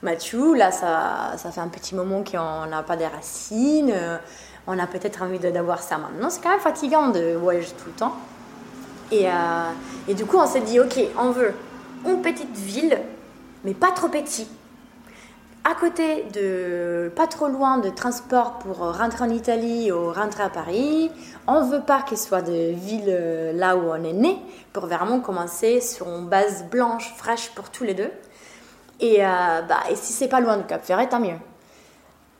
Mathieu, 0.02 0.54
là, 0.54 0.70
ça, 0.70 1.32
ça 1.36 1.50
fait 1.50 1.60
un 1.60 1.68
petit 1.68 1.94
moment 1.94 2.22
qu'on 2.22 2.66
n'a 2.66 2.82
pas 2.82 2.96
des 2.96 3.06
racines, 3.06 3.92
euh, 3.94 4.18
on 4.66 4.78
a 4.78 4.86
peut-être 4.86 5.22
envie 5.22 5.38
d'avoir 5.38 5.82
ça 5.82 5.98
maintenant. 5.98 6.30
C'est 6.30 6.42
quand 6.42 6.50
même 6.50 6.60
fatigant 6.60 7.08
de 7.08 7.34
voyager 7.34 7.72
tout 7.72 7.86
le 7.86 7.92
temps. 7.92 8.14
Et, 9.10 9.28
euh, 9.28 9.70
et 10.08 10.14
du 10.14 10.24
coup, 10.24 10.36
on 10.36 10.46
s'est 10.46 10.60
dit, 10.60 10.80
ok, 10.80 10.98
on 11.18 11.30
veut 11.30 11.54
une 12.06 12.20
petite 12.22 12.54
ville, 12.56 12.98
mais 13.64 13.74
pas 13.74 13.92
trop 13.92 14.08
petit 14.08 14.48
à 15.64 15.74
côté 15.74 16.24
de, 16.24 17.10
pas 17.16 17.26
trop 17.26 17.48
loin 17.48 17.78
de 17.78 17.88
transport 17.88 18.58
pour 18.58 18.76
rentrer 18.78 19.24
en 19.24 19.30
Italie 19.30 19.90
ou 19.90 20.12
rentrer 20.12 20.42
à 20.42 20.50
Paris. 20.50 21.10
On 21.46 21.62
veut 21.62 21.80
pas 21.80 22.02
qu'il 22.02 22.18
soit 22.18 22.42
de 22.42 22.72
ville 22.72 23.04
euh, 23.08 23.52
là 23.54 23.76
où 23.76 23.90
on 23.90 24.04
est 24.04 24.12
né 24.12 24.38
pour 24.74 24.86
vraiment 24.86 25.20
commencer 25.20 25.80
sur 25.80 26.06
une 26.06 26.28
base 26.28 26.64
blanche, 26.64 27.14
fraîche 27.16 27.50
pour 27.54 27.70
tous 27.70 27.84
les 27.84 27.94
deux. 27.94 28.10
Et, 29.00 29.24
euh, 29.24 29.62
bah, 29.62 29.80
et 29.90 29.96
si 29.96 30.12
c'est 30.12 30.28
pas 30.28 30.40
loin 30.40 30.58
du 30.58 30.64
Cap 30.64 30.84
Ferret, 30.84 31.08
tant 31.08 31.20
mieux. 31.20 31.38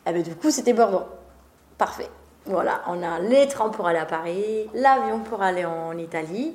Et 0.07 0.13
ben, 0.13 0.23
du 0.23 0.35
coup, 0.37 0.51
c'était 0.51 0.75
Bordeaux. 0.75 1.05
Parfait. 1.79 2.11
Voilà, 2.47 2.83
on 2.89 3.03
a 3.03 3.21
les 3.21 3.49
trains 3.49 3.71
pour 3.71 3.87
aller 3.87 3.99
à 3.99 4.05
Paris, 4.05 4.69
l'avion 4.75 5.21
pour 5.21 5.43
aller 5.43 5.65
en 5.65 5.97
Italie. 5.97 6.55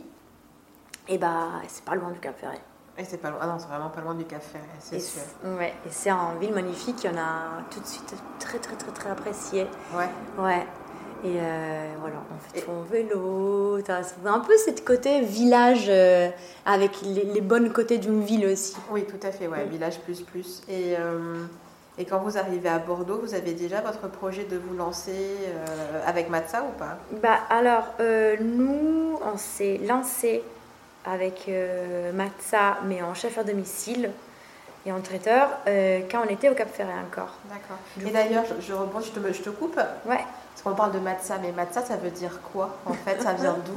Et 1.07 1.17
bah, 1.17 1.47
c'est 1.67 1.83
pas 1.83 1.95
loin 1.95 2.11
du 2.11 2.19
Cap 2.19 2.39
Ferret. 2.39 2.61
Et 2.99 3.05
c'est 3.05 3.17
pas 3.17 3.29
loin. 3.29 3.39
Ah 3.41 3.47
non, 3.47 3.57
c'est 3.57 3.67
vraiment 3.67 3.89
pas 3.89 4.01
loin 4.01 4.13
du 4.13 4.25
café, 4.25 4.59
c'est 4.79 4.99
sûr. 4.99 5.21
Ouais, 5.57 5.73
et 5.85 5.89
c'est 5.89 6.09
une 6.09 6.37
ville 6.39 6.53
magnifique, 6.53 7.07
on 7.11 7.17
a 7.17 7.63
tout 7.71 7.79
de 7.79 7.85
suite 7.87 8.13
très 8.39 8.59
très 8.59 8.75
très 8.75 8.91
très 8.91 9.09
apprécié. 9.09 9.67
Ouais. 9.95 10.09
Ouais. 10.37 10.65
Et 11.23 11.37
euh, 11.37 11.93
voilà, 11.99 12.15
on 12.33 12.39
fait 12.59 12.65
en 12.69 12.81
vélo. 12.81 13.79
C'est 13.85 14.27
un 14.27 14.39
peu 14.39 14.53
ce 14.57 14.71
côté 14.81 15.21
village 15.21 15.85
euh, 15.89 16.29
avec 16.65 17.01
les, 17.01 17.23
les 17.23 17.41
bonnes 17.41 17.71
côtés 17.71 17.97
d'une 17.97 18.21
ville 18.21 18.45
aussi. 18.45 18.75
Oui, 18.91 19.05
tout 19.05 19.25
à 19.25 19.31
fait, 19.31 19.47
ouais, 19.47 19.59
Oui. 19.63 19.69
village 19.69 19.99
plus 20.01 20.21
plus. 20.21 20.61
Et, 20.69 20.95
euh, 20.97 21.43
et 21.97 22.05
quand 22.05 22.19
vous 22.19 22.37
arrivez 22.37 22.69
à 22.69 22.79
Bordeaux, 22.79 23.19
vous 23.21 23.33
avez 23.33 23.53
déjà 23.53 23.81
votre 23.81 24.09
projet 24.09 24.43
de 24.45 24.57
vous 24.57 24.73
lancer 24.75 25.35
avec 26.05 26.29
Matza 26.29 26.63
ou 26.63 26.77
pas? 26.77 26.97
Bah 27.21 27.39
alors, 27.49 27.93
nous, 28.41 29.19
on 29.21 29.37
s'est 29.37 29.79
lancé 29.85 30.41
avec 31.05 31.45
euh, 31.47 32.11
Matza, 32.11 32.77
mais 32.85 33.01
en 33.01 33.13
chef 33.13 33.37
à 33.37 33.43
domicile 33.43 34.11
et 34.85 34.91
en 34.91 35.01
traiteur, 35.01 35.49
euh, 35.67 36.01
quand 36.09 36.21
on 36.25 36.29
était 36.29 36.49
au 36.49 36.55
Cap 36.55 36.69
Ferret 36.73 36.93
encore. 37.07 37.35
D'accord. 37.49 37.77
Et 38.05 38.11
d'ailleurs, 38.11 38.43
je, 38.45 38.65
je 38.65 38.73
rebondis, 38.73 39.11
je 39.13 39.19
te, 39.19 39.33
je 39.33 39.41
te 39.41 39.49
coupe, 39.49 39.79
Ouais. 40.05 40.23
Parce 40.53 40.61
qu'on 40.63 40.75
parle 40.81 40.91
de 40.91 40.99
Matza, 40.99 41.35
mais 41.41 41.51
Matza, 41.53 41.81
ça 41.81 41.95
veut 41.95 42.09
dire 42.09 42.39
quoi 42.51 42.69
En 42.85 42.91
fait, 42.93 43.21
ça 43.21 43.31
vient 43.33 43.55
d'où? 43.65 43.73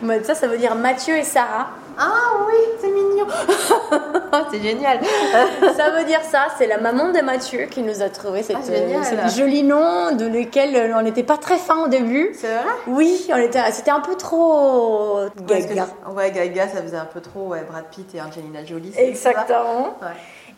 Matza, 0.06 0.34
ça 0.34 0.46
veut 0.46 0.56
dire 0.56 0.74
Mathieu 0.74 1.16
et 1.16 1.22
Sarah. 1.24 1.68
Ah 1.98 2.12
oui, 2.46 2.54
c'est 2.80 2.88
mignon 2.90 3.26
C'est 4.50 4.62
génial 4.62 5.00
Ça 5.76 5.90
veut 5.90 6.04
dire 6.04 6.22
ça, 6.22 6.46
c'est 6.56 6.66
la 6.66 6.78
maman 6.78 7.10
de 7.10 7.20
Mathieu 7.20 7.66
qui 7.66 7.82
nous 7.82 8.00
a 8.00 8.08
trouvé 8.08 8.42
cette, 8.42 8.56
Ah, 8.58 8.64
génial. 8.66 9.02
euh, 9.02 9.28
ce 9.28 9.36
joli 9.38 9.62
nom 9.62 10.12
de 10.16 10.24
lequel 10.26 10.94
on 10.96 11.02
n'était 11.02 11.24
pas 11.24 11.36
très 11.36 11.58
fin 11.58 11.84
au 11.84 11.88
début. 11.88 12.30
C'est 12.34 12.46
vrai? 12.54 12.64
Oui, 12.86 13.28
on 13.30 13.36
était, 13.36 13.60
c'était 13.72 13.90
un 13.90 14.00
peu 14.00 14.14
trop 14.16 15.18
que- 15.36 15.42
gaga. 15.42 15.86
Ouais, 16.14 16.30
Gaga, 16.30 16.68
ça 16.68 16.80
faisait 16.82 16.96
un 16.96 17.04
peu 17.04 17.20
trop 17.20 17.48
ouais, 17.48 17.64
Brad 17.68 17.84
Pitt 17.90 18.14
et 18.14 18.22
Angelina 18.22 18.64
Jolie. 18.64 18.94
Exactement. 18.96 19.96
Ouais. 20.00 20.08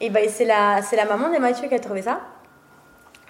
Et 0.00 0.10
ben 0.10 0.28
c'est 0.28 0.44
la, 0.44 0.82
c'est 0.82 0.96
la 0.96 1.06
maman 1.06 1.30
de 1.30 1.38
Mathieu 1.38 1.66
qui 1.68 1.74
a 1.74 1.80
trouvé 1.80 2.02
ça. 2.02 2.20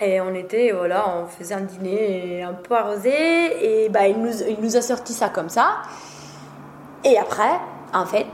Et 0.02 0.20
on 0.20 0.34
était, 0.34 0.72
voilà, 0.72 1.04
on 1.08 1.26
faisait 1.26 1.54
un 1.54 1.60
dîner 1.60 2.42
un 2.42 2.54
peu 2.54 2.74
arrosé. 2.74 3.84
Et 3.84 3.88
ben 3.88 4.04
il, 4.04 4.18
nous, 4.20 4.42
il 4.48 4.58
nous 4.60 4.76
a 4.76 4.82
sorti 4.82 5.12
ça 5.12 5.28
comme 5.28 5.48
ça. 5.48 5.82
Et 7.04 7.18
après, 7.18 7.58
en 7.94 8.06
fait, 8.06 8.26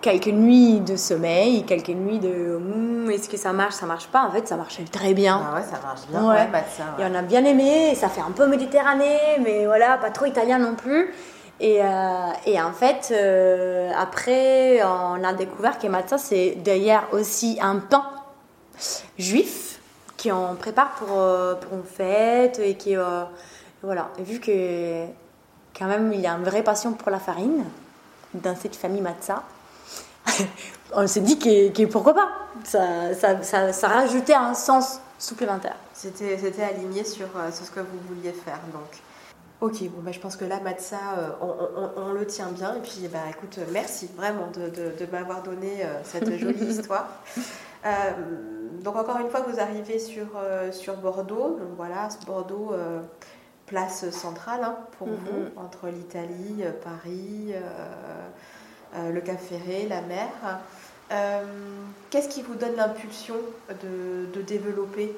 quelques 0.00 0.28
nuits 0.28 0.80
de 0.80 0.96
sommeil, 0.96 1.64
quelques 1.64 1.88
nuits 1.88 2.18
de 2.18 2.56
Hum, 2.56 3.10
est-ce 3.10 3.28
que 3.28 3.36
ça 3.36 3.52
marche, 3.52 3.74
ça 3.74 3.86
marche 3.86 4.08
pas. 4.08 4.24
En 4.24 4.30
fait, 4.30 4.46
ça 4.46 4.56
marchait 4.56 4.84
très 4.84 5.14
bien. 5.14 5.40
Ah 5.50 5.56
ouais, 5.56 5.62
ça 5.62 5.80
marche 5.84 6.06
bien. 6.08 6.22
Ouais. 6.22 6.34
Ouais, 6.36 6.48
Matza. 6.48 6.84
Et 6.98 7.02
ouais. 7.02 7.08
on 7.10 7.14
a 7.14 7.22
bien 7.22 7.44
aimé, 7.44 7.94
ça 7.94 8.08
fait 8.08 8.20
un 8.20 8.30
peu 8.30 8.46
méditerranée, 8.46 9.18
mais 9.42 9.66
voilà, 9.66 9.98
pas 9.98 10.10
trop 10.10 10.26
italien 10.26 10.58
non 10.58 10.74
plus. 10.74 11.12
Et, 11.60 11.82
euh, 11.82 11.86
et 12.46 12.60
en 12.60 12.72
fait, 12.72 13.12
euh, 13.12 13.90
après, 13.98 14.80
on 14.82 15.22
a 15.22 15.32
découvert 15.34 15.78
que 15.78 15.86
matza, 15.88 16.16
c'est 16.16 16.56
d'ailleurs 16.64 17.08
aussi 17.12 17.58
un 17.60 17.76
pain. 17.76 18.04
juif 19.18 19.69
qui 20.20 20.30
en 20.30 20.54
prépare 20.54 20.90
pour, 20.96 21.08
pour 21.08 21.78
une 21.78 21.84
fête 21.84 22.58
et 22.58 22.74
qui 22.76 22.94
voilà. 23.82 24.10
Et 24.18 24.22
vu 24.22 24.38
que 24.40 25.06
quand 25.76 25.86
même 25.86 26.12
il 26.12 26.20
y 26.20 26.26
a 26.26 26.32
une 26.32 26.44
vraie 26.44 26.62
passion 26.62 26.92
pour 26.92 27.10
la 27.10 27.18
farine 27.18 27.64
dans 28.34 28.54
cette 28.54 28.76
famille 28.76 29.00
Matza, 29.00 29.42
on 30.92 31.06
s'est 31.06 31.20
dit 31.20 31.38
que, 31.38 31.84
pourquoi 31.86 32.14
pas? 32.14 32.28
Ça, 32.64 33.14
ça, 33.14 33.72
ça, 33.72 33.88
rajoutait 33.88 34.34
un 34.34 34.54
sens 34.54 35.00
supplémentaire. 35.18 35.76
C'était, 35.94 36.36
c'était 36.38 36.62
aligné 36.62 37.04
sur, 37.04 37.26
euh, 37.36 37.50
sur, 37.52 37.64
ce 37.64 37.70
que 37.70 37.80
vous 37.80 37.98
vouliez 38.08 38.32
faire. 38.32 38.60
Donc. 38.72 39.00
Ok, 39.60 39.82
bon, 39.90 40.00
bah, 40.02 40.12
je 40.12 40.18
pense 40.18 40.36
que 40.36 40.44
là, 40.44 40.58
Matza, 40.60 40.96
euh, 41.18 41.28
on, 41.42 42.02
on, 42.02 42.12
le 42.12 42.26
tient 42.26 42.50
bien. 42.50 42.74
Et 42.76 42.80
puis, 42.80 43.08
bah, 43.12 43.18
écoute, 43.30 43.58
merci 43.72 44.08
vraiment 44.16 44.48
de, 44.48 44.70
de, 44.70 44.98
de 44.98 45.10
m'avoir 45.10 45.42
donné 45.42 45.84
euh, 45.84 46.00
cette 46.02 46.34
jolie 46.38 46.64
histoire. 46.64 47.08
Donc, 48.82 48.96
encore 48.96 49.18
une 49.18 49.30
fois, 49.30 49.40
vous 49.40 49.60
arrivez 49.60 49.98
sur, 49.98 50.26
sur 50.72 50.96
Bordeaux. 50.96 51.58
Donc, 51.58 51.70
voilà, 51.76 52.08
Bordeaux, 52.26 52.72
place 53.66 54.10
centrale 54.10 54.62
hein, 54.62 54.76
pour 54.98 55.08
mm-hmm. 55.08 55.10
vous, 55.10 55.60
entre 55.60 55.88
l'Italie, 55.88 56.64
Paris, 56.82 57.54
le 58.96 59.20
Cap 59.20 59.38
Ferré, 59.38 59.86
la 59.88 60.02
mer. 60.02 60.28
Euh, 61.12 61.42
qu'est-ce 62.10 62.28
qui 62.28 62.42
vous 62.42 62.54
donne 62.54 62.76
l'impulsion 62.76 63.36
de, 63.82 64.42
développer, 64.42 65.14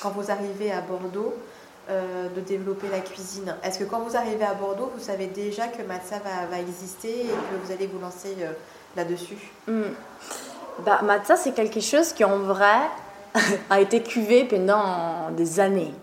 quand 0.00 0.10
vous 0.10 0.30
arrivez 0.30 0.72
à 0.72 0.80
Bordeaux, 0.80 1.34
euh, 1.90 2.28
de 2.30 2.40
développer 2.40 2.88
la 2.88 3.00
cuisine? 3.00 3.54
Est-ce 3.62 3.78
que 3.78 3.84
quand 3.84 4.00
vous 4.00 4.16
arrivez 4.16 4.44
à 4.44 4.54
Bordeaux, 4.54 4.90
vous 4.94 5.02
savez 5.02 5.26
déjà 5.26 5.68
que 5.68 5.82
Matza 5.82 6.16
va, 6.50 6.58
exister 6.58 7.20
et 7.20 7.28
que 7.28 7.66
vous 7.66 7.72
allez 7.72 7.86
vous 7.86 7.98
lancer 7.98 8.36
euh, 8.40 8.52
là-dessus? 8.96 9.52
Hmm. 9.66 9.82
Bah, 10.84 11.00
Matza, 11.02 11.36
c'est 11.36 11.52
quelque 11.52 11.80
chose 11.80 12.12
qui 12.12 12.24
en 12.24 12.38
vrai 12.38 12.78
a 13.70 13.80
été 13.80 14.02
cuvé 14.02 14.44
pendant 14.44 15.30
des 15.36 15.60
années. 15.60 15.94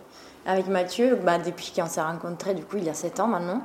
Avec 0.45 0.67
Mathieu, 0.67 1.17
bah, 1.23 1.37
depuis 1.37 1.73
qu'on 1.75 1.87
s'est 1.87 2.01
rencontrés, 2.01 2.53
du 2.53 2.63
coup, 2.63 2.77
il 2.77 2.83
y 2.83 2.89
a 2.89 2.93
7 2.93 3.19
ans 3.19 3.27
maintenant, 3.27 3.61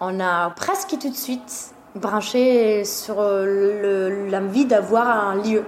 on 0.00 0.18
a 0.20 0.50
presque 0.50 0.98
tout 0.98 1.10
de 1.10 1.14
suite 1.14 1.72
branché 1.94 2.84
sur 2.84 3.16
l'envie 3.22 4.64
d'avoir 4.64 5.28
un 5.28 5.36
lieu. 5.36 5.64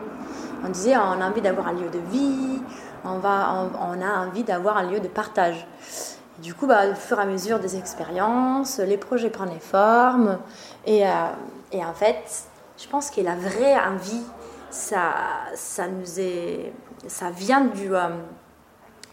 On 0.64 0.68
disait 0.70 0.97
on 0.97 1.20
a 1.20 1.28
envie 1.28 1.40
d'avoir 1.40 1.68
un 1.68 1.74
lieu 1.74 1.88
de 1.88 2.01
vie, 2.11 2.61
on, 3.05 3.24
a 3.24 4.26
envie 4.26 4.42
d'avoir 4.42 4.78
un 4.78 4.90
lieu 4.90 4.99
de 4.99 5.09
partage. 5.09 5.66
du 6.42 6.55
coup, 6.55 6.66
bah, 6.66 6.88
au 6.90 6.94
fur 6.94 7.18
et 7.18 7.22
à 7.22 7.26
mesure 7.26 7.61
des 7.61 7.76
expériences, 7.76 8.78
les 8.78 8.97
projets 8.97 9.30
prenaient 9.30 9.61
forme. 9.61 10.38
Et, 10.84 11.07
euh, 11.07 11.11
et 11.72 11.84
en 11.84 11.94
fait, 11.94 12.49
je 12.78 12.88
pense 12.88 13.11
que 13.11 13.20
la 13.20 13.34
vraie 13.34 13.74
envie, 13.74 14.22
ça, 14.70 15.14
ça, 15.54 15.88
nous 15.88 16.20
est, 16.20 16.72
ça 17.06 17.30
vient 17.30 17.62
du, 17.62 17.94
euh, 17.94 18.08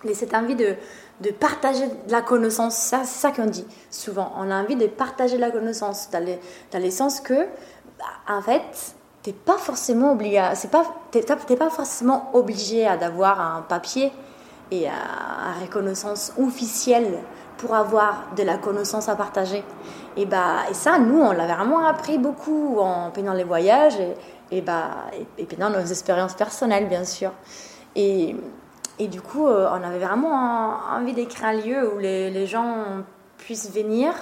de 0.06 0.14
cette 0.14 0.34
envie 0.34 0.56
de, 0.56 0.76
de 1.22 1.32
partager 1.32 1.88
de 1.88 2.12
la 2.12 2.22
connaissance. 2.22 2.76
c'est 2.76 3.06
ça 3.06 3.32
qu'on 3.32 3.46
dit 3.46 3.66
souvent. 3.90 4.34
On 4.38 4.50
a 4.52 4.62
envie 4.62 4.76
de 4.76 4.88
partager 4.88 5.36
de 5.36 5.42
la 5.42 5.52
connaissance 5.52 6.10
dans, 6.12 6.24
le 6.74 6.92
sens 6.92 7.20
que, 7.22 7.46
bah, 8.00 8.06
en 8.28 8.42
fait, 8.42 8.96
t'es 9.22 9.34
pas 9.34 9.58
forcément 9.58 10.14
obligé, 10.14 10.42
c'est 10.56 10.72
pas, 10.72 10.84
pas 11.12 11.70
forcément 11.70 12.30
obligé 12.34 12.86
d'avoir 13.00 13.40
un 13.40 13.62
papier 13.62 14.12
et 14.72 14.88
une 14.88 15.62
reconnaissance 15.62 16.34
officielle 16.38 17.20
pour 17.58 17.76
avoir 17.76 18.28
de 18.36 18.44
la 18.44 18.58
connaissance 18.58 19.10
à 19.10 19.16
partager. 19.16 19.64
Et 20.18 20.26
bah, 20.26 20.58
et 20.70 20.74
ça, 20.74 21.00
nous, 21.00 21.20
on 21.20 21.32
l'a 21.32 21.48
vraiment 21.48 21.86
appris 21.86 22.18
beaucoup 22.18 22.80
en 22.80 23.12
pendant 23.12 23.34
les 23.34 23.44
voyages 23.44 24.00
et, 24.00 24.14
et 24.52 24.62
bah, 24.62 24.90
et, 25.38 25.46
pendant 25.46 25.70
nos 25.70 25.86
expériences 25.86 26.36
personnelles, 26.36 26.88
bien 26.88 27.06
sûr. 27.06 27.32
Et 27.96 28.36
et 29.00 29.08
du 29.08 29.22
coup, 29.22 29.48
euh, 29.48 29.68
on 29.72 29.84
avait 29.84 30.00
vraiment 30.00 30.78
envie 30.92 31.14
d'écrire 31.14 31.46
un 31.46 31.54
lieu 31.54 31.94
où 31.94 31.98
les, 31.98 32.46
gens 32.46 33.04
puissent 33.38 33.72
venir, 33.72 34.14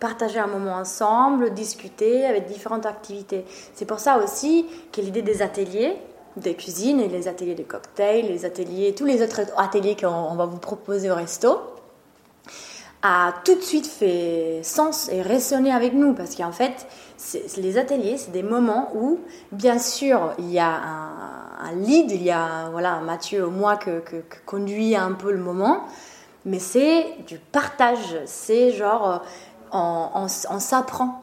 partager 0.00 0.38
un 0.38 0.48
moment 0.48 0.74
ensemble, 0.74 1.54
discuter 1.54 2.26
avec 2.26 2.46
différentes 2.46 2.86
activités. 2.86 3.44
C'est 3.74 3.86
pour 3.86 4.00
ça 4.00 4.18
aussi 4.18 4.66
que 4.92 5.00
l'idée 5.00 5.22
des 5.22 5.42
ateliers 5.42 5.96
de 6.36 6.52
cuisine 6.52 7.00
et 7.00 7.08
les 7.08 7.28
ateliers 7.28 7.54
de 7.54 7.62
cocktails, 7.62 8.26
les 8.26 8.44
ateliers, 8.44 8.94
tous 8.94 9.04
les 9.04 9.22
autres 9.22 9.40
ateliers 9.56 9.96
qu'on 9.96 10.34
va 10.34 10.46
vous 10.46 10.58
proposer 10.58 11.10
au 11.10 11.14
resto, 11.14 11.60
a 13.02 13.32
tout 13.44 13.54
de 13.54 13.60
suite 13.60 13.86
fait 13.86 14.60
sens 14.62 15.08
et 15.10 15.22
résonné 15.22 15.72
avec 15.72 15.94
nous 15.94 16.14
parce 16.14 16.34
qu'en 16.34 16.52
fait, 16.52 16.86
les 17.56 17.78
ateliers, 17.78 18.16
c'est 18.16 18.32
des 18.32 18.42
moments 18.42 18.90
où, 18.94 19.18
bien 19.52 19.78
sûr, 19.78 20.32
il 20.38 20.50
y 20.50 20.58
a 20.58 20.80
un, 21.60 21.72
lead, 21.76 22.10
il 22.10 22.22
y 22.22 22.30
a 22.30 22.68
voilà, 22.70 23.00
Mathieu 23.00 23.46
ou 23.46 23.50
moi 23.50 23.76
que, 23.76 24.00
que, 24.00 24.16
conduit 24.46 24.96
un 24.96 25.12
peu 25.12 25.32
le 25.32 25.38
moment, 25.38 25.84
mais 26.44 26.58
c'est 26.58 27.16
du 27.26 27.38
partage, 27.38 28.16
c'est 28.26 28.72
genre, 28.72 29.22
on, 29.72 30.26
on, 30.50 30.58
s'apprend, 30.58 31.22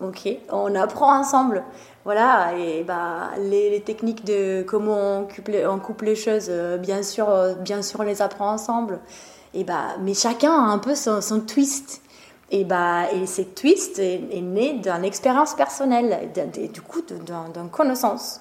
ok 0.00 0.28
On 0.50 0.74
apprend 0.74 1.18
ensemble. 1.18 1.62
Voilà, 2.04 2.52
et 2.58 2.82
bah, 2.82 3.30
les, 3.38 3.80
techniques 3.80 4.24
de 4.24 4.64
comment 4.64 5.20
on 5.20 5.24
coupe, 5.24 5.50
on 5.68 5.78
coupe 5.78 6.02
les 6.02 6.16
choses, 6.16 6.46
euh, 6.48 6.76
bien 6.76 7.04
sûr, 7.04 7.28
euh, 7.28 7.54
bien 7.54 7.80
sûr, 7.80 8.00
on 8.00 8.02
les 8.02 8.22
apprend 8.22 8.50
ensemble. 8.50 8.98
Et 9.54 9.64
bah, 9.64 9.96
mais 10.00 10.14
chacun 10.14 10.52
a 10.52 10.70
un 10.70 10.78
peu 10.78 10.94
son, 10.94 11.40
twist. 11.40 12.00
Et, 12.50 12.64
bah, 12.64 13.10
et 13.12 13.26
cette 13.26 13.54
twist 13.54 13.98
est, 13.98 14.18
né 14.42 14.74
d'une 14.74 15.04
expérience 15.04 15.54
personnelle, 15.54 16.30
du 16.72 16.82
coup, 16.82 17.02
d'une 17.02 17.70
connaissance. 17.70 18.40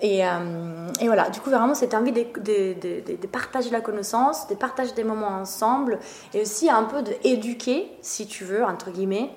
Et, 0.00 0.26
euh, 0.26 0.88
et, 1.00 1.06
voilà, 1.06 1.30
du 1.30 1.40
coup, 1.40 1.50
vraiment, 1.50 1.74
cette 1.74 1.94
envie 1.94 2.12
de, 2.12 2.22
de, 2.22 3.26
partager 3.26 3.70
la 3.70 3.80
connaissance, 3.80 4.46
de 4.48 4.54
partager 4.54 4.92
des 4.92 5.04
moments 5.04 5.28
ensemble, 5.28 5.98
et 6.34 6.42
aussi 6.42 6.68
un 6.68 6.84
peu 6.84 7.02
d'éduquer, 7.02 7.90
si 8.02 8.26
tu 8.26 8.44
veux, 8.44 8.62
entre 8.62 8.90
guillemets, 8.90 9.30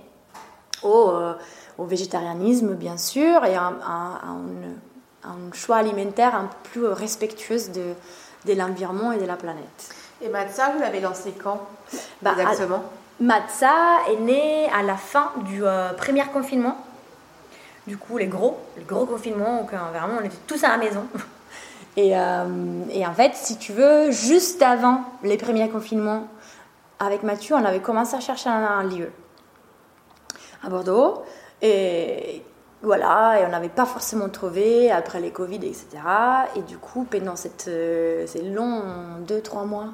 au, 0.84 1.10
euh, 1.12 1.34
au 1.78 1.86
végétarianisme, 1.86 2.76
bien 2.76 2.98
sûr, 2.98 3.46
et 3.46 3.56
un, 3.56 3.78
un, 3.86 4.42
choix 5.54 5.78
alimentaire 5.78 6.36
un 6.36 6.46
peu 6.46 6.70
plus 6.72 6.86
respectueux 6.88 7.60
de 8.46 8.54
l'environnement 8.54 9.12
et 9.12 9.20
de 9.20 9.26
la 9.26 9.36
planète. 9.36 9.96
Et 10.22 10.30
Matza, 10.30 10.72
vous 10.72 10.80
l'avez 10.80 11.00
lancé 11.00 11.34
quand 11.42 11.62
bah, 12.22 12.36
Exactement 12.40 12.84
Matza 13.20 13.74
est 14.10 14.20
né 14.20 14.70
à 14.70 14.82
la 14.82 14.96
fin 14.96 15.32
du 15.46 15.66
euh, 15.66 15.92
premier 15.94 16.24
confinement. 16.26 16.78
Du 17.88 17.98
coup, 17.98 18.18
les 18.18 18.28
gros, 18.28 18.58
les 18.78 18.84
gros 18.84 19.06
confinements, 19.06 19.62
où 19.62 19.66
vraiment 19.66 20.20
on 20.22 20.24
était 20.24 20.38
tous 20.48 20.64
à 20.64 20.70
la 20.70 20.78
maison. 20.78 21.06
Et, 21.98 22.18
euh, 22.18 22.84
et, 22.92 23.06
en 23.06 23.14
fait, 23.14 23.32
si 23.34 23.58
tu 23.58 23.74
veux, 23.74 24.10
juste 24.12 24.62
avant 24.62 25.04
les 25.22 25.36
premiers 25.36 25.68
confinements, 25.68 26.28
avec 27.00 27.24
Mathieu, 27.24 27.56
on 27.56 27.66
avait 27.66 27.82
commencé 27.82 28.16
à 28.16 28.22
chercher 28.22 28.50
un, 28.50 28.84
lieu 28.84 29.12
à 30.64 30.70
Bordeaux. 30.70 31.24
Et 31.62 32.44
voilà, 32.84 33.42
et 33.42 33.46
on 33.46 33.50
n'avait 33.50 33.68
pas 33.68 33.86
forcément 33.86 34.30
trouvé 34.30 34.92
après 34.92 35.20
les 35.20 35.32
Covid, 35.32 35.58
etc. 35.58 35.88
Et 36.56 36.62
du 36.62 36.78
coup, 36.78 37.06
pendant 37.10 37.36
cette, 37.36 37.66
euh, 37.68 38.26
ces 38.28 38.44
longs 38.44 38.84
2-3 39.28 39.66
mois, 39.66 39.90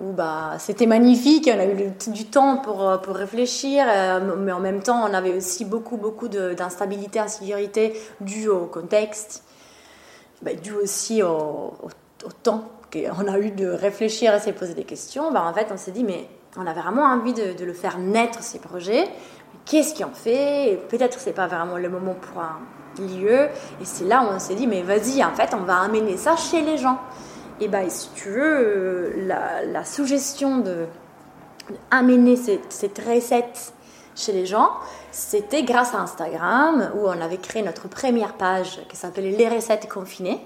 où 0.00 0.12
bah, 0.12 0.54
c'était 0.58 0.86
magnifique, 0.86 1.50
on 1.52 1.58
a 1.58 1.64
eu 1.66 1.92
du 2.08 2.26
temps 2.26 2.58
pour, 2.58 2.88
euh, 2.88 2.98
pour 2.98 3.16
réfléchir, 3.16 3.84
euh, 3.88 4.36
mais 4.38 4.52
en 4.52 4.60
même 4.60 4.82
temps, 4.82 5.02
on 5.08 5.14
avait 5.14 5.34
aussi 5.34 5.64
beaucoup, 5.64 5.96
beaucoup 5.96 6.28
d'instabilité, 6.28 7.18
insécurité 7.18 7.98
due 8.20 8.48
au 8.48 8.66
contexte, 8.66 9.42
bah, 10.42 10.52
due 10.54 10.74
aussi 10.74 11.22
au, 11.22 11.74
au, 11.82 12.30
temps 12.42 12.64
qu'on 12.92 13.26
a 13.28 13.38
eu 13.38 13.50
de 13.50 13.68
réfléchir 13.68 14.34
et 14.34 14.38
de 14.38 14.42
se 14.42 14.50
poser 14.50 14.74
des 14.74 14.84
questions. 14.84 15.32
Bah, 15.32 15.44
en 15.46 15.54
fait, 15.54 15.68
on 15.72 15.76
s'est 15.76 15.92
dit, 15.92 16.04
mais 16.04 16.28
on 16.56 16.66
a 16.66 16.72
vraiment 16.72 17.04
envie 17.04 17.32
de, 17.32 17.52
de 17.52 17.64
le 17.64 17.72
faire 17.72 17.98
naître, 17.98 18.42
ces 18.42 18.58
projets. 18.58 19.08
Qu'est-ce 19.64 20.02
en 20.04 20.12
fait? 20.12 20.78
Peut-être 20.88 21.18
c'est 21.18 21.32
pas 21.32 21.46
vraiment 21.46 21.76
le 21.76 21.88
moment 21.88 22.14
pour 22.14 22.40
un 22.40 22.58
lieu. 23.00 23.48
Et 23.80 23.84
c'est 23.84 24.04
là 24.04 24.22
où 24.22 24.34
on 24.34 24.38
s'est 24.38 24.54
dit, 24.54 24.66
mais 24.66 24.82
vas-y, 24.82 25.24
en 25.24 25.32
fait, 25.34 25.54
on 25.54 25.64
va 25.64 25.80
amener 25.80 26.16
ça 26.16 26.36
chez 26.36 26.62
les 26.62 26.78
gens 26.78 26.98
et 27.60 27.68
bien, 27.68 27.88
si 27.88 28.10
tu 28.14 28.30
veux, 28.30 29.14
la, 29.26 29.84
suggestion 29.84 30.58
de 30.58 30.86
amener 31.90 32.36
cette, 32.36 32.72
cette, 32.72 32.98
recette 32.98 33.72
chez 34.14 34.32
les 34.32 34.46
gens, 34.46 34.70
c'était 35.10 35.62
grâce 35.62 35.94
à 35.94 35.98
Instagram 35.98 36.90
où 36.94 37.06
on 37.06 37.20
avait 37.20 37.38
créé 37.38 37.62
notre 37.62 37.88
première 37.88 38.34
page 38.34 38.80
qui 38.88 38.96
s'appelait 38.96 39.32
Les 39.32 39.48
recettes 39.48 39.88
confinées 39.88 40.40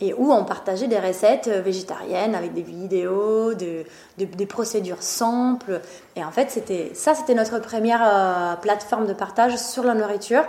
et 0.00 0.12
où 0.14 0.32
on 0.32 0.44
partageait 0.44 0.88
des 0.88 0.98
recettes 0.98 1.48
végétariennes 1.48 2.34
avec 2.34 2.52
des 2.52 2.62
vidéos, 2.62 3.54
de, 3.54 3.84
des 4.18 4.46
procédures 4.46 5.02
simples. 5.02 5.80
Et 6.16 6.24
en 6.24 6.30
fait, 6.30 6.50
ça, 6.94 7.14
c'était 7.14 7.34
notre 7.34 7.60
première 7.60 8.02
euh, 8.02 8.56
plateforme 8.56 9.06
de 9.06 9.12
partage 9.12 9.56
sur 9.56 9.84
la 9.84 9.94
nourriture 9.94 10.44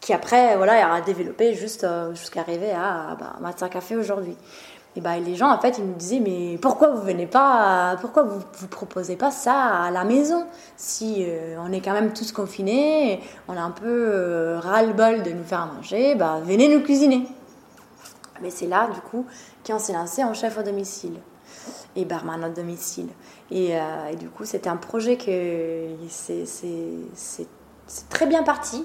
qui 0.00 0.12
après, 0.12 0.56
voilà, 0.56 0.92
a 0.92 1.00
développé 1.00 1.56
euh, 1.82 2.14
jusqu'à 2.14 2.40
arriver 2.40 2.70
à 2.70 3.16
bah, 3.18 3.36
Matza 3.40 3.68
Café 3.68 3.96
aujourd'hui. 3.96 4.36
Et 4.96 5.02
bah, 5.02 5.18
les 5.18 5.34
gens, 5.34 5.50
en 5.50 5.60
fait, 5.60 5.76
ils 5.76 5.84
nous 5.84 5.94
disaient, 5.94 6.20
mais 6.20 6.56
pourquoi 6.56 6.90
vous 6.90 7.02
venez 7.02 7.26
pas, 7.26 7.96
pourquoi 8.00 8.22
vous 8.22 8.40
vous 8.54 8.66
proposez 8.66 9.16
pas 9.16 9.30
ça 9.30 9.84
à 9.84 9.90
la 9.90 10.04
maison? 10.04 10.46
Si 10.78 11.16
euh, 11.18 11.56
on 11.60 11.70
est 11.70 11.80
quand 11.80 11.92
même 11.92 12.14
tous 12.14 12.32
confinés, 12.32 13.20
on 13.46 13.54
a 13.58 13.60
un 13.60 13.72
peu 13.72 13.84
euh, 13.86 14.58
ras-le-bol 14.58 15.22
de 15.22 15.32
nous 15.32 15.44
faire 15.44 15.66
manger, 15.66 16.14
bah, 16.14 16.40
venez 16.42 16.74
nous 16.74 16.82
cuisiner. 16.82 17.28
Mais 18.40 18.48
c'est 18.48 18.66
là, 18.66 18.88
du 18.88 19.00
coup, 19.00 19.26
qu'on 19.66 19.78
s'est 19.78 19.92
lancé 19.92 20.24
en 20.24 20.32
chef 20.32 20.56
au 20.56 20.62
domicile 20.62 21.18
et 21.94 22.06
barman 22.06 22.42
au 22.42 22.48
domicile. 22.48 23.08
Et, 23.50 23.76
euh, 23.76 24.08
et 24.10 24.16
du 24.16 24.30
coup, 24.30 24.46
c'était 24.46 24.70
un 24.70 24.76
projet 24.76 25.18
que 25.18 25.88
c'est 26.08 27.48
très 28.08 28.26
bien 28.26 28.42
parti. 28.44 28.82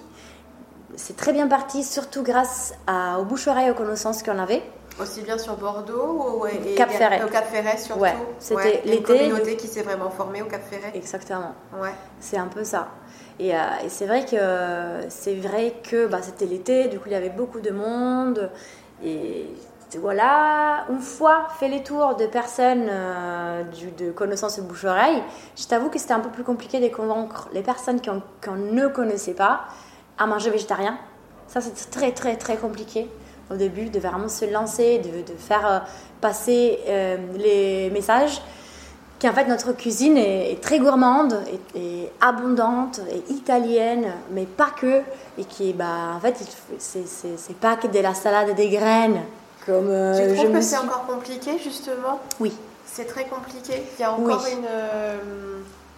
C'est 0.98 1.16
très 1.16 1.32
bien 1.32 1.48
parti, 1.48 1.84
surtout 1.84 2.22
grâce 2.22 2.74
à, 2.86 3.18
aux 3.20 3.24
bouche-oreilles 3.24 3.72
aux 3.72 3.76
connaissances 3.76 4.24
qu'on 4.24 4.40
avait. 4.40 4.62
Aussi 5.02 5.22
bien 5.22 5.38
sur 5.38 5.56
Bordeaux 5.58 6.42
ou 6.42 6.46
et 6.48 6.76
Cap 6.76 6.92
Ferret. 6.92 7.24
Au 7.24 7.28
Cap 7.28 7.46
Ferret 7.46 7.78
surtout. 7.78 8.02
Ouais, 8.02 8.16
c'était 8.40 8.82
Une 8.86 8.92
l'été. 8.92 9.18
communauté 9.18 9.56
qui 9.58 9.68
s'est 9.68 9.82
vraiment 9.82 10.10
formée 10.10 10.42
au 10.42 10.46
Cap 10.46 10.62
Ferret. 10.70 10.92
Exactement. 10.94 11.54
Ouais. 11.82 11.94
C'est 12.20 12.38
un 12.38 12.48
peu 12.48 12.64
ça. 12.64 12.90
Et, 13.40 13.56
euh, 13.56 13.60
et 13.84 13.90
c'est 13.90 14.06
vrai 14.06 14.26
que 14.26 15.10
c'est 15.10 15.36
vrai 15.36 15.74
que 15.90 16.06
bah, 16.08 16.20
c'était 16.22 16.46
l'été, 16.46 16.88
du 16.88 17.00
coup 17.00 17.06
il 17.08 17.14
y 17.14 17.16
avait 17.16 17.30
beaucoup 17.30 17.60
de 17.60 17.72
monde. 17.72 18.52
Et 19.04 19.48
voilà, 20.00 20.86
une 20.90 21.00
fois 21.00 21.48
fait 21.60 21.68
les 21.68 21.84
tours 21.84 22.16
de 22.16 22.26
personnes 22.28 22.88
euh, 22.90 23.64
du, 23.64 23.92
de 23.92 24.12
connaissances 24.12 24.58
de 24.58 24.62
bouche-oreille, 24.62 25.22
je 25.58 25.66
t'avoue 25.66 25.90
que 25.90 26.00
c'était 26.00 26.14
un 26.14 26.20
peu 26.20 26.30
plus 26.30 26.44
compliqué 26.44 26.80
de 26.80 26.94
convaincre 26.96 27.50
les 27.54 27.64
personnes 27.64 28.02
qu'on 28.02 28.22
qu'on 28.44 28.56
ne 28.56 28.88
connaissait 28.88 29.34
pas 29.34 29.62
à 30.18 30.28
manger 30.28 30.50
végétarien. 30.52 30.98
Ça 31.48 31.60
c'était 31.60 31.90
très 31.90 32.12
très 32.14 32.38
très 32.38 32.56
compliqué 32.56 33.10
au 33.52 33.56
début 33.56 33.90
de 33.90 34.00
vraiment 34.00 34.30
se 34.30 34.46
lancer, 34.46 35.00
de, 35.00 35.10
de 35.32 35.38
faire 35.38 35.66
euh, 35.68 35.80
passer 36.22 36.80
euh, 36.88 37.18
les 37.38 37.90
messages 37.92 38.42
qu'en 39.22 39.34
fait 39.34 39.46
notre 39.46 39.74
cuisine 39.74 40.18
est, 40.18 40.52
est 40.54 40.62
très 40.62 40.80
gourmande 40.80 41.40
et 41.76 42.10
abondante 42.22 43.02
et 43.12 43.32
italienne, 43.32 44.08
mais 44.32 44.46
pas 44.46 44.70
que, 44.76 45.02
et 45.38 45.44
qui 45.46 45.70
est 45.70 45.74
bah 45.74 46.14
en 46.16 46.20
fait 46.20 46.36
c'est 46.80 47.56
pas 47.58 47.76
que 47.76 47.88
de 47.88 48.00
la 48.00 48.14
salade 48.14 48.50
et 48.50 48.54
des 48.54 48.70
graines 48.70 49.22
comme 49.66 49.90
euh, 49.90 50.28
Tu 50.28 50.30
je 50.36 50.42
trouves 50.42 50.50
me 50.54 50.56
que 50.60 50.62
c'est 50.66 50.78
encore 50.78 51.06
compliqué 51.06 51.52
justement? 51.64 52.20
Oui 52.40 52.52
C'est 52.86 53.06
très 53.06 53.26
compliqué? 53.26 53.84
Il 53.98 54.02
y 54.02 54.06
a 54.06 54.12
encore 54.12 54.42
Oui. 54.44 54.52
une. 54.58 54.66
euh, 54.68 55.18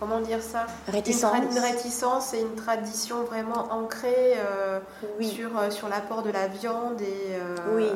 comment 0.03 0.19
dire 0.21 0.41
ça? 0.41 0.65
Réticence 0.87 1.35
Une, 1.35 1.59
réticence 1.59 2.33
et 2.33 2.41
une 2.41 2.55
tradition 2.55 3.23
vraiment 3.23 3.67
ancrée 3.71 4.33
euh, 4.37 4.79
oui 5.19 5.27
sur, 5.29 5.57
euh, 5.57 5.69
sur 5.69 5.87
l'apport 5.89 6.23
de 6.23 6.31
la 6.31 6.47
viande 6.47 7.01
et. 7.01 7.35
euh, 7.35 7.55
Oui. 7.75 7.87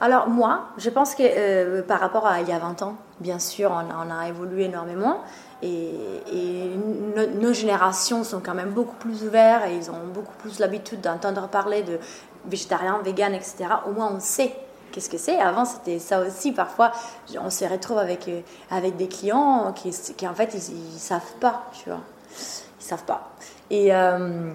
Alors 0.00 0.28
moi, 0.28 0.66
je 0.78 0.90
pense 0.90 1.14
que 1.14 1.22
euh, 1.24 1.82
par 1.82 2.00
rapport 2.00 2.26
à 2.26 2.40
il 2.40 2.48
y 2.48 2.52
a 2.52 2.58
20 2.58 2.82
ans, 2.82 2.96
bien 3.20 3.38
sûr, 3.38 3.70
on 3.70 3.78
a, 3.78 4.06
on 4.06 4.10
a 4.10 4.28
évolué 4.28 4.64
énormément 4.64 5.20
et, 5.62 5.94
et 6.32 6.70
no- 7.16 7.26
nos 7.40 7.52
générations 7.52 8.24
sont 8.24 8.40
quand 8.40 8.54
même 8.54 8.70
beaucoup 8.70 8.96
plus 8.96 9.24
ouverts 9.24 9.64
et 9.66 9.76
ils 9.76 9.90
ont 9.90 10.06
beaucoup 10.12 10.34
plus 10.38 10.58
l'habitude 10.58 11.00
d'entendre 11.00 11.48
parler 11.48 11.82
de 11.82 11.98
végétarien, 12.46 13.00
vegan, 13.04 13.34
etc. 13.34 13.66
Au 13.86 13.92
moins 13.92 14.10
on 14.14 14.20
sait 14.20 14.54
qu'est-ce 14.96 15.10
que 15.10 15.18
c'est. 15.18 15.38
Avant 15.38 15.66
c'était 15.66 15.98
ça 15.98 16.20
aussi. 16.20 16.52
Parfois 16.52 16.90
on 17.38 17.50
se 17.50 17.66
retrouve 17.66 17.98
avec, 17.98 18.26
euh, 18.28 18.40
avec 18.70 18.96
des 18.96 19.08
clients 19.08 19.74
qui, 19.74 19.90
qui 20.16 20.26
en 20.26 20.34
fait 20.34 20.54
ils, 20.54 20.94
ils 20.94 20.98
savent 20.98 21.34
pas, 21.38 21.66
tu 21.72 21.90
vois. 21.90 22.00
Ils 22.80 22.84
savent 22.84 23.04
pas. 23.04 23.30
Et... 23.70 23.94
euh, 23.94 24.50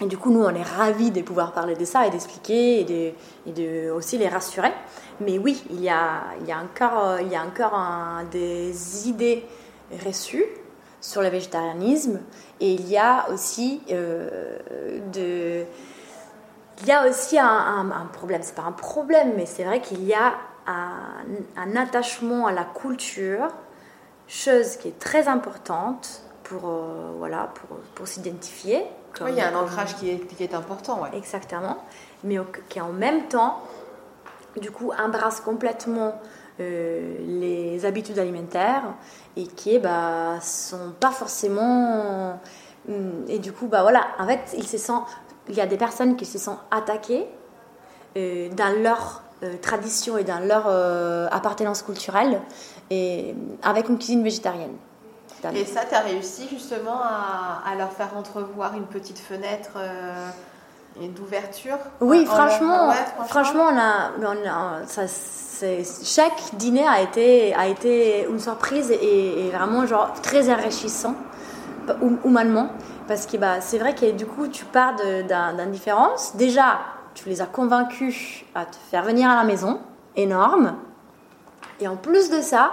et 0.00 0.06
du 0.06 0.18
coup, 0.18 0.32
nous, 0.32 0.42
on 0.42 0.52
est 0.52 0.62
ravis 0.64 1.12
de 1.12 1.22
pouvoir 1.22 1.52
parler 1.52 1.76
de 1.76 1.84
ça 1.84 2.04
et 2.04 2.10
d'expliquer 2.10 2.80
et 2.80 2.84
de, 2.84 3.52
de 3.52 3.90
aussi 3.92 4.18
les 4.18 4.26
rassurer. 4.26 4.72
Mais 5.20 5.38
oui, 5.38 5.62
il 5.70 5.80
y 5.80 5.88
a, 5.88 6.22
il 6.40 6.48
y 6.48 6.52
a 6.52 6.58
encore, 6.58 7.20
il 7.20 7.28
y 7.28 7.36
a 7.36 7.42
encore 7.44 7.78
des 8.32 9.08
idées 9.08 9.46
reçues 10.04 10.46
sur 11.00 11.22
le 11.22 11.28
végétarianisme 11.28 12.18
et 12.60 12.72
il 12.72 12.88
y 12.88 12.96
a 12.96 13.30
aussi 13.30 13.82
euh, 13.92 14.58
de, 15.12 15.64
il 16.82 16.88
y 16.88 16.92
a 16.92 17.08
aussi 17.08 17.38
un, 17.38 17.46
un- 17.46 17.90
un 17.90 18.06
problème. 18.06 18.42
C'est 18.42 18.54
pas 18.54 18.62
un 18.62 18.72
problème, 18.72 19.32
mais 19.36 19.46
c'est 19.46 19.64
vrai 19.64 19.80
qu'il 19.80 20.04
y 20.04 20.14
a 20.14 20.34
un, 20.66 20.92
un 21.56 21.76
attachement 21.76 22.46
à 22.46 22.52
la 22.52 22.64
culture, 22.64 23.48
chose 24.26 24.76
qui 24.76 24.88
est 24.88 24.98
très 24.98 25.28
importante 25.28 26.22
pour 26.42 26.68
euh, 26.68 27.12
voilà 27.18 27.50
pour, 27.54 27.76
pour 27.94 28.08
s'identifier. 28.08 28.84
Oui, 29.20 29.30
il 29.32 29.36
y 29.36 29.40
a 29.40 29.48
un 29.48 29.54
ancrage 29.54 29.94
qui 29.96 30.10
est, 30.10 30.18
qui 30.26 30.42
est 30.42 30.54
important, 30.54 31.02
ouais. 31.02 31.10
Exactement, 31.16 31.76
mais 32.24 32.38
qui 32.68 32.80
en 32.80 32.88
même 32.92 33.28
temps, 33.28 33.62
du 34.60 34.70
coup, 34.72 34.90
embrasse 34.98 35.40
complètement 35.40 36.14
euh, 36.60 37.16
les 37.20 37.84
habitudes 37.86 38.18
alimentaires 38.18 38.82
et 39.36 39.46
qui 39.46 39.78
bah, 39.78 40.38
sont 40.40 40.92
pas 40.98 41.10
forcément. 41.12 42.40
hum, 42.88 43.24
Et 43.28 43.38
du 43.38 43.52
coup, 43.52 43.66
bah 43.68 43.82
voilà, 43.82 44.06
en 44.18 44.26
fait, 44.26 44.54
il 44.56 44.66
se 44.66 44.78
sent, 44.78 44.92
il 45.48 45.54
y 45.54 45.60
a 45.60 45.66
des 45.66 45.76
personnes 45.76 46.16
qui 46.16 46.24
se 46.24 46.38
sentent 46.38 46.62
attaquées 46.70 47.26
euh, 48.16 48.48
dans 48.50 48.82
leur 48.82 49.22
euh, 49.42 49.54
tradition 49.60 50.16
et 50.18 50.24
dans 50.24 50.38
leur 50.46 50.64
euh, 50.68 51.26
appartenance 51.30 51.82
culturelle 51.82 52.40
et 52.90 53.34
avec 53.62 53.88
une 53.88 53.96
cuisine 53.98 54.22
végétarienne. 54.22 54.76
Et 55.54 55.66
ça, 55.66 55.80
tu 55.86 55.94
as 55.94 56.00
réussi 56.00 56.48
justement 56.48 57.00
à, 57.02 57.62
à 57.70 57.74
leur 57.74 57.92
faire 57.92 58.16
entrevoir 58.16 58.74
une 58.74 58.86
petite 58.86 59.18
fenêtre 59.18 59.72
d'ouverture? 61.14 61.76
Oui, 62.00 62.18
En- 62.18 62.22
en- 62.22 62.34
franchement, 62.34 62.88
ouais, 62.88 62.94
franchement, 63.26 63.64
on 63.70 63.78
a, 63.78 64.10
on 64.22 64.48
a- 64.48 64.86
ça, 64.86 65.06
c'est- 65.08 65.84
chaque 66.04 66.54
dîner 66.54 66.86
a 66.86 67.02
été, 67.02 67.54
a 67.54 67.66
été 67.66 68.26
une 68.28 68.38
surprise 68.38 68.90
et, 68.90 69.46
et 69.46 69.50
vraiment 69.50 69.86
genre 69.86 70.12
très 70.22 70.50
enrichissant 70.52 71.14
hum- 72.00 72.18
humainement 72.24 72.68
parce 73.06 73.26
que 73.26 73.36
bah, 73.36 73.60
c'est 73.60 73.78
vrai 73.78 73.94
que 73.94 74.10
du 74.12 74.26
coup 74.26 74.48
tu 74.48 74.64
pars 74.64 74.94
de- 74.96 75.22
d'un- 75.22 75.52
d'une 75.54 75.70
différence. 75.70 76.36
Déjà, 76.36 76.78
tu 77.14 77.28
les 77.28 77.40
as 77.40 77.46
convaincus 77.46 78.44
à 78.54 78.64
te 78.66 78.76
faire 78.90 79.02
venir 79.04 79.30
à 79.30 79.36
la 79.36 79.44
maison, 79.44 79.80
énorme. 80.16 80.76
Et 81.80 81.88
en 81.88 81.96
plus 81.96 82.30
de 82.30 82.40
ça, 82.40 82.72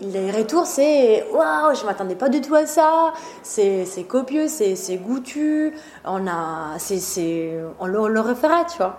les 0.00 0.30
retours, 0.30 0.66
c'est 0.66 1.26
waouh, 1.32 1.74
je 1.74 1.84
m'attendais 1.84 2.14
pas 2.14 2.28
du 2.28 2.40
tout 2.40 2.54
à 2.54 2.66
ça. 2.66 3.12
C'est 3.42 3.84
copieux, 4.08 4.46
c'est 4.48 4.96
goûtu. 4.96 5.74
On 6.04 6.26
a, 6.26 6.78
c'est 6.78 6.98
c'est, 7.00 7.58
on 7.80 7.86
le, 7.86 8.00
on 8.00 8.06
le 8.08 8.20
referait, 8.20 8.64
tu 8.70 8.76
vois. 8.78 8.96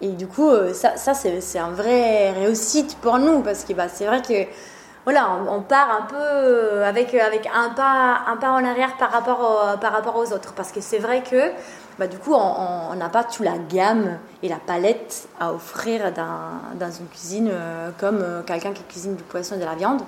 Et 0.00 0.08
du 0.08 0.26
coup, 0.26 0.48
euh, 0.48 0.74
ça, 0.74 0.96
ça 0.96 1.14
c'est 1.14 1.58
un 1.58 1.70
vrai 1.70 2.32
réussite 2.32 2.96
pour 3.00 3.18
nous 3.18 3.40
parce 3.42 3.64
que 3.64 3.72
bah, 3.72 3.88
c'est 3.88 4.06
vrai 4.06 4.22
que 4.22 4.34
voilà, 5.04 5.30
on, 5.48 5.60
part 5.60 5.90
un 5.90 6.06
peu 6.06 6.16
euh, 6.16 6.88
avec 6.88 7.14
avec 7.14 7.46
un 7.54 7.70
pas 7.70 8.22
un 8.26 8.36
pas 8.36 8.50
en 8.50 8.64
arrière 8.64 8.96
par 8.96 9.10
rapport 9.10 9.78
par 9.80 9.92
rapport 9.92 10.16
aux 10.16 10.32
autres 10.32 10.54
parce 10.54 10.72
que 10.72 10.80
c'est 10.80 10.98
vrai 10.98 11.22
que 11.22 11.52
bah, 11.98 12.08
du 12.08 12.18
coup, 12.18 12.34
on- 12.34 12.94
n'a 12.96 13.08
pas 13.08 13.24
toute 13.24 13.44
la 13.44 13.58
gamme 13.58 14.18
et 14.42 14.48
la 14.48 14.56
palette 14.56 15.28
à 15.38 15.52
offrir 15.52 16.12
dans, 16.12 16.76
dans 16.78 16.90
une 16.90 17.06
cuisine 17.06 17.50
euh, 17.52 17.90
comme 17.98 18.18
euh, 18.20 18.42
quelqu'un 18.42 18.72
qui 18.72 18.82
cuisine 18.84 19.14
du 19.16 19.22
poisson 19.22 19.56
et 19.56 19.58
de 19.58 19.64
la 19.64 19.74
viande. 19.74 20.00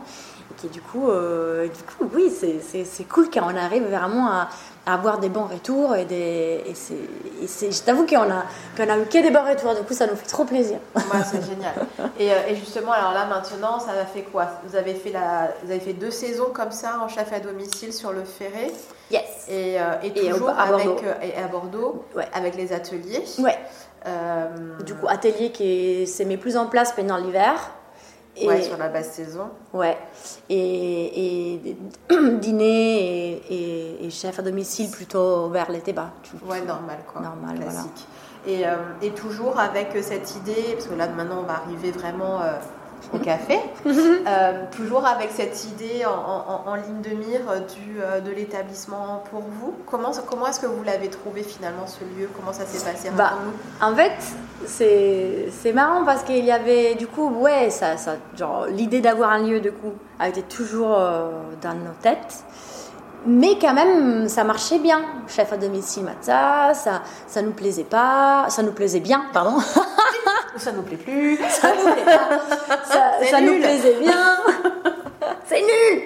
Et 0.50 0.54
qui, 0.56 0.68
du 0.68 0.80
coup, 0.80 1.08
euh, 1.08 1.66
du 1.68 1.82
coup 1.82 2.10
oui, 2.14 2.30
c'est 2.30 3.04
cool 3.04 3.28
quand 3.32 3.42
on 3.44 3.56
arrive 3.56 3.84
vraiment 3.88 4.28
à, 4.28 4.48
à 4.86 4.94
avoir 4.94 5.18
des 5.18 5.28
bons 5.28 5.44
retours. 5.46 5.94
Et, 5.96 6.04
des, 6.04 6.62
et, 6.66 6.74
c'est- 6.74 6.94
et 7.42 7.46
c'est- 7.46 7.70
je 7.72 7.82
t'avoue 7.82 8.06
qu'on 8.06 8.16
a, 8.30 8.44
qu'on 8.76 8.88
a 8.88 8.96
eu 8.98 9.04
que 9.06 9.20
des 9.20 9.30
bons 9.30 9.44
retours. 9.44 9.74
Du 9.74 9.82
coup, 9.82 9.94
ça 9.94 10.06
nous 10.06 10.16
fait 10.16 10.26
trop 10.26 10.44
plaisir. 10.44 10.78
Ouais, 10.94 11.02
c'est 11.30 11.44
génial. 11.44 11.74
Et, 12.18 12.32
euh, 12.32 12.36
et 12.48 12.56
justement, 12.56 12.92
alors 12.92 13.12
là 13.12 13.26
maintenant, 13.26 13.78
ça 13.78 13.90
a 13.90 14.06
fait 14.06 14.22
quoi? 14.22 14.46
Vous 14.66 14.74
avez 14.74 14.94
fait, 14.94 15.10
la, 15.10 15.50
vous 15.62 15.70
avez 15.70 15.80
fait 15.80 15.92
deux 15.92 16.10
saisons 16.10 16.48
comme 16.54 16.72
ça 16.72 16.98
en 17.04 17.08
chef 17.08 17.30
à 17.32 17.40
domicile 17.40 17.92
sur 17.92 18.10
le 18.12 18.24
Ferré? 18.24 18.72
Yes. 19.10 19.22
et, 19.48 19.78
euh, 19.78 19.82
et 20.02 20.12
toujours 20.12 20.48
à 20.48 20.62
avec, 20.62 20.86
Bordeaux. 20.86 21.02
euh, 21.04 21.14
et 21.22 21.36
à 21.36 21.46
Bordeaux 21.46 22.04
Ouais. 22.16 22.26
avec 22.32 22.56
les 22.56 22.72
ateliers? 22.72 23.22
Ouais. 23.38 23.58
Euh, 24.06 24.46
Du 24.84 24.94
coup, 24.94 25.06
atelier 25.08 25.50
qui 25.52 26.06
s'est 26.06 26.24
mis 26.24 26.36
plus 26.38 26.56
en 26.56 26.66
place 26.66 26.92
pendant 26.92 27.16
l'hiver. 27.18 27.54
Et, 28.38 28.46
ouais, 28.46 28.62
sur 28.62 28.76
la 28.76 28.88
basse 28.88 29.12
saison. 29.12 29.48
Ouais. 29.72 29.96
Et, 30.50 31.54
et 31.54 31.76
dîner 32.38 33.42
et, 33.50 34.10
chef 34.10 34.38
à 34.38 34.42
domicile 34.42 34.90
plutôt 34.90 35.48
vers 35.48 35.70
l'été, 35.70 35.92
bah, 35.92 36.10
tu- 36.22 36.36
Ouais, 36.44 36.60
normal 36.60 36.98
quoi. 37.10 37.20
Normal, 37.22 37.56
voilà. 37.56 37.70
classique. 37.72 38.06
Et, 38.46 38.66
euh, 38.66 38.76
et 39.02 39.10
toujours 39.10 39.58
avec 39.58 39.88
cette 40.02 40.36
idée, 40.36 40.74
parce 40.74 40.86
que 40.86 40.94
là 40.94 41.08
maintenant 41.08 41.40
on 41.40 41.46
va 41.46 41.54
arriver 41.54 41.90
vraiment 41.90 42.40
euh, 42.42 42.52
au 43.12 43.18
café, 43.18 43.58
euh, 43.86 44.64
toujours 44.76 45.06
avec 45.06 45.30
cette 45.30 45.64
idée 45.66 46.04
en, 46.04 46.10
en- 46.10 46.70
en 46.70 46.74
ligne 46.74 47.00
de 47.02 47.10
mire 47.10 47.40
du, 47.74 48.00
euh, 48.00 48.20
de 48.20 48.30
l'établissement 48.30 49.22
pour 49.30 49.40
vous. 49.40 49.74
Comment, 49.90 50.10
comment 50.28 50.46
est-ce 50.48 50.60
que 50.60 50.66
vous 50.66 50.82
l'avez 50.82 51.08
trouvé 51.08 51.42
finalement 51.42 51.86
ce 51.86 52.00
lieu? 52.04 52.28
Comment 52.36 52.52
ça 52.52 52.64
s'est 52.66 52.84
passé? 52.90 53.10
Bah. 53.16 53.34
En 53.80 53.94
fait, 53.94 54.12
c'est 54.66 55.46
c'est 55.50 55.72
marrant 55.72 56.04
parce 56.04 56.22
qu'il 56.22 56.44
y 56.44 56.50
avait 56.52 56.94
du 56.94 57.06
coup, 57.06 57.28
ouais, 57.40 57.70
ça, 57.70 57.96
ça, 57.96 58.16
genre 58.36 58.66
l'idée 58.66 59.00
d'avoir 59.00 59.30
un 59.30 59.38
lieu 59.42 59.60
de 59.60 59.70
coup 59.70 59.92
a 60.18 60.28
été 60.28 60.42
toujours 60.42 60.96
euh, 60.98 61.30
dans 61.62 61.74
nos 61.74 61.92
têtes. 62.02 62.44
Mais 63.24 63.58
quand 63.60 63.72
même, 63.74 64.28
ça 64.28 64.44
marchait 64.44 64.78
bien. 64.78 65.00
Chef 65.28 65.52
à 65.52 65.56
domicile, 65.56 66.04
Matza, 66.04 66.74
ça, 66.74 67.02
ça 67.26 67.42
nous 67.42 67.52
plaisait 67.52 67.84
pas, 67.84 68.46
ça 68.48 68.62
nous 68.62 68.72
plaisait 68.72 69.00
bien, 69.00 69.24
pardon. 69.32 69.58
Ça 70.58 70.72
nous 70.72 70.82
plaît 70.82 70.96
plus. 70.96 71.36
ça 71.48 71.68
nous, 71.74 71.92
plaît 71.92 72.04
pas. 72.04 72.28
Ça- 72.84 73.26
ça 73.30 73.40
nous 73.40 73.58
plaisait 73.58 73.96
bien. 74.00 74.12
C'est 75.44 75.60
nul. 75.60 76.02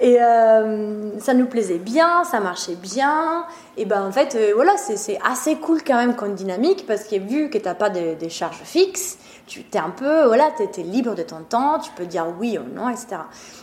Et 0.00 0.18
euh, 0.20 1.18
ça 1.20 1.32
nous 1.34 1.46
plaisait 1.46 1.78
bien, 1.78 2.24
ça 2.24 2.40
marchait 2.40 2.74
bien. 2.74 3.44
et 3.76 3.84
ben 3.84 4.02
en 4.06 4.12
fait, 4.12 4.34
euh, 4.34 4.52
voilà, 4.54 4.76
c'est 4.76 5.18
assez 5.24 5.56
cool 5.56 5.82
quand 5.86 5.96
même 5.96 6.14
comme 6.14 6.34
dynamique 6.34 6.84
parce 6.86 7.04
que 7.04 7.16
vu 7.16 7.48
que 7.48 7.58
tu 7.58 7.64
n'as 7.64 7.74
pas 7.74 7.88
de, 7.90 8.14
de 8.22 8.28
charges 8.28 8.60
fixes, 8.64 9.16
tu 9.60 9.76
es 9.76 9.80
un 9.80 9.90
peu, 9.90 10.24
voilà, 10.24 10.50
tu 10.56 10.80
es, 10.80 10.82
libre 10.82 11.14
de 11.14 11.22
ton 11.22 11.42
temps, 11.42 11.78
tu 11.78 11.90
peux 11.92 12.06
dire 12.06 12.26
oui 12.38 12.58
ou 12.58 12.74
non, 12.74 12.88
etc. 12.88 13.16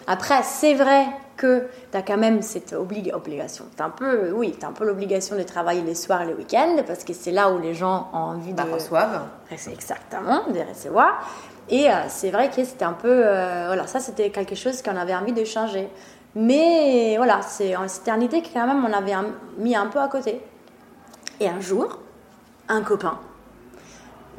Après, 0.07 0.41
c'est 0.43 0.73
vrai 0.73 1.07
que 1.37 1.67
tu 1.91 1.97
as 1.97 2.01
quand 2.01 2.17
même 2.17 2.41
cette 2.41 2.73
obligation. 2.73 3.65
Tu 3.75 3.81
un 3.81 3.89
peu, 3.89 4.31
oui, 4.31 4.55
tu 4.59 4.65
as 4.65 4.69
un 4.69 4.73
peu 4.73 4.85
l'obligation 4.85 5.37
de 5.37 5.43
travailler 5.43 5.81
les 5.81 5.95
soirs 5.95 6.21
et 6.21 6.25
les 6.27 6.33
week-ends 6.33 6.83
parce 6.85 7.03
que 7.03 7.13
c'est 7.13 7.31
là 7.31 7.49
où 7.51 7.59
les 7.59 7.73
gens 7.73 8.09
ont 8.13 8.17
envie 8.17 8.53
bah, 8.53 8.63
de. 8.63 8.71
reçoivent. 8.71 9.21
Exactement, 9.51 10.43
de 10.47 10.59
recevoir. 10.59 11.25
Et 11.69 11.89
euh, 11.89 11.93
c'est 12.07 12.31
vrai 12.31 12.49
que 12.49 12.63
c'était 12.63 12.85
un 12.85 12.93
peu. 12.93 13.21
Euh, 13.25 13.65
voilà, 13.67 13.87
ça, 13.87 13.99
c'était 13.99 14.29
quelque 14.31 14.55
chose 14.55 14.81
qu'on 14.81 14.95
avait 14.97 15.15
envie 15.15 15.33
de 15.33 15.43
changer. 15.45 15.89
Mais 16.35 17.15
voilà, 17.17 17.41
c'est 17.41 17.73
une 17.75 18.21
idée 18.21 18.41
que 18.41 18.53
quand 18.53 18.67
même 18.67 18.85
on 18.85 18.93
avait 18.93 19.15
mis 19.57 19.75
un 19.75 19.87
peu 19.87 19.99
à 19.99 20.07
côté. 20.07 20.41
Et 21.39 21.47
un 21.47 21.59
jour, 21.59 21.99
un 22.67 22.81
copain 22.81 23.17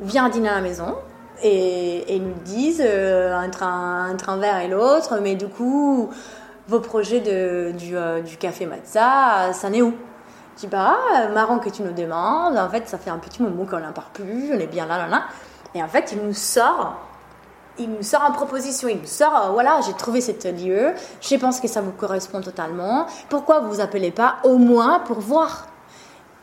vient 0.01 0.29
dîner 0.29 0.49
à 0.49 0.57
la 0.57 0.61
maison 0.61 0.97
et, 1.43 2.19
nous 2.19 2.35
disent 2.45 2.83
euh, 2.85 3.35
entre, 3.35 3.63
un, 3.63 4.13
entre, 4.13 4.37
verre 4.37 4.61
et 4.61 4.69
l'autre, 4.69 5.19
mais 5.23 5.35
du 5.35 5.49
coup, 5.49 6.11
vos 6.69 6.81
projets 6.81 7.23
euh, 7.27 7.73
du, 8.23 8.37
café 8.37 8.67
Matza, 8.67 9.53
ça 9.53 9.71
n'est 9.71 9.83
où? 9.83 9.95
Je 10.57 10.63
dis, 10.63 10.67
bah, 10.67 10.97
marrant 11.33 11.59
que 11.59 11.71
tu 11.71 11.83
nous 11.83 11.93
demandes. 11.93 12.59
En 12.59 12.69
fait, 12.69 12.89
ça 12.89 12.99
fait 12.99 13.11
un 13.11 13.19
petit 13.19 13.43
moment 13.43 13.65
qu'on 13.65 13.81
n'en 13.81 13.93
parle 13.93 14.11
plus, 14.13 14.51
on 14.53 14.59
est 14.59 14.67
bien 14.67 14.87
là, 14.87 14.99
là, 14.99 15.07
là. 15.07 15.23
Et 15.75 15.83
en 15.83 15.89
fait, 15.89 16.13
il 16.13 16.27
nous 16.27 16.35
sort 16.35 16.97
il 17.81 17.91
nous 17.91 18.03
sort 18.03 18.23
en 18.23 18.33
proposition, 18.33 18.89
il 18.89 18.99
nous 18.99 19.07
sort, 19.07 19.35
euh, 19.37 19.51
voilà, 19.51 19.81
j'ai 19.87 19.95
trouvé 19.95 20.21
cet 20.21 20.45
lieu, 20.45 20.93
je 21.21 21.37
pense 21.37 21.61
que 21.61 21.69
ça 21.69 21.81
vous 21.81 21.93
correspond 21.93 22.41
totalement. 22.41 23.07
Pourquoi 23.29 23.61
vous 23.61 23.71
vous 23.71 23.81
appelez 23.81 24.11
pas 24.11 24.37
au 24.45 24.59
moins 24.59 25.01
pour 25.01 25.21
voir? 25.21 25.67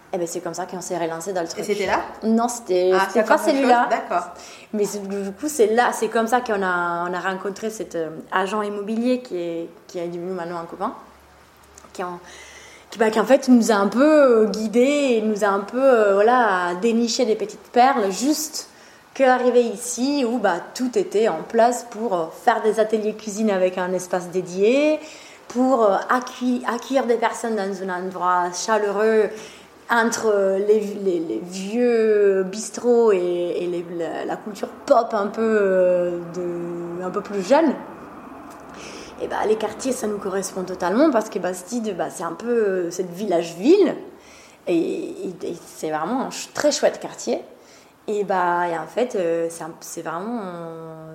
Et 0.08 0.16
eh 0.16 0.18
ben 0.20 0.28
c'est 0.28 0.40
comme 0.40 0.54
ça 0.54 0.66
qu'on 0.66 0.80
s'est 0.80 0.98
relancé 0.98 1.34
dans 1.34 1.42
le 1.42 1.48
truc. 1.48 1.60
Et 1.60 1.64
c'était 1.64 1.86
là? 1.86 2.00
Non, 2.24 2.48
c'était 2.48 2.92
ah, 2.94 3.24
pas 3.24 3.38
celui-là. 3.38 3.88
D'accord. 3.90 4.30
Mais 4.74 4.86
du 4.86 5.32
coup, 5.34 5.50
c'est 5.50 5.68
là, 5.68 5.92
c'est 5.92 6.08
comme 6.08 6.28
ça 6.28 6.40
qu'on 6.40 6.64
a, 6.64 7.10
on 7.10 7.14
a 7.14 7.20
rencontré 7.20 7.70
cet 7.70 7.96
euh, 7.96 8.10
agent 8.32 8.62
immobilier 8.62 9.20
qui 9.20 9.38
est, 9.38 9.70
qui 9.86 10.00
est 10.00 10.08
devenu 10.08 10.32
maintenant 10.32 10.60
un 10.60 10.66
copain, 10.66 10.94
qui 11.92 12.04
en, 12.04 12.20
qui, 12.90 13.00
bah, 13.00 13.10
qui 13.10 13.20
en 13.20 13.26
fait 13.26 13.50
nous 13.50 13.70
a 13.72 13.76
un 13.76 13.88
peu 13.88 14.46
guidé 14.46 14.80
et 14.80 15.22
nous 15.22 15.44
a 15.44 15.50
un 15.50 15.60
peu 15.60 15.84
euh, 15.84 16.14
voilà 16.14 16.76
déniché 16.82 17.26
des 17.26 17.36
petites 17.36 17.70
perles 17.74 18.10
juste 18.10 18.70
arriver 19.24 19.64
ici 19.64 20.26
où 20.26 20.38
bah, 20.38 20.58
tout 20.74 20.98
était 20.98 21.28
en 21.28 21.44
place 21.44 21.86
pour 21.90 22.14
euh, 22.16 22.26
faire 22.44 22.62
des 22.62 22.80
ateliers 22.80 23.14
cuisine 23.14 23.50
avec 23.50 23.78
un 23.78 23.92
espace 23.94 24.30
dédié, 24.30 25.00
pour 25.48 25.84
euh, 25.84 25.96
accueillir, 26.10 27.06
des 27.06 27.16
personnes 27.16 27.56
dans 27.56 27.90
un 27.90 28.04
endroit 28.04 28.52
chaleureux 28.54 29.30
entre 29.90 30.58
les, 30.68 30.80
vieux 31.44 32.44
bistrots 32.44 33.12
et, 33.12 33.86
la, 34.26 34.36
culture 34.38 34.70
pop 34.86 35.14
un 35.14 35.28
peu, 35.28 35.42
euh, 35.42 36.20
un 37.04 37.10
peu 37.10 37.22
plus 37.22 37.42
jeune. 37.42 37.74
Et 39.22 39.28
bah, 39.28 39.38
les 39.48 39.56
quartiers, 39.56 39.94
ça 39.94 40.08
nous 40.08 40.20
correspond 40.20 40.64
totalement 40.64 41.10
parce 41.10 41.30
que 41.30 41.40
Bastide, 41.40 41.96
bah, 41.98 42.10
c'est 42.10 42.24
un 42.24 42.34
peu 42.34 42.92
cette 42.92 43.10
village-ville. 43.10 43.96
et 44.68 45.34
c'est 45.66 45.90
vraiment 45.90 46.24
un 46.24 46.30
très 46.54 46.72
chouette 46.72 47.00
quartier. 47.00 47.42
Et, 48.08 48.24
bah, 48.24 48.70
et 48.70 48.78
en 48.78 48.88
fait, 48.88 49.16
euh, 49.16 49.50
c'est 49.82 50.02
vraiment. 50.02 50.42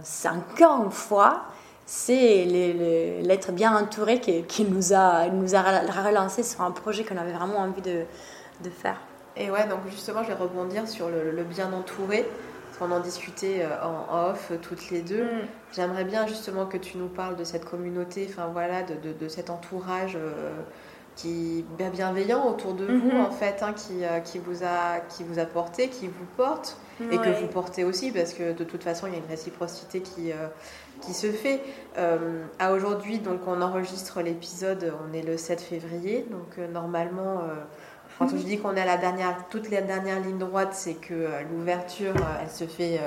C'est 0.02 0.28
encore 0.28 0.84
une 0.84 0.90
fois, 0.90 1.44
c'est 1.86 2.44
l'être 2.44 3.52
bien 3.52 3.74
entouré 3.74 4.20
qui, 4.20 4.42
qui, 4.42 4.64
nous, 4.64 4.92
a, 4.92 5.28
nous 5.28 5.54
a 5.54 5.62
relancé 5.62 6.42
sur 6.42 6.60
un 6.60 6.70
projet 6.70 7.04
qu'on 7.04 7.16
avait 7.16 7.32
vraiment 7.32 7.58
envie 7.58 7.80
de, 7.80 8.04
de, 8.62 8.70
faire. 8.70 9.00
Et 9.36 9.50
ouais, 9.50 9.66
donc 9.66 9.80
justement, 9.88 10.22
je 10.22 10.28
vais 10.28 10.34
rebondir 10.34 10.88
sur 10.88 11.08
le, 11.08 11.42
bien 11.42 11.72
entouré. 11.72 12.26
Parce 12.66 12.90
qu'on 12.90 12.96
en 12.96 13.00
discutait 13.00 13.60
euh, 13.60 13.84
en 13.84 14.30
off 14.30 14.50
toutes 14.62 14.90
les 14.90 15.02
deux. 15.02 15.24
Mm. 15.24 15.46
J'aimerais 15.72 16.04
bien 16.04 16.26
justement 16.26 16.64
que 16.64 16.78
tu 16.78 16.96
nous 16.96 17.08
parles 17.08 17.36
de 17.36 17.44
cette 17.44 17.66
communauté, 17.66 18.26
enfin 18.30 18.46
voilà, 18.46 18.82
de, 18.82 18.94
de, 18.94 19.12
de 19.12 19.28
cet 19.28 19.50
entourage. 19.50 20.16
Euh, 20.16 20.52
qui 21.16 21.64
bienveillant 21.76 22.48
autour 22.48 22.74
de 22.74 22.86
vous 22.86 23.10
mhm. 23.10 23.20
en 23.20 23.30
fait, 23.30 23.62
hein, 23.62 23.72
qui, 23.74 24.04
euh, 24.04 24.20
qui, 24.20 24.38
vous 24.38 24.64
a, 24.64 25.00
qui 25.08 25.24
vous 25.24 25.38
a 25.38 25.44
porté, 25.44 25.88
qui 25.88 26.06
vous 26.06 26.26
porte 26.36 26.76
et 27.10 27.18
que 27.18 27.40
vous 27.40 27.48
portez 27.48 27.82
aussi 27.82 28.12
parce 28.12 28.32
que 28.32 28.52
de 28.52 28.62
toute 28.62 28.84
façon 28.84 29.08
il 29.08 29.14
y 29.14 29.16
a 29.16 29.18
une 29.18 29.28
réciprocité 29.28 30.02
qui, 30.02 30.30
euh, 30.30 30.46
qui 31.00 31.14
se 31.14 31.32
fait. 31.32 31.60
Euh, 31.98 32.44
à 32.58 32.72
aujourd'hui, 32.72 33.18
donc 33.18 33.40
on 33.46 33.60
enregistre 33.60 34.22
l'épisode, 34.22 34.92
on 35.08 35.12
est 35.12 35.22
le 35.22 35.36
7 35.36 35.60
février, 35.60 36.26
donc 36.30 36.58
normalement, 36.72 37.42
quand 38.18 38.28
je 38.28 38.36
dis 38.36 38.58
qu'on 38.58 38.74
est 38.76 38.80
à 38.80 38.86
la 38.86 38.96
dernière, 38.96 39.36
toutes 39.50 39.70
les 39.70 39.80
dernières 39.80 40.20
lignes 40.20 40.38
droites, 40.38 40.74
c'est 40.74 40.94
que 40.94 41.28
l'ouverture 41.50 42.14
elle 42.40 42.50
se 42.50 42.64
fait 42.64 43.00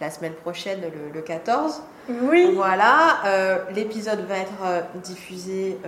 la 0.00 0.10
semaine 0.10 0.34
prochaine, 0.34 0.80
le, 0.80 1.12
le 1.14 1.20
14. 1.22 1.82
Oui. 2.22 2.52
Voilà, 2.54 3.64
l'épisode 3.74 4.20
va 4.26 4.38
être 4.38 4.86
diffusé 5.02 5.78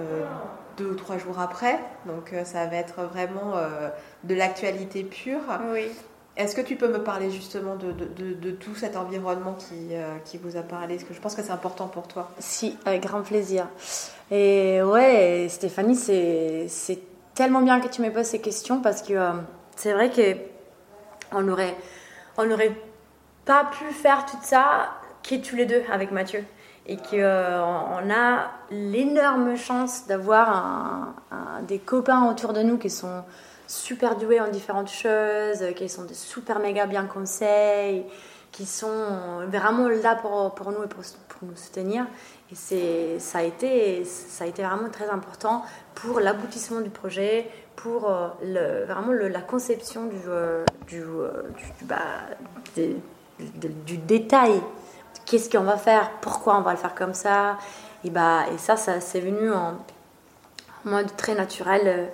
deux 0.78 0.86
ou 0.86 0.94
trois 0.94 1.18
jours 1.18 1.38
après. 1.38 1.78
Donc 2.06 2.32
euh, 2.32 2.44
ça 2.44 2.66
va 2.66 2.76
être 2.76 3.02
vraiment 3.02 3.56
euh, 3.56 3.88
de 4.24 4.34
l'actualité 4.34 5.02
pure. 5.02 5.42
Oui. 5.72 5.90
Est-ce 6.36 6.54
que 6.54 6.60
tu 6.60 6.76
peux 6.76 6.86
me 6.86 7.02
parler 7.02 7.32
justement 7.32 7.74
de, 7.74 7.90
de, 7.90 8.32
de, 8.32 8.50
tout 8.52 8.76
cet 8.76 8.96
environnement 8.96 9.54
qui, 9.54 9.88
euh, 9.90 10.18
qui 10.24 10.38
vous 10.38 10.56
a 10.56 10.62
parlé? 10.62 10.94
Parce 10.94 11.08
que 11.08 11.14
je 11.14 11.20
pense 11.20 11.34
que 11.34 11.42
c'est 11.42 11.50
important 11.50 11.88
pour 11.88 12.06
toi. 12.06 12.30
Si, 12.38 12.76
avec 12.84 13.02
grand 13.02 13.22
plaisir. 13.22 13.66
Et 14.30 14.80
ouais, 14.80 15.48
Stéphanie, 15.50 15.96
c'est 15.96 16.68
tellement 17.38 17.62
bien 17.62 17.78
que 17.78 17.86
tu 17.86 18.02
me 18.02 18.10
poses 18.10 18.26
ces 18.26 18.40
questions 18.40 18.80
parce 18.80 19.00
que 19.00 19.14
c'est 19.76 19.92
vrai 19.92 20.10
qu'on 20.10 21.40
n'aurait 21.42 21.76
on 22.36 22.50
aurait 22.50 22.74
pas 23.44 23.66
pu 23.66 23.94
faire 23.94 24.26
tout 24.26 24.38
ça 24.42 24.90
que 25.22 25.36
tous 25.36 25.54
les 25.54 25.64
deux 25.64 25.84
avec 25.92 26.10
Mathieu 26.10 26.42
et 26.88 26.96
qu'on 26.96 27.12
euh, 27.12 28.10
a 28.10 28.50
l'énorme 28.72 29.56
chance 29.56 30.08
d'avoir 30.08 31.14
des 31.68 31.78
copains 31.78 32.28
autour 32.28 32.54
de 32.54 32.62
nous 32.62 32.76
qui 32.76 32.90
sont 32.90 33.22
super 33.68 34.16
doués 34.16 34.40
en 34.40 34.48
différentes 34.48 34.90
choses, 34.90 35.62
qui 35.76 35.88
sont 35.88 36.06
des 36.06 36.14
super 36.14 36.58
méga 36.58 36.86
bien 36.86 37.04
conseils, 37.04 38.04
qui 38.50 38.66
sont 38.66 39.46
vraiment 39.46 39.86
là 39.86 40.16
pour, 40.16 40.54
pour 40.56 40.72
nous 40.72 40.82
et 40.82 40.88
pour 40.88 41.04
nous 41.42 41.56
soutenir. 41.56 42.04
Et 42.50 43.18
ça 43.18 43.38
a, 43.38 43.42
été, 43.42 44.04
ça 44.04 44.44
a 44.44 44.46
été 44.46 44.62
vraiment 44.62 44.88
très 44.90 45.08
important 45.10 45.64
pour 45.94 46.20
l'aboutissement 46.20 46.80
du 46.80 46.88
projet, 46.88 47.50
pour 47.76 48.10
euh, 48.10 48.84
vraiment 48.86 49.12
la 49.12 49.42
conception 49.42 50.06
du, 50.06 50.16
euh, 50.26 50.64
du, 50.86 51.00
du, 51.00 51.84
bah, 51.84 51.98
du 53.86 53.98
détail 53.98 54.62
qu'est-ce 55.28 55.50
qu'on 55.50 55.64
va 55.64 55.76
faire, 55.76 56.10
pourquoi 56.20 56.58
on 56.58 56.62
va 56.62 56.72
le 56.72 56.78
faire 56.78 56.94
comme 56.94 57.14
ça? 57.14 57.58
Et, 58.04 58.10
bah, 58.10 58.44
et 58.52 58.58
ça, 58.58 58.76
ça 58.76 59.00
c'est 59.00 59.20
venu 59.20 59.52
en 59.52 59.74
mode 60.84 61.14
très 61.16 61.34
naturel, 61.34 61.82
euh, 61.84 62.06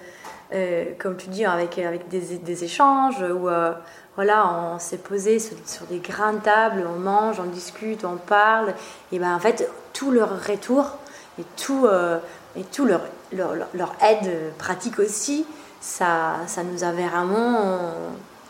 euh, 0.53 0.85
comme 0.99 1.17
tu 1.17 1.29
dis, 1.29 1.45
avec, 1.45 1.79
avec 1.79 2.09
des, 2.09 2.65
échanges 2.65 3.23
euh, 3.23 3.73
voilà, 4.17 4.73
on 4.75 4.79
s'est 4.79 4.99
posé 4.99 5.39
sur, 5.39 5.87
des 5.91 5.99
grandes 5.99 6.43
tables, 6.43 6.85
on 6.89 6.99
mange, 6.99 7.41
on 7.41 7.51
discute, 7.51 8.05
on 8.05 8.17
parle. 8.17 8.75
Et 9.13 9.19
ben 9.19 9.35
en 9.35 9.41
fait, 9.41 9.69
tout 9.93 10.11
leur 10.11 10.31
retour 10.47 10.99
et 11.39 11.45
tout, 11.57 11.89
et 12.57 12.63
tout 12.63 12.85
leur, 12.85 13.01
leur, 13.33 13.55
leur, 13.75 13.95
aide 14.01 14.53
pratique 14.57 15.01
aussi, 15.01 15.45
ça, 15.81 16.37
ça 16.47 16.63
nous 16.63 16.85
avait 16.85 17.09
vraiment 17.09 17.91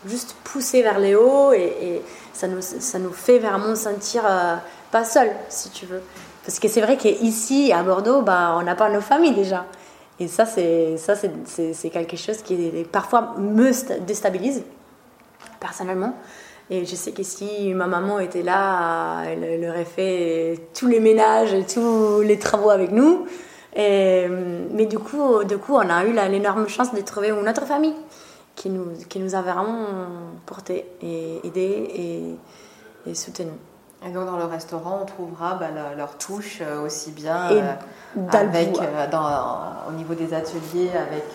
juste 0.05 0.35
poussé 0.43 0.83
vers 0.83 0.99
les 0.99 1.15
hauts 1.15 1.51
et 1.51 2.03
ça 2.35 2.47
nous, 2.47 2.61
ça 2.61 2.99
nous 2.99 3.13
fait 3.13 3.39
vraiment 3.39 3.75
sentir 3.75 4.23
euh, 4.25 4.55
pas 4.91 5.05
seul, 5.05 5.31
si 5.49 5.69
tu 5.69 5.85
veux. 5.85 6.01
Parce 6.45 6.59
que 6.59 6.67
c'est 6.67 6.81
vrai 6.81 6.97
qu'ici, 6.97 7.71
à 7.71 7.81
Bordeaux, 7.81 8.21
bah, 8.21 8.55
on 8.57 8.61
n'a 8.61 8.75
pas 8.75 8.89
nos 8.89 9.01
familles 9.01 9.33
déjà. 9.33 9.65
Et 10.19 10.27
ça 10.27 10.45
c'est, 10.45 10.95
quelque 11.91 12.17
chose 12.17 12.41
qui 12.41 12.85
parfois 12.91 13.33
me 13.37 13.71
déstabilise, 14.01 14.63
personnellement. 15.65 16.13
Et 16.69 16.85
je 16.85 16.95
sais 16.95 17.11
que 17.11 17.23
si 17.23 17.73
ma 17.73 17.87
maman 17.87 18.19
était 18.19 18.41
là, 18.41 19.23
elle, 19.25 19.67
aurait 19.69 19.85
fait 19.85 20.59
tous 20.77 20.87
les 20.87 20.99
ménages, 20.99 21.55
tous 21.73 22.21
les 22.21 22.37
travaux 22.39 22.69
avec 22.69 22.91
nous. 22.91 23.25
Et, 23.75 24.27
mais 24.71 24.85
du 24.85 24.99
coup, 24.99 25.43
du 25.43 25.57
coup, 25.57 25.75
on 25.75 25.89
a 25.89 26.05
eu 26.05 26.13
l'énorme 26.13 26.67
chance 26.67 26.93
de 26.93 27.01
trouver 27.01 27.29
une 27.29 27.47
autre 27.47 27.65
famille 27.65 27.95
qui 28.55 28.69
nous, 28.69 28.87
qui 29.09 29.19
nous 29.19 29.35
a 29.35 29.41
vraiment 29.41 29.75
porté 30.45 30.85
et 31.01 31.39
aidé 31.43 31.67
et, 33.05 33.09
et 33.09 33.15
soutenu. 33.15 33.51
Et 34.05 34.11
donc 34.11 34.25
dans 34.25 34.37
le 34.37 34.45
restaurant, 34.45 34.99
on 35.01 35.05
trouvera 35.05 35.55
bah, 35.55 35.67
leur 35.97 36.17
touche 36.17 36.59
euh, 36.61 36.85
aussi 36.85 37.11
bien 37.11 37.51
euh, 37.51 37.73
avec, 38.31 38.77
euh, 38.77 39.07
dans, 39.09 39.89
au 39.89 39.93
niveau 39.93 40.13
des 40.13 40.33
ateliers, 40.33 40.91
avec, 40.95 41.25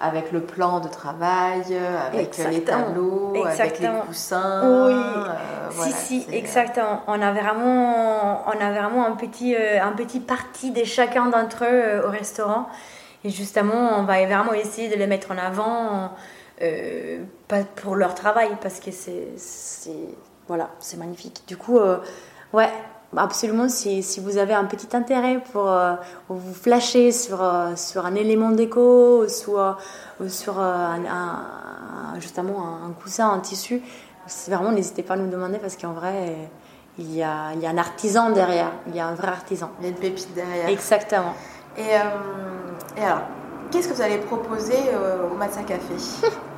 avec 0.00 0.32
le 0.32 0.40
plan 0.40 0.80
de 0.80 0.88
travail, 0.88 1.62
avec 2.06 2.36
les 2.38 2.62
tableaux, 2.62 3.34
avec 3.44 3.78
les 3.80 3.88
coussins. 4.06 4.88
Oui, 4.88 5.92
si, 5.92 6.20
si, 6.20 6.26
exactement. 6.32 7.02
On 7.06 7.20
a 7.20 7.32
vraiment, 7.32 8.44
on 8.46 8.60
a 8.60 8.70
vraiment 8.70 9.06
un, 9.06 9.12
petit, 9.12 9.56
un 9.56 9.92
petit 9.92 10.20
parti 10.20 10.70
de 10.70 10.84
chacun 10.84 11.26
d'entre 11.26 11.64
eux 11.64 12.06
au 12.06 12.10
restaurant. 12.10 12.68
Et 13.24 13.30
justement, 13.30 13.98
on 13.98 14.02
va 14.02 14.24
vraiment 14.26 14.52
essayer 14.52 14.88
de 14.88 14.96
les 14.96 15.06
mettre 15.06 15.30
en 15.30 15.38
avant, 15.38 16.12
euh, 16.60 17.24
pas 17.48 17.62
pour 17.64 17.96
leur 17.96 18.14
travail, 18.14 18.50
parce 18.60 18.80
que 18.80 18.90
c'est, 18.92 19.32
voilà, 20.46 20.68
c'est 20.78 20.98
magnifique. 20.98 21.42
Du 21.48 21.56
coup, 21.56 21.78
euh, 21.78 21.98
ouais, 22.52 22.70
absolument, 23.16 23.68
si, 23.68 24.02
si, 24.02 24.20
vous 24.20 24.38
avez 24.38 24.54
un 24.54 24.64
petit 24.64 24.96
intérêt 24.96 25.42
pour, 25.52 25.70
euh, 25.70 25.94
vous 26.28 26.54
flasher 26.54 27.12
sur, 27.12 27.38
sur 27.76 28.06
un 28.06 28.14
élément 28.14 28.50
déco, 28.50 29.28
soit 29.28 29.78
sur 30.28 30.58
un, 30.58 31.44
justement 32.18 32.66
un, 32.86 32.92
coussin, 32.92 33.30
un 33.30 33.40
tissu, 33.40 33.82
vraiment, 34.48 34.72
n'hésitez 34.72 35.02
pas 35.02 35.14
à 35.14 35.16
nous 35.16 35.30
demander, 35.30 35.58
parce 35.58 35.76
qu'en 35.76 35.92
vrai, 35.92 36.48
il 36.98 37.14
y, 37.14 37.22
a, 37.22 37.52
il 37.54 37.60
y 37.60 37.66
a 37.66 37.70
un 37.70 37.78
artisan 37.78 38.30
derrière, 38.30 38.70
il 38.86 38.94
y 38.94 39.00
a 39.00 39.06
un 39.06 39.14
vrai 39.14 39.28
artisan. 39.28 39.70
Il 39.80 39.84
y 39.84 39.86
a 39.88 39.90
une 39.90 39.96
pépite 39.96 40.32
derrière. 40.34 40.68
Exactement. 40.68 41.34
Et, 41.76 41.80
euh, 41.80 42.96
et 42.96 43.02
alors, 43.02 43.22
qu'est-ce 43.70 43.88
que 43.88 43.94
vous 43.94 44.02
allez 44.02 44.18
proposer 44.18 44.78
euh, 44.92 45.28
au 45.32 45.34
Matza 45.34 45.62
Café? 45.62 45.94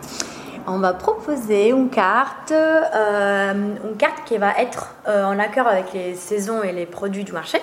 On 0.66 0.78
va 0.78 0.92
proposer 0.92 1.68
une 1.68 1.90
carte, 1.90 2.52
euh, 2.52 3.52
une 3.84 3.96
carte 3.96 4.24
qui 4.24 4.36
va 4.36 4.52
être 4.58 4.94
en 5.06 5.38
accord 5.38 5.66
avec 5.66 5.92
les 5.92 6.14
saisons 6.14 6.62
et 6.62 6.72
les 6.72 6.86
produits 6.86 7.24
du 7.24 7.32
marché. 7.32 7.58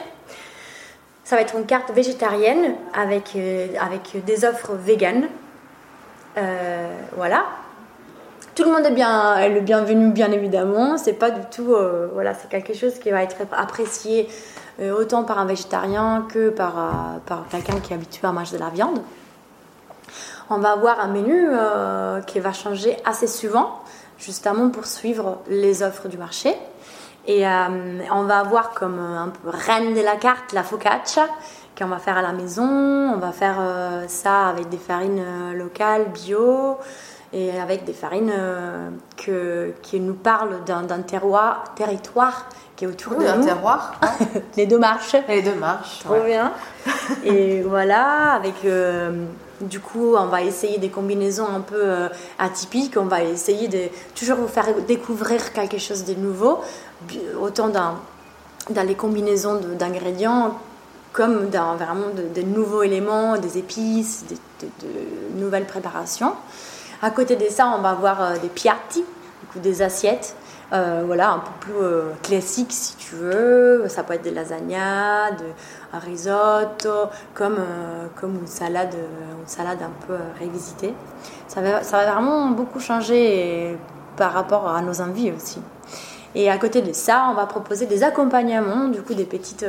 Ça 1.24 1.36
va 1.36 1.42
être 1.42 1.56
une 1.56 1.66
carte 1.66 1.92
végétarienne 1.92 2.76
avec, 2.94 3.38
avec 3.80 4.24
des 4.26 4.46
offres 4.46 4.74
véganes. 4.74 5.28
voilà. 7.16 7.46
Tout 8.56 8.64
le 8.64 8.72
monde 8.72 8.86
est, 8.86 8.92
bien, 8.92 9.50
le 9.50 9.62
bienvenu, 9.62 10.12
bien 10.12 10.32
évidemment. 10.32 10.98
C'est 10.98 11.14
pas 11.14 11.32
du 11.32 11.42
tout. 11.52 11.76
voilà, 12.14 12.34
c'est 12.34 12.50
quelque 12.50 12.74
chose 12.74 13.00
qui 13.00 13.12
va 13.12 13.24
être 13.24 13.38
apprécié 13.52 14.30
euh, 14.80 14.92
autant 14.98 15.24
par 15.24 15.38
un 15.38 15.46
végétarien 15.46 16.26
que 16.28 16.50
par, 16.50 16.78
euh, 16.78 17.20
par 17.28 17.46
quelqu'un 17.48 17.80
qui 17.80 17.94
est 17.94 17.96
habitué 17.96 18.28
à 18.28 18.32
manger 18.32 18.58
de 18.58 18.62
la 18.62 18.70
viande. 18.70 19.00
On 20.56 20.60
va 20.60 20.74
avoir 20.74 21.00
un 21.00 21.08
menu 21.08 21.48
euh, 21.50 22.22
qui 22.22 22.40
va 22.40 22.54
changer 22.54 22.96
assez 23.06 23.28
souvent, 23.28 23.80
justement 24.18 24.70
pour 24.70 24.86
suivre 24.86 25.40
les 25.48 25.82
offres 25.82 26.08
du 26.08 26.18
marché. 26.18 26.56
Et 27.26 27.46
on 28.12 28.24
va 28.24 28.40
avoir 28.40 28.72
comme 28.72 29.00
un 29.00 29.30
peu 29.30 29.50
reine 29.50 29.94
de 29.94 30.02
la 30.02 30.18
carte 30.18 30.52
la 30.52 30.62
focaccia 30.62 31.26
qu'on 31.78 31.88
va 31.88 31.98
faire 31.98 32.18
à 32.18 32.22
la 32.22 32.34
maison. 32.34 32.66
On 32.66 33.18
va 33.18 33.32
faire 33.32 33.62
ça 34.10 34.50
avec 34.50 34.68
des 34.68 34.78
farines 34.78 35.24
locales, 35.54 36.08
bio, 36.10 36.78
et 37.32 37.58
avec 37.62 37.86
des 37.86 37.94
farines 37.94 38.34
que, 39.16 39.74
qui 39.82 40.02
nous 40.02 40.16
parlent 40.16 40.66
d'un 40.66 41.02
terroir, 41.02 41.64
territoire 41.76 42.46
qui 42.76 42.86
est 42.86 42.88
autour 42.88 43.16
de 43.16 43.26
nous. 43.26 43.46
terroir. 43.46 43.94
les 44.58 44.66
deux 44.66 44.80
marches. 44.80 45.16
Les 45.28 45.42
deux 45.42 45.56
marches. 45.56 46.00
Trop 46.00 46.22
bien. 46.22 46.52
Et 47.24 47.62
voilà, 47.62 48.34
avec 48.34 48.66
euh, 48.66 49.26
du 49.62 49.80
coup, 49.80 50.16
on 50.16 50.26
va 50.26 50.42
essayer 50.42 50.78
des 50.78 50.90
combinaisons 50.90 51.48
un 51.48 51.62
peu 51.62 51.82
euh, 51.82 52.10
atypiques. 52.40 52.98
On 52.98 53.06
va 53.06 53.24
essayer 53.24 53.68
de 53.68 53.90
toujours 54.16 54.38
vous 54.38 54.48
faire 54.48 54.68
découvrir 54.88 55.54
quelque 55.54 55.78
chose 55.78 56.06
de 56.06 56.14
nouveau, 56.14 56.60
autant 57.40 57.70
dans, 57.70 57.96
les 58.84 58.96
combinaisons 58.96 59.60
d'ingrédients 59.78 60.58
comme 61.12 61.50
dans 61.50 61.76
vraiment 61.76 62.08
de, 62.36 62.42
nouveaux 62.42 62.82
éléments, 62.82 63.38
des 63.38 63.60
épices, 63.60 64.26
de, 64.62 65.40
nouvelles 65.40 65.68
préparations. 65.68 66.34
À 67.04 67.12
côté 67.12 67.36
de 67.36 67.48
ça, 67.50 67.72
on 67.78 67.82
va 67.82 67.90
avoir 67.90 68.22
euh, 68.22 68.38
des 68.38 68.48
piatti, 68.48 69.04
des 69.58 69.82
assiettes 69.84 70.36
euh, 70.74 71.04
voilà, 71.06 71.34
un 71.34 71.40
peu 71.40 71.52
plus 71.60 71.84
euh, 71.84 72.02
classique 72.24 72.72
si 72.72 72.96
tu 72.96 73.16
veux. 73.16 73.86
Ça 73.90 74.04
peut 74.04 74.14
être 74.14 74.24
des 74.24 74.32
lasagnas, 74.32 75.32
de, 75.32 75.46
un 75.94 76.00
risotto, 76.00 77.10
comme, 77.34 77.58
euh, 77.60 78.08
comme 78.20 78.36
une, 78.36 78.48
salade, 78.48 78.96
une 79.40 79.48
salade 79.48 79.80
un 79.82 80.06
peu 80.08 80.16
révisitée. 80.40 80.94
Ça 81.48 81.62
va, 81.62 81.84
ça 81.84 81.98
va 81.98 82.12
vraiment 82.14 82.48
beaucoup 82.50 82.80
changer 82.80 83.78
par 84.18 84.34
rapport 84.34 84.68
à 84.68 84.82
nos 84.82 85.02
envies 85.02 85.32
aussi. 85.32 85.62
Et 86.36 86.50
à 86.50 86.58
côté 86.58 86.82
de 86.82 86.94
ça, 86.94 87.28
on 87.30 87.36
va 87.36 87.46
proposer 87.46 87.86
des 87.86 88.04
accompagnements, 88.04 88.88
du 88.88 89.04
coup 89.04 89.14
des 89.14 89.26
petites 89.26 89.66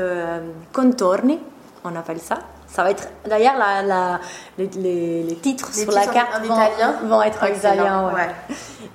contorni, 0.72 1.38
on 1.84 1.94
appelle 1.94 2.20
ça. 2.20 2.38
Ça 2.66 2.82
va 2.82 2.90
être 2.90 3.08
d'ailleurs 3.28 3.54
la, 3.56 4.18
les, 4.58 5.38
titres 5.40 5.72
sur 5.72 5.92
la 5.92 6.06
carte 6.06 6.40
en, 6.40 6.44
italien 6.44 6.94
vont 7.04 7.22
être 7.22 7.44
en 7.44 7.46
italien. 7.46 8.10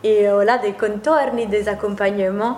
Et 0.03 0.27
euh, 0.27 0.43
là, 0.43 0.57
des 0.57 0.73
contorni, 0.73 1.47
des 1.47 1.69
accompagnements 1.69 2.57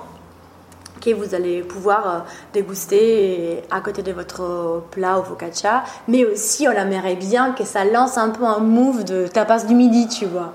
que 1.02 1.14
vous 1.14 1.36
allez 1.36 1.64
pouvoir 1.64 2.08
euh, 2.08 2.20
déguster 2.54 3.64
à 3.72 3.82
côté 3.82 4.02
de 4.02 4.12
votre 4.12 4.84
plat 4.92 5.20
au 5.20 5.24
focaccia. 5.24 5.84
Mais 6.08 6.24
aussi, 6.26 6.68
on 6.68 6.72
aimerait 6.72 7.16
bien 7.16 7.52
que 7.52 7.64
ça 7.64 7.84
lance 7.84 8.18
un 8.18 8.30
peu 8.30 8.46
un 8.46 8.60
move 8.60 9.04
de 9.04 9.28
tapas 9.28 9.66
du 9.66 9.76
midi, 9.76 10.08
tu 10.08 10.26
vois. 10.26 10.54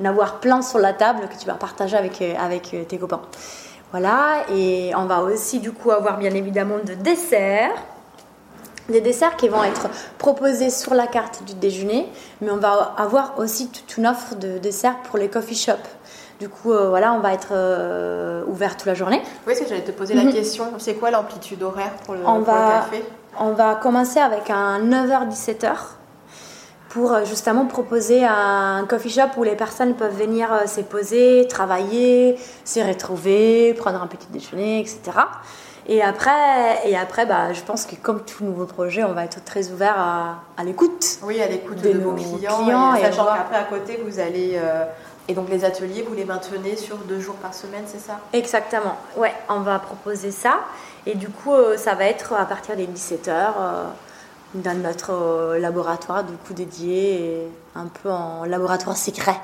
D'avoir 0.00 0.40
plein 0.40 0.62
sur 0.62 0.78
la 0.78 0.92
table 0.92 1.28
que 1.28 1.38
tu 1.38 1.46
vas 1.46 1.54
partager 1.54 1.96
avec, 1.96 2.20
euh, 2.22 2.34
avec 2.40 2.74
tes 2.88 2.98
copains. 2.98 3.22
Voilà, 3.92 4.44
et 4.50 4.92
on 4.96 5.04
va 5.04 5.20
aussi 5.20 5.60
du 5.60 5.70
coup 5.70 5.90
avoir 5.90 6.16
bien 6.16 6.34
évidemment 6.34 6.78
de 6.82 6.94
desserts 6.94 7.74
des 8.88 9.00
desserts 9.00 9.36
qui 9.36 9.48
vont 9.48 9.62
être 9.64 9.88
proposés 10.18 10.70
sur 10.70 10.94
la 10.94 11.06
carte 11.06 11.44
du 11.44 11.54
déjeuner, 11.54 12.08
mais 12.40 12.50
on 12.50 12.56
va 12.56 12.94
avoir 12.96 13.38
aussi 13.38 13.68
toute 13.68 13.96
une 13.96 14.06
offre 14.06 14.34
de 14.36 14.58
desserts 14.58 14.98
pour 15.04 15.18
les 15.18 15.28
coffee 15.28 15.54
shops. 15.54 15.78
Du 16.40 16.48
coup, 16.48 16.72
euh, 16.72 16.88
voilà, 16.88 17.12
on 17.12 17.20
va 17.20 17.32
être 17.32 17.52
euh, 17.52 18.44
ouvert 18.46 18.76
toute 18.76 18.86
la 18.86 18.94
journée. 18.94 19.22
Oui, 19.46 19.54
c'est 19.56 19.64
que 19.64 19.70
j'allais 19.70 19.84
te 19.84 19.92
poser 19.92 20.14
la 20.14 20.24
mhm. 20.24 20.32
question. 20.32 20.64
C'est 20.78 20.94
quoi 20.94 21.10
l'amplitude 21.10 21.62
horaire 21.62 21.92
pour 22.04 22.14
le, 22.14 22.20
café? 22.44 23.04
On 23.38 23.52
va 23.52 23.76
commencer 23.76 24.20
avec 24.20 24.50
un 24.50 24.80
9h-17h 24.80 25.70
pour 26.90 27.12
euh, 27.12 27.24
justement 27.24 27.64
proposer 27.64 28.24
un 28.24 28.84
coffee 28.88 29.10
shop 29.10 29.38
où 29.38 29.44
les 29.44 29.56
personnes 29.56 29.94
peuvent 29.94 30.16
venir 30.16 30.48
se 30.66 30.80
poser, 30.80 31.46
travailler, 31.48 32.36
se 32.64 32.80
retrouver, 32.80 33.74
prendre 33.74 34.02
un 34.02 34.06
petit 34.06 34.28
déjeuner, 34.30 34.80
etc. 34.80 35.00
Et 35.86 36.00
après, 36.00 36.88
et 36.88 36.96
après 36.96 37.26
bah, 37.26 37.52
je 37.52 37.60
pense 37.62 37.86
que 37.86 37.96
comme 37.96 38.24
tout 38.24 38.44
nouveau 38.44 38.66
projet, 38.66 39.02
on 39.02 39.12
va 39.12 39.24
être 39.24 39.42
très 39.44 39.70
ouvert 39.70 39.98
à, 39.98 40.42
à 40.56 40.64
l'écoute. 40.64 41.18
Oui, 41.24 41.40
à 41.40 41.48
l'écoute 41.48 41.80
de, 41.80 41.98
vos 41.98 42.12
clients. 42.12 42.94
et, 42.94 43.00
sachant 43.00 43.24
qu'après, 43.26 43.56
à 43.56 43.64
côté, 43.64 44.00
vous 44.04 44.20
allez. 44.20 44.52
Euh, 44.56 44.84
et 45.28 45.34
donc, 45.34 45.48
les 45.48 45.64
ateliers, 45.64 46.02
vous 46.02 46.14
les 46.14 46.24
maintenez 46.24 46.76
sur 46.76 46.96
deux 46.98 47.20
jours 47.20 47.36
par 47.36 47.54
semaine, 47.54 47.84
c'est 47.86 48.00
ça? 48.00 48.20
Exactement. 48.32 48.96
Ouais, 49.16 49.32
on 49.48 49.60
va 49.60 49.78
proposer 49.78 50.30
ça. 50.30 50.60
Et 51.06 51.14
du 51.14 51.28
coup, 51.28 51.52
euh, 51.52 51.76
ça 51.76 51.94
va 51.94 52.04
être 52.04 52.32
à 52.32 52.44
partir 52.44 52.76
des 52.76 52.86
17h 52.86 53.54
dans 54.54 54.82
notre 54.82 55.12
euh, 55.12 55.58
laboratoire 55.58 56.24
du 56.24 56.34
coup 56.34 56.52
dédié 56.52 57.48
un 57.74 57.86
peu 57.86 58.10
en 58.10 58.44
laboratoire 58.44 58.96
secret 58.96 59.34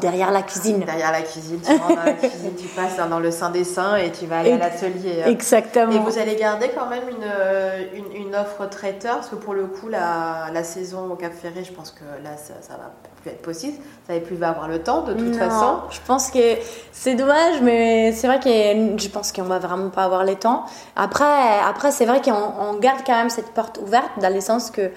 derrière 0.00 0.30
la 0.30 0.42
cuisine. 0.42 0.80
Derrière 0.80 1.10
la 1.10 1.22
cuisine 1.22 1.58
tu 1.64 1.72
rentres 1.72 1.96
dans 1.96 2.04
la 2.04 2.12
cuisine 2.12 2.52
tu 2.56 2.68
passes 2.68 2.96
dans 3.08 3.18
le 3.18 3.30
sein 3.30 3.48
des 3.50 3.64
seins 3.64 3.96
et 3.96 4.12
tu 4.12 4.26
vas 4.26 4.40
aller 4.40 4.52
à 4.52 4.58
l'atelier 4.58 5.22
exactement. 5.26 5.92
Et 5.92 5.98
vous 5.98 6.18
allez 6.18 6.36
garder 6.36 6.70
quand 6.76 6.86
même 6.86 7.08
une, 7.08 7.24
euh, 7.24 7.84
une, 7.94 8.26
une, 8.26 8.34
offre 8.34 8.68
traiteur 8.68 9.16
parce 9.16 9.28
que 9.28 9.36
pour 9.36 9.54
le 9.54 9.66
coup 9.66 9.88
la, 9.88 10.48
la 10.52 10.64
saison 10.64 11.10
au 11.10 11.16
Cap 11.16 11.32
Ferré 11.32 11.64
je 11.64 11.72
pense 11.72 11.90
que 11.90 12.04
là 12.22 12.36
ça, 12.36 12.54
ça 12.60 12.74
va 12.74 12.90
plus 13.22 13.30
être 13.30 13.42
possible. 13.42 13.78
Ça 14.06 14.14
va 14.14 14.20
plus 14.20 14.42
avoir 14.42 14.68
le 14.68 14.82
temps 14.82 15.02
de 15.02 15.14
toute 15.14 15.36
façon. 15.36 15.78
je 15.90 16.00
pense 16.06 16.30
que 16.30 16.56
c'est 16.92 17.14
dommage 17.14 17.62
mais 17.62 18.12
c'est 18.12 18.26
vrai 18.26 18.38
que 18.38 19.02
je 19.02 19.08
pense 19.08 19.32
qu'on 19.32 19.44
va 19.44 19.58
vraiment 19.58 19.88
pas 19.88 20.04
avoir 20.04 20.24
le 20.24 20.34
temps. 20.34 20.66
Après 20.94 21.58
après 21.66 21.90
c'est 21.90 22.04
vrai 22.04 22.20
qu'on 22.20 22.74
garde 22.74 23.00
quand 23.06 23.16
même 23.16 23.30
cette 23.30 23.54
porte 23.54 23.78
ouverte 23.82 24.10
d'aller 24.18 24.42
sens 24.42 24.70
que 24.70 24.90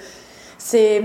c'est 0.65 1.03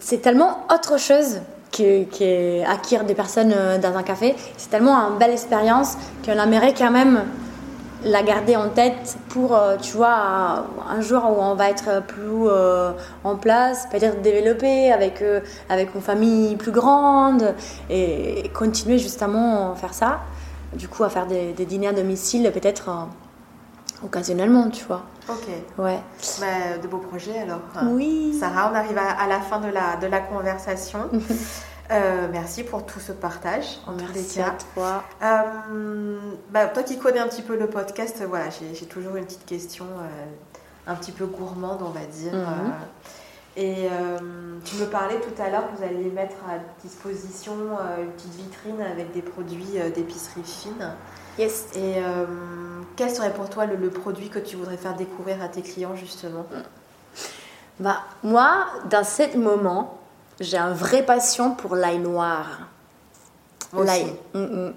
c'est 0.00 0.20
tellement 0.20 0.66
autre 0.74 0.98
chose 0.98 1.40
que, 1.70 2.68
acquérir 2.68 3.04
des 3.04 3.14
personnes 3.14 3.52
euh, 3.54 3.78
dans 3.78 3.96
un 3.96 4.02
café. 4.02 4.34
C'est 4.56 4.70
tellement 4.70 4.96
une 4.96 5.18
belle 5.18 5.30
expérience 5.30 5.96
qu'on 6.24 6.32
aimerait 6.32 6.74
quand 6.74 6.90
même 6.90 7.22
la 8.04 8.24
garder 8.24 8.56
en 8.56 8.68
tête 8.68 9.16
pour, 9.28 9.54
euh, 9.54 9.76
tu 9.80 9.96
vois, 9.96 10.66
un 10.90 11.00
jour 11.00 11.22
où 11.24 11.40
on 11.40 11.54
va 11.54 11.70
être 11.70 12.02
plus 12.02 12.48
euh, 12.48 12.90
en 13.22 13.36
place, 13.36 13.86
peut-être 13.92 14.20
développer 14.20 14.90
avec, 14.90 15.22
avec 15.68 15.94
une 15.94 16.00
famille 16.00 16.56
plus 16.56 16.72
grande 16.72 17.54
et 17.88 18.50
continuer 18.52 18.98
justement 18.98 19.72
à 19.72 19.76
faire 19.76 19.94
ça. 19.94 20.20
Du 20.74 20.88
coup, 20.88 21.04
à 21.04 21.08
faire 21.08 21.26
des 21.26 21.66
dîners 21.66 21.88
à 21.88 21.92
domicile, 21.92 22.50
peut-être 22.52 22.90
occasionnellement, 24.04 24.70
tu 24.70 24.84
vois. 24.84 25.02
Ok. 25.28 25.48
Ouais. 25.78 25.98
Bah, 26.40 26.78
de 26.82 26.86
beaux 26.88 26.98
projets 26.98 27.38
alors. 27.38 27.60
Oui. 27.86 28.36
Sarah, 28.38 28.70
on 28.72 28.74
arrive 28.74 28.98
à, 28.98 29.26
la 29.26 29.40
fin 29.40 29.60
de 29.60 29.68
la, 29.68 29.96
de 29.96 30.06
la 30.06 30.20
conversation. 30.20 31.10
Euh, 31.90 32.28
merci 32.30 32.62
pour 32.62 32.86
tout 32.86 33.00
ce 33.00 33.12
partage. 33.12 33.78
En 33.86 33.92
merci 33.92 34.40
à 34.40 34.54
toi. 34.74 35.04
Euh, 35.22 36.18
bah, 36.50 36.66
toi 36.66 36.82
qui 36.82 36.98
connais 36.98 37.18
un 37.18 37.28
petit 37.28 37.42
peu 37.42 37.56
le 37.56 37.66
podcast, 37.66 38.22
voilà, 38.26 38.46
j'ai 38.50 38.86
toujours 38.86 39.16
une 39.16 39.24
petite 39.24 39.44
question 39.44 39.84
euh, 39.84 40.90
un 40.90 40.94
petit 40.94 41.12
peu 41.12 41.26
gourmande, 41.26 41.82
on 41.82 41.90
va 41.90 42.04
dire. 42.06 42.32
Mhm. 42.32 42.72
et 43.56 43.88
tu 44.64 44.76
me 44.76 44.86
parlais 44.86 45.20
tout 45.20 45.42
à 45.42 45.50
l'heure 45.50 45.70
que 45.70 45.76
vous 45.76 45.84
alliez 45.84 46.10
mettre 46.10 46.36
à 46.48 46.58
disposition 46.82 47.52
une 48.00 48.10
petite 48.12 48.34
vitrine 48.34 48.80
avec 48.80 49.12
des 49.12 49.22
produits 49.22 49.78
d'épicerie 49.94 50.44
fine. 50.44 50.94
Yes. 51.38 51.66
Et 51.74 51.94
euh, 51.96 52.26
quel 52.96 53.10
serait 53.10 53.32
pour 53.32 53.48
toi 53.48 53.66
le, 53.66 53.90
produit 53.90 54.28
que 54.28 54.38
tu 54.38 54.56
voudrais 54.56 54.76
faire 54.76 54.94
découvrir 54.94 55.42
à 55.42 55.48
tes 55.48 55.62
clients 55.62 55.96
justement? 55.96 56.46
Bah, 57.80 57.98
moi, 58.22 58.66
dans 58.90 59.04
ce 59.04 59.36
moment, 59.36 59.98
j'ai 60.40 60.58
une 60.58 60.74
vraie 60.74 61.04
passion 61.04 61.54
pour 61.54 61.74
l'ail 61.74 61.98
noir. 61.98 62.46
L'ail. 63.74 64.12
Mm, 64.34 64.40
mm. 64.40 64.72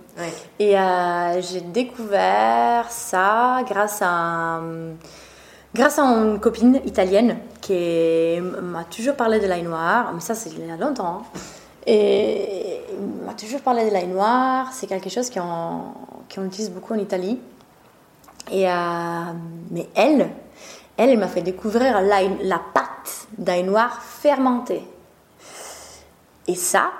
Et 0.59 0.79
euh, 0.79 1.41
j'ai 1.41 1.59
découvert 1.59 2.89
ça 2.89 3.61
grâce 3.67 3.99
à, 4.01 4.61
grâce 5.73 5.99
à 5.99 6.03
une 6.03 6.39
copine 6.39 6.79
italienne 6.85 7.37
qui 7.59 8.39
m'a 8.39 8.85
toujours 8.85 9.15
parlé 9.15 9.39
de 9.41 9.47
l'ail 9.47 9.63
noir. 9.63 10.11
Mais 10.13 10.21
ça, 10.21 10.33
c'est 10.33 10.51
il 10.51 10.65
y 10.65 10.71
a 10.71 10.77
longtemps. 10.77 11.23
Hein. 11.23 11.39
Et 11.85 12.81
m'a 13.25 13.33
toujours 13.33 13.59
parlé 13.59 13.85
de 13.85 13.91
l'ail 13.91 14.07
noir. 14.07 14.69
C'est 14.71 14.87
quelque 14.87 15.09
chose 15.09 15.29
qu'on 15.29 15.93
utilise 16.45 16.71
beaucoup 16.71 16.93
en 16.93 16.97
Italie. 16.97 17.39
Et, 18.51 18.69
euh, 18.69 18.73
mais 19.71 19.89
elle, 19.95 20.29
elle, 20.97 21.17
m'a 21.17 21.27
fait 21.27 21.41
découvrir 21.41 22.01
la 22.01 22.59
pâte 22.73 23.27
d'ail 23.37 23.63
noir 23.63 24.01
fermenté. 24.01 24.83
Et 26.47 26.55
ça, 26.55 26.91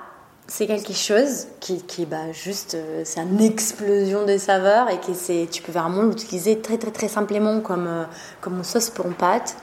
c'est 0.48 0.68
quelque 0.68 0.94
chose 0.94 1.48
qui, 1.60 1.84
qui 1.84 2.06
bah, 2.06 2.32
juste, 2.32 2.76
euh, 2.76 3.02
c'est 3.06 3.22
une 3.22 3.42
explosion 3.42 4.26
de 4.26 4.38
saveurs 4.38 4.90
et 4.90 5.00
que 5.00 5.14
c'est, 5.14 5.48
tu 5.52 5.62
peux 5.62 5.72
vraiment 5.72 6.04
l'utiliser 6.04 6.60
très 6.60 6.78
très 6.78 6.92
très 6.92 7.08
simplement 7.08 7.62
comme, 7.62 7.88
euh, 7.88 8.04
comme 8.42 8.64
sauce 8.64 8.90
pour 8.90 9.06
une 9.06 9.14
pâte, 9.14 9.56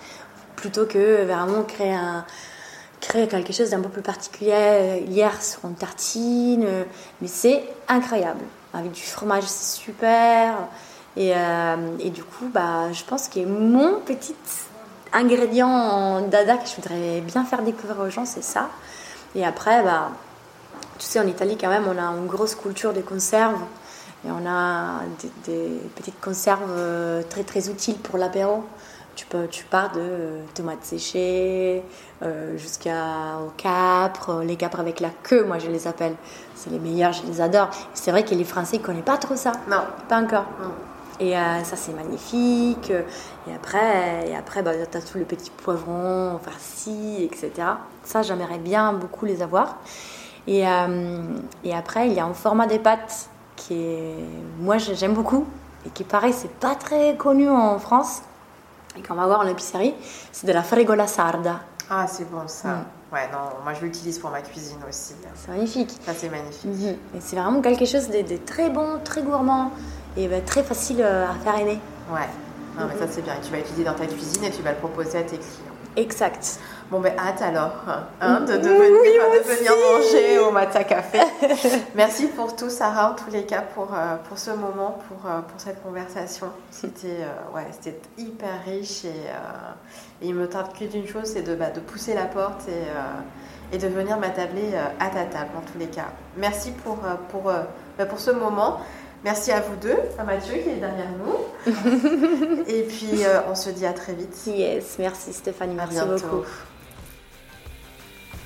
plutôt 0.57 0.87
que 0.87 1.25
vraiment 1.25 1.63
créer 1.65 1.95
un, 1.95 2.25
créer 3.01 3.27
quelque 3.27 3.53
chose 3.53 3.71
d'un 3.71 3.81
peu 3.81 3.89
plus 3.89 4.03
particulier 4.03 5.05
hier 5.09 5.43
sur 5.43 5.65
une 5.65 5.75
tartine. 5.75 6.67
Mais 7.21 7.29
c'est 7.29 7.65
incroyable. 7.89 8.45
Avec 8.75 8.93
du 8.93 9.03
fromage, 9.03 9.45
super. 9.45 10.55
Et, 11.17 11.33
euh, 11.35 11.97
et, 12.01 12.11
du 12.11 12.25
coup, 12.25 12.49
bah, 12.53 12.91
je 12.93 13.05
pense 13.05 13.29
que 13.29 13.41
mon 13.45 14.01
petit 14.01 14.35
ingrédient 15.13 16.23
dada 16.23 16.57
que 16.57 16.67
je 16.67 16.77
voudrais 16.77 17.21
bien 17.21 17.45
faire 17.45 17.63
découvrir 17.63 18.01
aux 18.01 18.11
gens, 18.11 18.25
c'est 18.25 18.43
ça. 18.43 18.71
Et 19.35 19.45
après, 19.45 19.83
bah, 19.83 20.11
tu 20.99 21.07
sais, 21.07 21.21
en 21.21 21.27
Italie, 21.27 21.59
quand 21.61 21.69
même, 21.69 21.85
on 21.87 21.99
a 21.99 22.17
une 22.17 22.27
grosse 22.27 22.55
culture 22.55 22.93
des 22.93 23.03
conserves. 23.03 23.61
Et 24.25 24.31
on 24.31 24.47
a 24.47 25.01
des, 25.45 25.81
petites 25.97 26.21
conserves 26.21 26.71
euh, 26.71 27.23
très 27.29 27.43
très 27.43 27.69
utiles 27.69 27.99
pour 27.99 28.19
l'apéro. 28.19 28.65
Tu, 29.15 29.27
peux, 29.27 29.47
tu 29.49 29.65
pars 29.65 29.93
de 29.93 30.01
euh, 30.01 30.43
tomates 30.55 30.85
séchées 30.85 31.83
euh, 32.23 32.57
jusqu'au 32.57 32.91
capre, 33.57 34.43
les 34.43 34.57
capres 34.57 34.81
avec 34.81 35.01
la 35.01 35.11
queue, 35.11 35.45
moi 35.45 35.59
je 35.59 35.69
les 35.69 35.87
appelle. 35.87 36.15
C'est 36.55 36.71
les 36.71 36.79
meilleurs, 36.79 37.13
je 37.13 37.25
les 37.27 37.41
adore. 37.41 37.69
C'est 37.95 38.11
vrai 38.11 38.25
que 38.25 38.35
les 38.35 38.45
Français 38.45 38.79
ne 38.79 38.83
connaissent 38.83 39.05
pas 39.05 39.19
trop 39.19 39.37
ça. 39.37 39.53
Non. 39.69 39.83
Pas 40.09 40.23
encore. 40.23 40.47
Et 41.21 41.35
ça, 41.35 41.77
c'est 41.77 41.93
magnifique. 41.93 42.91
Et 43.47 43.55
après, 43.55 44.29
et 44.29 44.35
après 44.35 44.63
bah, 44.63 44.73
tu 44.91 44.97
as 44.97 45.01
tous 45.01 45.19
les 45.19 45.25
petits 45.25 45.51
poivrons 45.51 46.41
farcis, 46.43 47.23
etc. 47.23 47.69
Ça, 48.03 48.23
j'aimerais 48.23 48.59
bien 48.59 48.93
beaucoup 48.93 49.27
les 49.27 49.43
avoir. 49.43 49.77
Et, 50.47 50.67
euh, 50.67 51.23
et 51.65 51.75
après, 51.75 52.09
il 52.09 52.15
y 52.15 52.21
a 52.21 52.25
un 52.25 52.35
format 52.35 52.67
des 52.67 52.79
pâtes 52.79 53.29
qui 53.57 53.75
est, 53.75 54.17
moi, 54.59 54.79
j'aime 54.79 55.15
beaucoup 55.15 55.47
et 55.87 55.91
qui, 55.91 56.05
pareil, 56.05 56.33
c'est 56.33 56.51
pas 56.51 56.75
très 56.75 57.17
connu 57.17 57.49
en 57.49 57.79
France 57.79 58.23
et 58.99 59.03
qu'on 59.03 59.15
va 59.15 59.27
voir 59.27 59.41
en 59.41 59.47
épicerie. 59.47 59.95
C'est 60.33 60.47
de 60.47 60.53
la 60.53 60.63
frigola 60.63 61.07
sarda. 61.07 61.61
Ah, 61.91 62.07
c'est 62.07 62.31
bon 62.31 62.47
ça. 62.47 62.69
Mm. 62.69 62.85
Ouais, 63.13 63.29
non, 63.31 63.63
moi 63.63 63.75
je 63.75 63.85
l'utilise 63.85 64.19
pour 64.19 64.31
ma 64.31 64.41
cuisine 64.41 64.79
aussi. 64.89 65.13
C'est 65.35 65.51
magnifique. 65.51 65.91
Ça, 66.07 66.13
c'est 66.15 66.31
magnifique. 66.31 66.65
Mhm. 66.65 66.97
Et 67.15 67.21
c'est 67.21 67.37
vraiment 67.37 67.61
quelque 67.61 67.85
chose 67.85 68.09
de, 68.09 68.37
très 68.39 68.71
bon, 68.71 69.01
très 69.05 69.23
gourmand 69.23 69.71
et 70.17 70.29
bah, 70.29 70.41
très 70.41 70.63
facile 70.63 71.03
euh, 71.03 71.27
à 71.29 71.35
faire 71.35 71.59
aimer. 71.59 71.79
Ouais, 72.11 72.29
non, 72.79 72.87
mais 72.89 72.99
ça 72.99 73.07
c'est 73.11 73.21
bien. 73.21 73.35
Et 73.35 73.45
tu 73.45 73.51
vas 73.51 73.59
l'utiliser 73.59 73.85
dans 73.85 73.95
ta 73.95 74.07
cuisine 74.07 74.45
et 74.45 74.51
tu 74.51 74.63
vas 74.63 74.73
le 74.73 74.79
proposer 74.79 75.19
à 75.19 75.23
tes 75.23 75.37
clients. 75.37 75.72
Exact. 75.97 76.59
Bon, 76.91 77.01
ben 77.01 77.13
hâte 77.19 77.43
alors 77.43 77.85
hein, 78.21 78.41
de, 78.41 78.57
devenir, 78.57 79.73
manger 79.93 80.39
au 80.39 80.51
Matza 80.51 80.85
Café. 80.85 81.21
Merci 81.95 82.29
pour 82.29 82.57
tout, 82.57 82.71
Sarah, 82.71 83.13
en 83.13 83.15
tous 83.15 83.31
les 83.31 83.45
cas, 83.45 83.63
pour, 83.63 83.95
euh, 83.95 84.17
pour 84.29 84.39
ce 84.39 84.51
moment, 84.51 84.99
pour, 85.09 85.31
euh, 85.31 85.41
pour 85.41 85.61
cette 85.61 85.83
conversation. 85.83 86.49
C'était 86.71 87.21
euh, 87.21 87.57
ouais, 87.57 87.67
c'était 87.71 88.01
hyper 88.19 88.63
riche 88.65 89.05
et, 89.05 89.11
il 90.23 90.35
me 90.35 90.47
tarde 90.49 90.73
que 90.79 90.85
d'une 90.85 91.07
chose, 91.07 91.25
c'est 91.25 91.43
de, 91.43 91.55
bah, 91.55 91.71
de 91.71 91.81
pousser 91.81 92.15
la 92.15 92.27
porte 92.27 92.69
et, 92.69 93.75
et 93.75 93.79
de 93.79 93.89
venir 93.89 94.19
m'attabler 94.19 94.71
à 95.01 95.09
ta 95.09 95.25
table, 95.25 95.51
en 95.57 95.61
tous 95.63 95.79
les 95.79 95.89
cas. 95.89 96.07
Merci 96.37 96.71
pour, 96.71 96.99
pour, 97.31 97.51
bah, 97.99 98.07
pour 98.07 98.21
ce 98.21 98.31
moment. 98.31 98.79
Merci 99.25 99.53
à 99.53 99.61
vous 99.61 99.77
deux, 99.77 99.99
à 100.19 100.25
Mathieu 100.25 100.55
qui 100.55 100.69
est 100.69 100.81
derrière 100.81 101.13
nous. 101.19 102.65
et 102.67 102.83
puis, 102.83 103.23
on 103.49 103.55
se 103.55 103.71
dit 103.71 103.87
à 103.87 103.93
très 103.93 104.15
vite. 104.15 104.37
Yes, 104.47 104.97
merci 104.99 105.33
Stéphanie, 105.33 105.75
merci 105.75 105.99
beaucoup. 105.99 106.45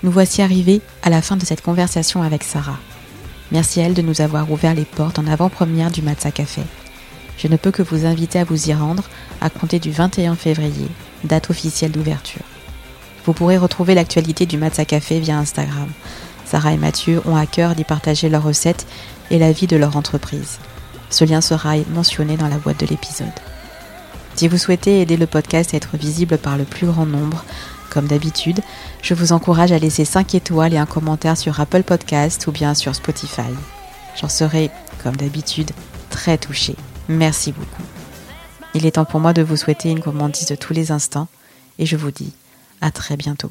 Nous 0.03 0.11
voici 0.11 0.43
arrivés 0.43 0.83
à 1.03 1.09
la 1.09 1.23
fin 1.23 1.37
de 1.37 1.45
cette 1.45 1.63
conversation 1.63 2.23
avec 2.23 2.45
Sarah. 2.45 2.79
Merci 3.53 3.81
à 3.81 3.85
elle 3.85 3.95
de 3.95 4.03
nous 4.03 4.21
avoir 4.21 4.51
ouvert 4.51 4.75
les 4.75 4.85
portes 4.85 5.19
en 5.19 5.27
avant-première 5.27 5.91
du 5.91 6.03
Matza 6.03 6.31
Café. 6.31 6.63
Je 7.39 7.49
ne 7.49 7.57
peux 7.57 7.71
que 7.71 7.83
vous 7.83 8.05
inviter 8.05 8.39
à 8.39 8.45
vous 8.45 8.69
y 8.69 8.75
rendre 8.75 9.05
à 9.41 9.51
compter 9.51 9.79
du 9.79 9.91
21 9.91 10.37
février, 10.37 10.89
date 11.25 11.49
officielle 11.49 11.93
d'ouverture. 11.93 12.43
Vous 13.25 13.33
pourrez 13.33 13.57
retrouver 13.57 13.95
l'actualité 13.95 14.47
du 14.47 14.59
Matza 14.59 14.85
Café 14.85 15.21
via 15.21 15.39
Instagram. 15.39 15.89
Sarah 16.45 16.73
et 16.73 16.77
Mathieu 16.79 17.21
ont 17.25 17.37
à 17.37 17.47
cœur 17.47 17.75
d'y 17.75 17.85
partager 17.85 18.29
leurs 18.29 18.45
recettes 18.45 18.87
et 19.31 19.39
la 19.39 19.53
vie 19.53 19.67
de 19.67 19.77
leur 19.77 19.97
entreprise. 19.97 20.59
Ce 21.11 21.25
lien 21.25 21.41
sera 21.41 21.77
mentionné 21.91 22.37
dans 22.37 22.49
la 22.49 22.59
boîte 22.59 22.81
de 22.81 22.87
l'épisode. 22.87 23.29
Si 24.35 24.49
vous 24.49 24.59
souhaitez 24.59 25.01
aider 25.01 25.17
le 25.17 25.27
podcast 25.27 25.73
à 25.73 25.79
être 25.79 25.97
visible 25.97 26.37
par 26.37 26.59
le 26.59 26.65
plus 26.65 26.87
grand 26.87 27.07
nombre, 27.07 27.45
comme 27.91 28.07
d'habitude, 28.07 28.61
je 29.03 29.15
vous 29.15 29.33
encourage 29.33 29.73
à 29.73 29.79
laisser 29.79 30.05
5 30.05 30.35
étoiles 30.35 30.75
et 30.75 30.79
un 30.79 30.87
commentaire 30.87 31.39
sur 31.39 31.59
Apple 31.61 31.83
Podcast 31.83 32.47
ou 32.47 32.53
bien 32.53 32.75
sur 32.75 32.95
Spotify. 32.95 33.43
J'en 34.21 34.29
serai, 34.29 34.71
comme 35.03 35.17
d'habitude, 35.17 35.71
très 36.11 36.37
touchée. 36.37 36.77
Merci 37.09 37.53
beaucoup. 37.53 37.83
Il 38.75 38.85
est 38.85 38.93
temps 38.93 39.05
pour 39.07 39.21
moi 39.21 39.33
de 39.33 39.43
vous 39.43 39.57
souhaiter 39.57 39.91
une 39.91 40.01
gourmandise 40.01 40.49
de 40.49 40.55
tous 40.55 40.75
les 40.75 40.91
instants 40.91 41.29
et 41.79 41.87
je 41.87 41.97
vous 41.97 42.11
dis 42.11 42.33
à 42.83 42.91
très 42.91 43.17
bientôt. 43.17 43.51